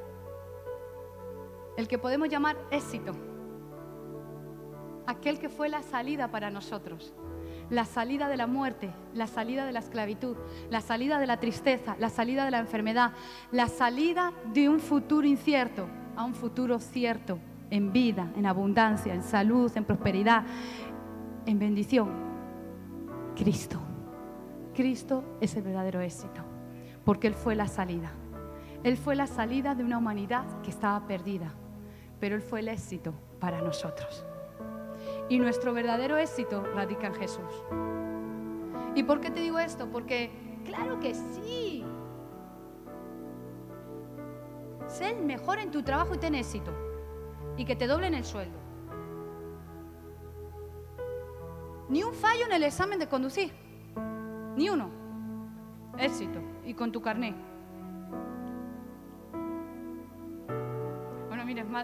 El 1.76 1.88
que 1.88 1.98
podemos 1.98 2.28
llamar 2.28 2.56
éxito 2.70 3.14
aquel 5.06 5.38
que 5.38 5.48
fue 5.48 5.68
la 5.68 5.82
salida 5.82 6.30
para 6.30 6.50
nosotros, 6.50 7.12
la 7.70 7.84
salida 7.84 8.28
de 8.28 8.36
la 8.36 8.46
muerte, 8.46 8.90
la 9.14 9.26
salida 9.26 9.64
de 9.64 9.72
la 9.72 9.80
esclavitud, 9.80 10.36
la 10.70 10.80
salida 10.80 11.18
de 11.18 11.26
la 11.26 11.40
tristeza, 11.40 11.96
la 11.98 12.10
salida 12.10 12.44
de 12.44 12.50
la 12.50 12.58
enfermedad, 12.58 13.12
la 13.50 13.68
salida 13.68 14.32
de 14.52 14.68
un 14.68 14.80
futuro 14.80 15.26
incierto 15.26 15.88
a 16.16 16.24
un 16.24 16.34
futuro 16.34 16.78
cierto, 16.78 17.38
en 17.70 17.90
vida, 17.90 18.30
en 18.36 18.44
abundancia, 18.44 19.14
en 19.14 19.22
salud, 19.22 19.72
en 19.74 19.84
prosperidad, 19.84 20.44
en 21.46 21.58
bendición. 21.58 22.10
Cristo. 23.34 23.80
Cristo 24.74 25.24
es 25.40 25.56
el 25.56 25.62
verdadero 25.62 26.00
éxito, 26.00 26.42
porque 27.04 27.28
Él 27.28 27.34
fue 27.34 27.54
la 27.54 27.66
salida. 27.66 28.12
Él 28.84 28.98
fue 28.98 29.16
la 29.16 29.26
salida 29.26 29.74
de 29.74 29.84
una 29.84 29.98
humanidad 29.98 30.44
que 30.62 30.70
estaba 30.70 31.06
perdida, 31.06 31.54
pero 32.22 32.36
Él 32.36 32.40
fue 32.40 32.60
el 32.60 32.68
éxito 32.68 33.12
para 33.40 33.60
nosotros. 33.60 34.24
Y 35.28 35.40
nuestro 35.40 35.74
verdadero 35.74 36.16
éxito 36.18 36.62
radica 36.72 37.08
en 37.08 37.14
Jesús. 37.14 37.64
¿Y 38.94 39.02
por 39.02 39.20
qué 39.20 39.32
te 39.32 39.40
digo 39.40 39.58
esto? 39.58 39.88
Porque, 39.90 40.30
claro 40.64 41.00
que 41.00 41.14
sí. 41.14 41.84
Sé 44.86 45.10
el 45.10 45.24
mejor 45.24 45.58
en 45.58 45.72
tu 45.72 45.82
trabajo 45.82 46.14
y 46.14 46.18
ten 46.18 46.36
éxito. 46.36 46.70
Y 47.56 47.64
que 47.64 47.74
te 47.74 47.88
doblen 47.88 48.14
el 48.14 48.24
sueldo. 48.24 48.56
Ni 51.88 52.04
un 52.04 52.14
fallo 52.14 52.46
en 52.46 52.52
el 52.52 52.62
examen 52.62 53.00
de 53.00 53.08
conducir. 53.08 53.52
Ni 54.56 54.70
uno. 54.70 54.90
Éxito. 55.98 56.38
Y 56.64 56.74
con 56.74 56.92
tu 56.92 57.02
carné. 57.02 57.34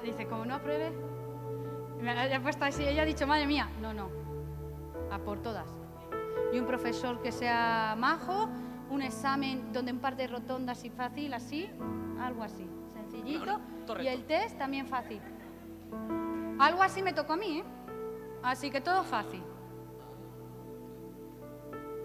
Dice, 0.03 0.27
como 0.27 0.45
no 0.45 0.55
apruebe, 0.55 0.93
ella, 2.01 2.41
puesto 2.41 2.65
así, 2.65 2.85
ella 2.85 3.03
ha 3.03 3.07
dicho, 3.07 3.27
madre 3.27 3.47
mía, 3.47 3.69
no, 3.81 3.93
no, 3.93 4.11
a 5.11 5.19
por 5.19 5.41
todas. 5.41 5.69
Y 6.53 6.59
un 6.59 6.67
profesor 6.67 7.21
que 7.21 7.33
sea 7.33 7.95
majo, 7.99 8.49
un 8.91 9.03
examen 9.03 9.73
donde 9.73 9.93
un 9.93 9.99
par 9.99 10.17
de 10.17 10.27
rotondas 10.27 10.85
y 10.85 10.91
fácil, 10.91 11.35
así, 11.35 11.71
algo 12.21 12.43
así, 12.43 12.69
sencillito. 12.93 13.61
y 14.01 14.07
el 14.07 14.25
test 14.25 14.59
también 14.59 14.87
fácil. 14.87 15.21
Algo 16.59 16.83
así 16.83 17.03
me 17.03 17.13
tocó 17.13 17.35
a 17.35 17.37
mí, 17.37 17.59
¿eh? 17.59 17.65
Así 18.43 18.71
que 18.71 18.81
todo 18.81 19.03
fácil. 19.05 19.43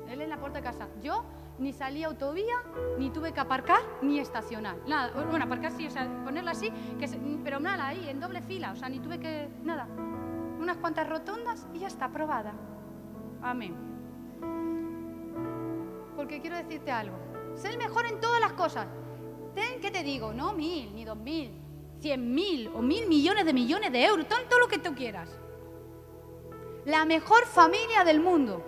Él 0.10 0.22
en 0.22 0.30
la 0.30 0.38
puerta 0.38 0.60
de 0.60 0.64
casa. 0.64 0.88
Yo 1.02 1.24
ni 1.60 1.72
salí 1.72 2.04
a 2.04 2.08
autovía, 2.08 2.56
ni 2.98 3.10
tuve 3.10 3.32
que 3.32 3.40
aparcar, 3.40 3.82
ni 4.02 4.20
estacionar. 4.20 4.78
Nada, 4.88 5.12
bueno, 5.30 5.46
aparcar 5.46 5.72
sí, 5.72 5.86
o 5.86 5.92
sea, 5.92 6.08
ponerla 6.24 6.52
así, 6.52 6.72
que 7.00 7.08
pero 7.44 7.60
nada, 7.60 7.88
ahí, 7.88 8.10
en 8.10 8.20
doble 8.20 8.42
fila, 8.42 8.72
o 8.72 8.76
sea, 8.76 8.90
ni 8.90 9.00
tuve 9.00 9.20
que, 9.20 9.50
nada. 9.64 9.88
Unas 10.60 10.78
cuantas 10.78 11.08
rotondas 11.08 11.68
y 11.74 11.80
ya 11.80 11.88
está, 11.88 12.06
aprobada. 12.06 12.54
Amén. 13.42 13.76
Porque 16.16 16.40
quiero 16.42 16.56
decirte 16.56 16.92
algo. 16.92 17.18
Sé 17.56 17.70
el 17.70 17.78
mejor 17.78 18.06
en 18.06 18.20
todas 18.20 18.40
las 18.40 18.54
cosas. 18.54 18.88
Ten, 19.54 19.80
¿qué 19.82 19.92
te 19.92 20.04
digo? 20.04 20.34
No 20.34 20.54
mil, 20.54 20.96
ni 20.96 21.06
dos 21.06 21.18
mil, 21.18 21.52
cien 22.00 22.34
mil 22.34 22.70
o 22.74 22.82
mil 22.82 23.08
millones 23.08 23.46
de 23.46 23.54
millones 23.54 23.92
de 23.92 24.06
euros, 24.06 24.28
todo 24.28 24.60
lo 24.60 24.68
que 24.68 24.80
tú 24.80 24.96
quieras. 24.96 25.30
La 26.86 27.06
mejor 27.06 27.46
familia 27.46 28.04
del 28.04 28.20
mundo. 28.20 28.64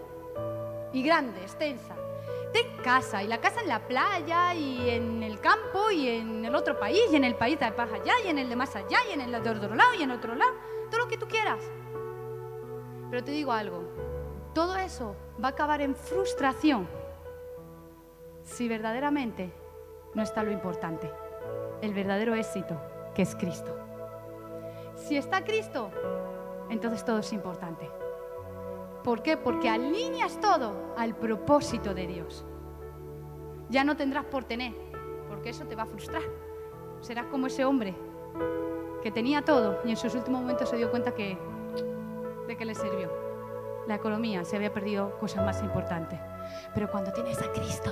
Y 0.93 1.01
grande, 1.01 1.41
extensa 1.41 1.95
en 2.57 2.77
casa, 2.83 3.23
y 3.23 3.27
la 3.27 3.39
casa 3.39 3.61
en 3.61 3.67
la 3.67 3.87
playa, 3.87 4.53
y 4.53 4.89
en 4.89 5.23
el 5.23 5.39
campo, 5.39 5.91
y 5.91 6.09
en 6.09 6.45
el 6.45 6.55
otro 6.55 6.79
país, 6.79 7.01
y 7.11 7.15
en 7.15 7.23
el 7.23 7.35
país 7.35 7.59
de 7.59 7.71
más 7.71 7.91
allá, 7.91 8.13
y 8.25 8.29
en 8.29 8.39
el 8.39 8.49
de 8.49 8.55
más 8.55 8.75
allá, 8.75 8.99
y 9.09 9.13
en 9.13 9.21
el 9.21 9.31
de 9.31 9.49
otro 9.49 9.75
lado, 9.75 9.93
y 9.93 10.03
en 10.03 10.11
otro 10.11 10.35
lado, 10.35 10.51
todo 10.89 11.01
lo 11.01 11.07
que 11.07 11.17
tú 11.17 11.27
quieras. 11.27 11.59
Pero 13.09 13.23
te 13.23 13.31
digo 13.31 13.51
algo, 13.51 13.83
todo 14.53 14.75
eso 14.77 15.15
va 15.43 15.49
a 15.49 15.51
acabar 15.51 15.81
en 15.81 15.95
frustración 15.95 16.87
si 18.43 18.67
verdaderamente 18.67 19.51
no 20.13 20.21
está 20.21 20.43
lo 20.43 20.51
importante, 20.51 21.11
el 21.81 21.93
verdadero 21.93 22.35
éxito, 22.35 22.79
que 23.13 23.23
es 23.23 23.35
Cristo. 23.35 23.77
Si 24.95 25.17
está 25.17 25.43
Cristo, 25.43 25.91
entonces 26.69 27.03
todo 27.03 27.19
es 27.19 27.33
importante. 27.33 27.89
¿Por 29.05 29.21
qué? 29.21 29.37
Porque 29.37 29.69
alineas 29.69 30.41
todo 30.41 30.95
al 30.97 31.15
propósito 31.15 31.93
de 31.93 32.07
Dios. 32.07 32.43
Ya 33.69 33.83
no 33.83 33.95
tendrás 33.95 34.25
por 34.25 34.45
tener, 34.45 34.73
porque 35.29 35.51
eso 35.51 35.63
te 35.65 35.75
va 35.75 35.83
a 35.83 35.85
frustrar. 35.85 36.23
Serás 37.01 37.27
como 37.27 37.45
ese 37.45 37.65
hombre 37.65 37.93
que 39.03 39.11
tenía 39.11 39.43
todo 39.43 39.79
y 39.85 39.91
en 39.91 39.97
sus 39.97 40.15
últimos 40.15 40.41
momentos 40.41 40.67
se 40.69 40.77
dio 40.77 40.89
cuenta 40.89 41.11
de 41.11 42.57
qué 42.57 42.65
le 42.65 42.73
sirvió. 42.73 43.11
La 43.87 43.93
economía 43.93 44.43
se 44.43 44.55
había 44.55 44.73
perdido 44.73 45.19
cosas 45.19 45.45
más 45.45 45.61
importantes. 45.61 46.19
Pero 46.73 46.89
cuando 46.89 47.13
tienes 47.13 47.39
a 47.43 47.51
Cristo, 47.51 47.91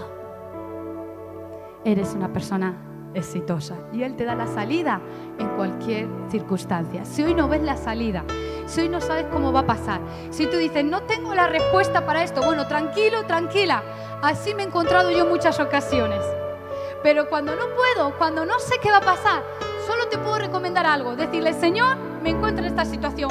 eres 1.85 2.15
una 2.15 2.33
persona 2.33 2.75
exitosa 3.13 3.75
y 3.91 4.03
Él 4.03 4.15
te 4.15 4.25
da 4.25 4.35
la 4.35 4.47
salida 4.47 5.01
en 5.39 5.47
cualquier 5.55 6.07
circunstancia. 6.29 7.05
Si 7.05 7.23
hoy 7.23 7.33
no 7.33 7.47
ves 7.47 7.61
la 7.61 7.77
salida, 7.77 8.23
si 8.65 8.81
hoy 8.81 8.89
no 8.89 9.01
sabes 9.01 9.25
cómo 9.31 9.51
va 9.51 9.61
a 9.61 9.65
pasar, 9.65 10.01
si 10.29 10.47
tú 10.47 10.57
dices, 10.57 10.83
no 10.83 11.03
tengo 11.03 11.33
la 11.33 11.47
respuesta 11.47 12.05
para 12.05 12.23
esto, 12.23 12.41
bueno, 12.43 12.67
tranquilo, 12.67 13.25
tranquila, 13.25 13.83
así 14.21 14.53
me 14.55 14.63
he 14.63 14.65
encontrado 14.67 15.11
yo 15.11 15.25
muchas 15.25 15.59
ocasiones. 15.59 16.21
Pero 17.01 17.27
cuando 17.29 17.55
no 17.55 17.65
puedo, 17.75 18.17
cuando 18.17 18.45
no 18.45 18.59
sé 18.59 18.75
qué 18.81 18.89
va 18.89 18.97
a 18.97 19.01
pasar, 19.01 19.43
solo 19.85 20.07
te 20.07 20.17
puedo 20.17 20.39
recomendar 20.39 20.85
algo, 20.85 21.15
decirle, 21.15 21.53
Señor, 21.53 21.97
me 22.23 22.29
encuentro 22.29 22.65
en 22.65 22.71
esta 22.71 22.85
situación. 22.85 23.29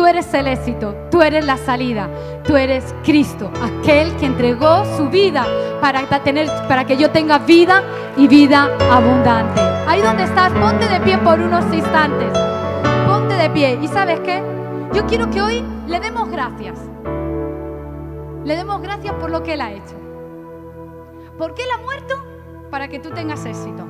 Tú 0.00 0.06
eres 0.06 0.32
el 0.32 0.46
éxito, 0.46 0.94
tú 1.10 1.20
eres 1.20 1.44
la 1.44 1.58
salida, 1.58 2.08
tú 2.46 2.56
eres 2.56 2.94
Cristo, 3.04 3.50
aquel 3.62 4.16
que 4.16 4.24
entregó 4.24 4.82
su 4.96 5.10
vida 5.10 5.46
para, 5.82 6.08
tener, 6.24 6.48
para 6.68 6.86
que 6.86 6.96
yo 6.96 7.10
tenga 7.10 7.36
vida 7.36 7.82
y 8.16 8.26
vida 8.26 8.70
abundante. 8.90 9.60
Ahí 9.86 10.00
donde 10.00 10.22
estás, 10.22 10.52
ponte 10.52 10.88
de 10.88 11.00
pie 11.00 11.18
por 11.18 11.38
unos 11.38 11.66
instantes. 11.74 12.32
Ponte 13.06 13.34
de 13.34 13.50
pie. 13.50 13.78
¿Y 13.82 13.88
sabes 13.88 14.20
qué? 14.20 14.42
Yo 14.94 15.04
quiero 15.04 15.28
que 15.28 15.42
hoy 15.42 15.62
le 15.86 16.00
demos 16.00 16.30
gracias. 16.30 16.78
Le 18.46 18.56
demos 18.56 18.80
gracias 18.80 19.12
por 19.16 19.28
lo 19.28 19.42
que 19.42 19.52
Él 19.52 19.60
ha 19.60 19.70
hecho. 19.70 19.96
¿Por 21.36 21.52
qué 21.52 21.64
Él 21.64 21.68
ha 21.74 21.82
muerto? 21.82 22.14
Para 22.70 22.88
que 22.88 23.00
tú 23.00 23.10
tengas 23.10 23.44
éxito. 23.44 23.84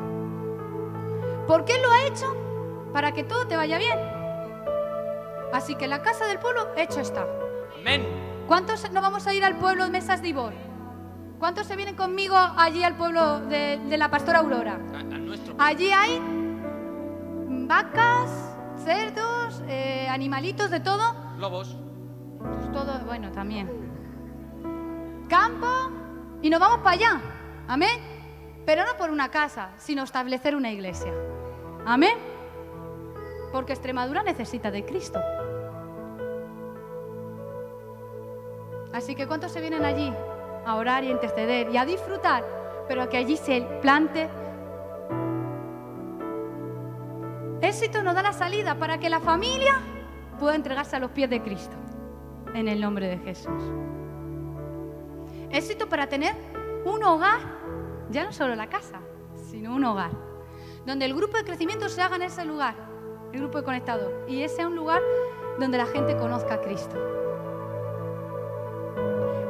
¿Por 1.47 1.65
qué 1.65 1.77
Él 1.77 1.83
lo 1.83 1.93
ha 1.93 2.07
hecho? 2.09 2.35
Para 2.93 3.13
que 3.13 3.23
todo 3.23 3.47
te 3.47 3.55
vaya 3.55 3.79
bien. 3.79 4.20
Así 5.53 5.75
que 5.75 5.89
la 5.89 6.03
casa 6.03 6.27
del 6.27 6.39
pueblo 6.39 6.69
hecho 6.77 7.01
está. 7.01 7.27
Amén. 7.79 8.07
¿Cuántos 8.47 8.91
no 8.91 9.01
vamos 9.01 9.27
a 9.27 9.35
ir 9.35 9.45
al 9.45 9.57
pueblo 9.57 9.85
de 9.85 9.91
Mesas 9.91 10.23
de 10.23 10.29
Ibor? 10.29 10.53
¿Cuántos 11.39 11.67
se 11.67 11.77
vienen 11.77 11.97
conmigo 11.97 12.37
allí 12.37 12.83
al 12.85 12.97
pueblo 12.97 13.41
de, 13.41 13.79
la 13.97 14.11
pastora 14.11 14.41
Aurora? 14.41 14.79
Allí 15.59 15.91
hay 15.91 16.21
vacas, 17.67 18.31
cerdos, 18.85 19.63
eh, 19.67 20.07
animalitos 20.11 20.71
de 20.71 20.81
todo. 20.81 21.15
Lobos. 21.39 21.77
Pues 22.39 22.73
todo, 22.73 22.99
bueno, 23.07 23.31
también. 23.33 23.69
Campo, 25.29 25.69
Y 26.43 26.51
nos 26.51 26.59
vamos 26.59 26.79
para 26.79 26.97
allá. 26.97 27.21
Amén. 27.69 28.01
Pero 28.67 28.85
no 28.85 28.97
por 28.99 29.11
una 29.11 29.31
casa, 29.31 29.71
sino 29.79 30.03
establecer 30.03 30.57
una 30.57 30.71
iglesia. 30.71 31.13
Amén. 31.87 32.19
Porque 33.53 33.73
Extremadura 33.73 34.23
necesita 34.23 34.71
de 34.71 34.85
Cristo. 34.85 35.21
Así 38.93 39.15
que 39.15 39.27
¿cuántos 39.27 39.53
se 39.53 39.61
vienen 39.61 39.85
allí 39.85 40.13
a 40.67 40.77
orar 40.77 41.05
y 41.05 41.09
a 41.09 41.11
interceder 41.13 41.71
y 41.71 41.77
a 41.77 41.85
disfrutar? 41.85 42.45
Pero 42.89 43.09
que 43.09 43.17
allí 43.17 43.37
se 43.37 43.63
plante. 43.81 44.29
Éxito 47.61 48.03
nos 48.03 48.15
da 48.15 48.23
la 48.23 48.33
salida 48.33 48.75
para 48.75 48.99
que 48.99 49.09
la 49.09 49.21
familia 49.21 49.81
pueda 50.39 50.57
entregarse 50.57 50.97
a 50.97 50.99
los 50.99 51.11
pies 51.11 51.31
de 51.31 51.41
Cristo. 51.43 51.77
En 52.55 52.67
el 52.67 52.81
nombre 52.81 53.07
de 53.07 53.19
Jesús. 53.19 53.63
Éxito 55.51 55.89
para 55.89 56.09
tener 56.09 56.35
un 56.85 57.03
hogar, 57.05 57.41
ya 58.11 58.25
no 58.25 58.33
solo 58.33 58.57
la 58.57 58.69
casa, 58.69 59.01
sino 59.51 59.75
un 59.75 59.85
hogar. 59.85 60.11
Donde 60.85 61.05
el 61.05 61.15
grupo 61.15 61.37
de 61.37 61.45
crecimiento 61.45 61.89
se 61.89 62.03
haga 62.03 62.17
en 62.17 62.23
ese 62.23 62.45
lugar, 62.45 62.75
el 63.33 63.41
grupo 63.41 63.59
de 63.59 63.65
conectados. 63.65 64.13
Y 64.27 64.43
ese 64.43 64.63
es 64.63 64.67
un 64.67 64.75
lugar 64.75 65.01
donde 65.61 65.79
la 65.79 65.87
gente 65.87 66.17
conozca 66.17 66.55
a 66.55 66.61
Cristo. 66.61 66.97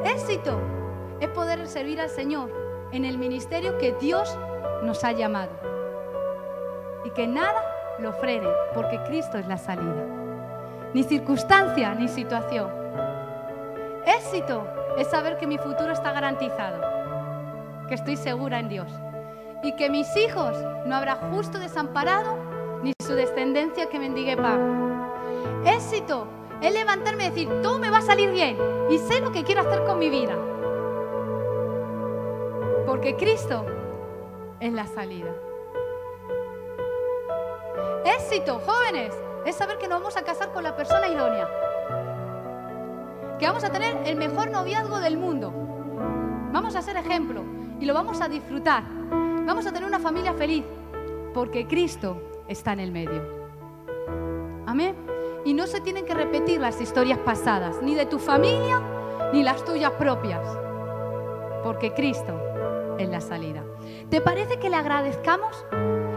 Éxito 0.05 0.59
es 1.21 1.29
poder 1.29 1.67
servir 1.67 2.01
al 2.01 2.09
Señor 2.09 2.51
en 2.93 3.05
el 3.05 3.19
ministerio 3.19 3.79
que 3.79 3.93
Dios 4.01 4.37
nos 4.83 5.05
ha 5.05 5.13
llamado. 5.13 5.53
Y 7.05 7.11
que 7.11 7.27
nada 7.27 7.63
lo 7.99 8.13
frene, 8.13 8.49
porque 8.75 9.01
Cristo 9.07 9.39
es 9.39 9.47
la 9.47 9.59
salida. 9.59 10.05
Ni 10.95 11.03
circunstancia 11.03 11.95
ni 11.95 12.09
situación. 12.09 12.71
Éxito 14.07 14.67
es 14.99 15.07
saber 15.09 15.37
que 15.37 15.47
mi 15.47 15.59
futuro 15.59 15.93
está 15.93 16.13
garantizado, 16.13 16.81
que 17.89 17.95
estoy 17.95 18.17
segura 18.17 18.59
en 18.59 18.69
Dios 18.69 18.91
y 19.63 19.77
que 19.77 19.91
mis 19.91 20.09
hijos 20.17 20.57
no 20.87 20.97
habrá 20.97 21.17
justo 21.17 21.59
desamparado 21.59 22.37
ni 22.83 22.93
su 23.05 23.15
descendencia 23.15 23.87
que 23.87 23.99
mendigue 23.99 24.37
pan. 24.37 25.11
Éxito 25.65 26.27
es 26.63 26.73
levantarme 26.73 27.27
y 27.27 27.31
decir, 27.31 27.63
todo 27.63 27.79
me 27.79 27.91
va 27.91 27.99
a 27.99 28.03
salir 28.03 28.31
bien 28.31 28.57
y 28.91 28.99
sé 28.99 29.21
lo 29.21 29.33
que 29.33 29.45
quiero 29.45 29.63
hacer 29.63 29.85
con 29.85 29.99
mi 29.99 30.11
vida. 30.11 30.37
Porque 32.87 33.17
Cristo 33.17 33.65
es 34.59 34.73
la 34.73 34.87
salida. 34.87 35.33
Éxito, 38.05 38.61
jóvenes, 38.67 39.15
es 39.45 39.57
saber 39.57 39.79
que 39.79 39.89
nos 39.89 40.01
vamos 40.01 40.17
a 40.17 40.23
casar 40.23 40.53
con 40.53 40.65
la 40.65 40.77
persona 40.77 41.09
idónea. 41.09 41.49
Que 43.39 43.47
vamos 43.47 43.65
a 43.65 43.71
tener 43.71 43.97
el 44.05 44.17
mejor 44.17 44.51
noviazgo 44.51 44.99
del 45.01 45.17
mundo. 45.17 45.53
Vamos 46.53 46.77
a 46.77 46.83
ser 46.83 46.97
ejemplo 46.97 47.43
y 47.79 47.87
lo 47.87 47.95
vamos 47.95 48.21
a 48.21 48.29
disfrutar. 48.29 48.83
Vamos 49.47 49.67
a 49.67 49.73
tener 49.73 49.89
una 49.89 49.99
familia 49.99 50.35
feliz 50.35 50.65
porque 51.33 51.67
Cristo 51.67 52.21
está 52.49 52.73
en 52.73 52.81
el 52.81 52.93
medio. 52.93 53.23
Amén. 54.67 54.95
Y 55.45 55.55
no 55.55 55.67
se 55.67 55.81
tienen 55.81 56.05
que 56.05 56.15
repetir 56.15 56.61
las 56.61 56.81
historias 56.81 57.19
pasadas, 57.19 57.81
ni 57.83 57.95
de 57.95 58.07
tu 58.07 58.19
familia, 58.19 58.81
ni 59.33 59.43
las 59.43 59.65
tuyas 59.65 59.93
propias, 59.93 60.41
porque 61.63 61.93
Cristo 61.95 62.39
es 62.99 63.09
la 63.09 63.21
salida. 63.21 63.63
¿Te 64.11 64.21
parece 64.21 64.59
que 64.59 64.69
le 64.69 64.77
agradezcamos? 64.77 65.65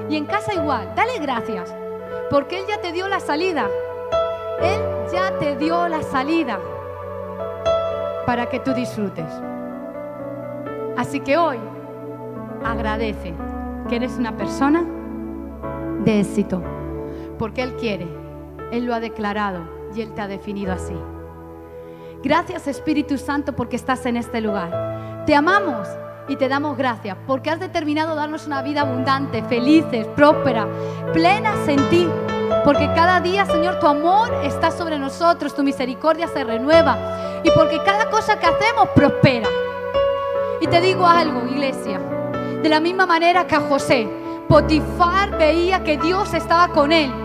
Y 0.09 0.17
en 0.17 0.25
casa 0.25 0.53
igual, 0.53 0.93
dale 0.95 1.19
gracias, 1.19 1.73
porque 2.29 2.59
Él 2.59 2.65
ya 2.67 2.81
te 2.81 2.91
dio 2.91 3.07
la 3.07 3.19
salida. 3.19 3.67
Él 4.61 4.81
ya 5.11 5.37
te 5.39 5.55
dio 5.55 5.87
la 5.87 6.01
salida 6.01 6.59
para 8.25 8.47
que 8.49 8.59
tú 8.59 8.73
disfrutes. 8.73 9.31
Así 10.97 11.19
que 11.19 11.37
hoy 11.37 11.59
agradece 12.65 13.33
que 13.87 13.95
eres 13.95 14.17
una 14.17 14.35
persona 14.35 14.85
de 16.03 16.19
éxito, 16.19 16.61
porque 17.37 17.63
Él 17.63 17.75
quiere 17.75 18.22
él 18.73 18.85
lo 18.85 18.95
ha 18.95 18.99
declarado 18.99 19.59
y 19.95 20.01
Él 20.01 20.13
te 20.15 20.21
ha 20.21 20.27
definido 20.27 20.73
así. 20.73 20.95
Gracias 22.23 22.67
Espíritu 22.67 23.19
Santo 23.19 23.53
porque 23.53 23.75
estás 23.75 24.05
en 24.07 24.17
este 24.17 24.41
lugar. 24.41 25.23
Te 25.27 25.35
amamos 25.35 25.87
y 26.27 26.37
te 26.37 26.47
damos 26.47 26.75
gracias 26.75 27.15
porque 27.27 27.51
has 27.51 27.59
determinado 27.59 28.15
darnos 28.15 28.47
una 28.47 28.63
vida 28.63 28.81
abundante, 28.81 29.43
felices, 29.43 30.07
próspera, 30.15 30.67
plenas 31.13 31.67
en 31.67 31.87
ti. 31.89 32.07
Porque 32.65 32.87
cada 32.95 33.19
día, 33.19 33.45
Señor, 33.45 33.77
tu 33.77 33.85
amor 33.85 34.33
está 34.43 34.71
sobre 34.71 34.97
nosotros, 34.97 35.53
tu 35.53 35.63
misericordia 35.63 36.27
se 36.27 36.43
renueva 36.43 37.41
y 37.43 37.51
porque 37.51 37.77
cada 37.85 38.09
cosa 38.09 38.39
que 38.39 38.47
hacemos 38.47 38.89
prospera. 38.95 39.49
Y 40.61 40.67
te 40.67 40.81
digo 40.81 41.05
algo, 41.05 41.45
iglesia, 41.45 41.99
de 42.63 42.69
la 42.69 42.79
misma 42.79 43.05
manera 43.05 43.45
que 43.45 43.55
a 43.55 43.61
José, 43.61 44.09
Potifar 44.47 45.37
veía 45.37 45.83
que 45.83 45.97
Dios 45.97 46.33
estaba 46.33 46.69
con 46.69 46.91
él 46.91 47.22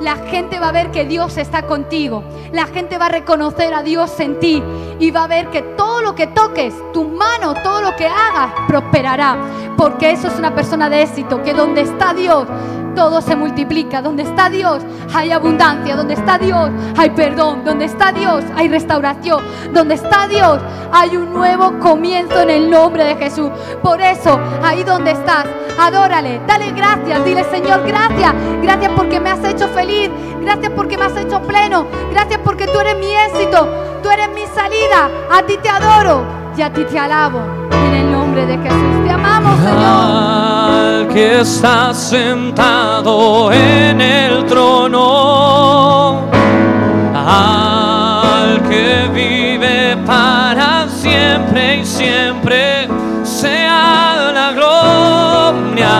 la 0.00 0.16
gente 0.16 0.58
va 0.58 0.68
a 0.68 0.72
ver 0.72 0.90
que 0.90 1.04
Dios 1.04 1.36
está 1.36 1.66
contigo. 1.66 2.24
La 2.52 2.66
gente 2.66 2.98
va 2.98 3.06
a 3.06 3.10
reconocer 3.10 3.74
a 3.74 3.82
Dios 3.82 4.18
en 4.20 4.38
ti 4.38 4.62
y 4.98 5.10
va 5.10 5.24
a 5.24 5.28
ver 5.28 5.50
que 5.50 5.62
todo 5.62 6.02
lo 6.02 6.14
que 6.14 6.26
toques, 6.26 6.74
tu 6.92 7.04
mano, 7.04 7.54
todo 7.62 7.82
lo 7.82 7.96
que 7.96 8.06
hagas, 8.06 8.52
prosperará. 8.66 9.36
Porque 9.76 10.10
eso 10.10 10.28
es 10.28 10.38
una 10.38 10.54
persona 10.54 10.88
de 10.88 11.02
éxito, 11.02 11.42
que 11.42 11.54
donde 11.54 11.82
está 11.82 12.14
Dios, 12.14 12.46
todo 12.94 13.20
se 13.20 13.36
multiplica. 13.36 14.02
Donde 14.02 14.22
está 14.22 14.48
Dios 14.48 14.82
hay 15.12 15.32
abundancia. 15.32 15.96
Donde 15.96 16.14
está 16.14 16.38
Dios 16.38 16.70
hay 16.96 17.10
perdón. 17.10 17.64
Donde 17.64 17.86
está 17.86 18.12
Dios 18.12 18.44
hay 18.56 18.68
restauración. 18.68 19.42
Donde 19.72 19.94
está 19.94 20.26
Dios 20.28 20.60
hay 20.92 21.16
un 21.16 21.32
nuevo 21.32 21.78
comienzo 21.80 22.40
en 22.40 22.50
el 22.50 22.70
nombre 22.70 23.04
de 23.04 23.16
Jesús. 23.16 23.50
Por 23.82 24.00
eso, 24.00 24.38
ahí 24.62 24.82
donde 24.84 25.12
estás, 25.12 25.44
adórale, 25.78 26.40
dale 26.46 26.70
gracias. 26.72 27.24
Dile, 27.24 27.44
Señor, 27.44 27.82
gracias. 27.86 28.32
Gracias 28.62 28.92
porque 28.96 29.20
me 29.20 29.30
has 29.30 29.44
hecho 29.44 29.68
feliz. 29.68 30.10
Gracias 30.40 30.72
porque 30.76 30.96
me 30.96 31.04
has 31.04 31.16
hecho 31.16 31.40
pleno. 31.42 31.86
Gracias 32.12 32.40
porque 32.44 32.66
tú 32.66 32.78
eres 32.80 32.96
mi 32.98 33.12
éxito. 33.14 33.68
Tú 34.02 34.10
eres 34.10 34.28
mi 34.30 34.46
salida. 34.54 35.08
A 35.30 35.42
ti 35.42 35.56
te 35.62 35.68
adoro 35.68 36.24
y 36.56 36.62
a 36.62 36.72
ti 36.72 36.84
te 36.84 36.98
alabo. 36.98 37.40
En 37.72 37.94
el 37.94 38.13
de 38.34 38.58
Jesús. 38.58 39.04
Te 39.04 39.12
amamos, 39.12 39.60
Señor. 39.60 41.08
Que 41.08 41.40
está 41.40 41.94
sentado 41.94 43.52
en 43.52 44.00
el 44.00 44.44
trono, 44.46 46.28
al 47.14 48.60
que 48.68 49.08
vive 49.14 49.96
para 50.04 50.88
siempre 50.88 51.76
y 51.76 51.84
siempre, 51.84 52.88
sea 53.22 54.32
la 54.34 54.50
gloria, 54.52 55.92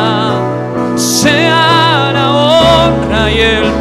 sea 0.96 2.10
la 2.12 2.32
honra 2.32 3.30
y 3.30 3.38
el 3.38 3.73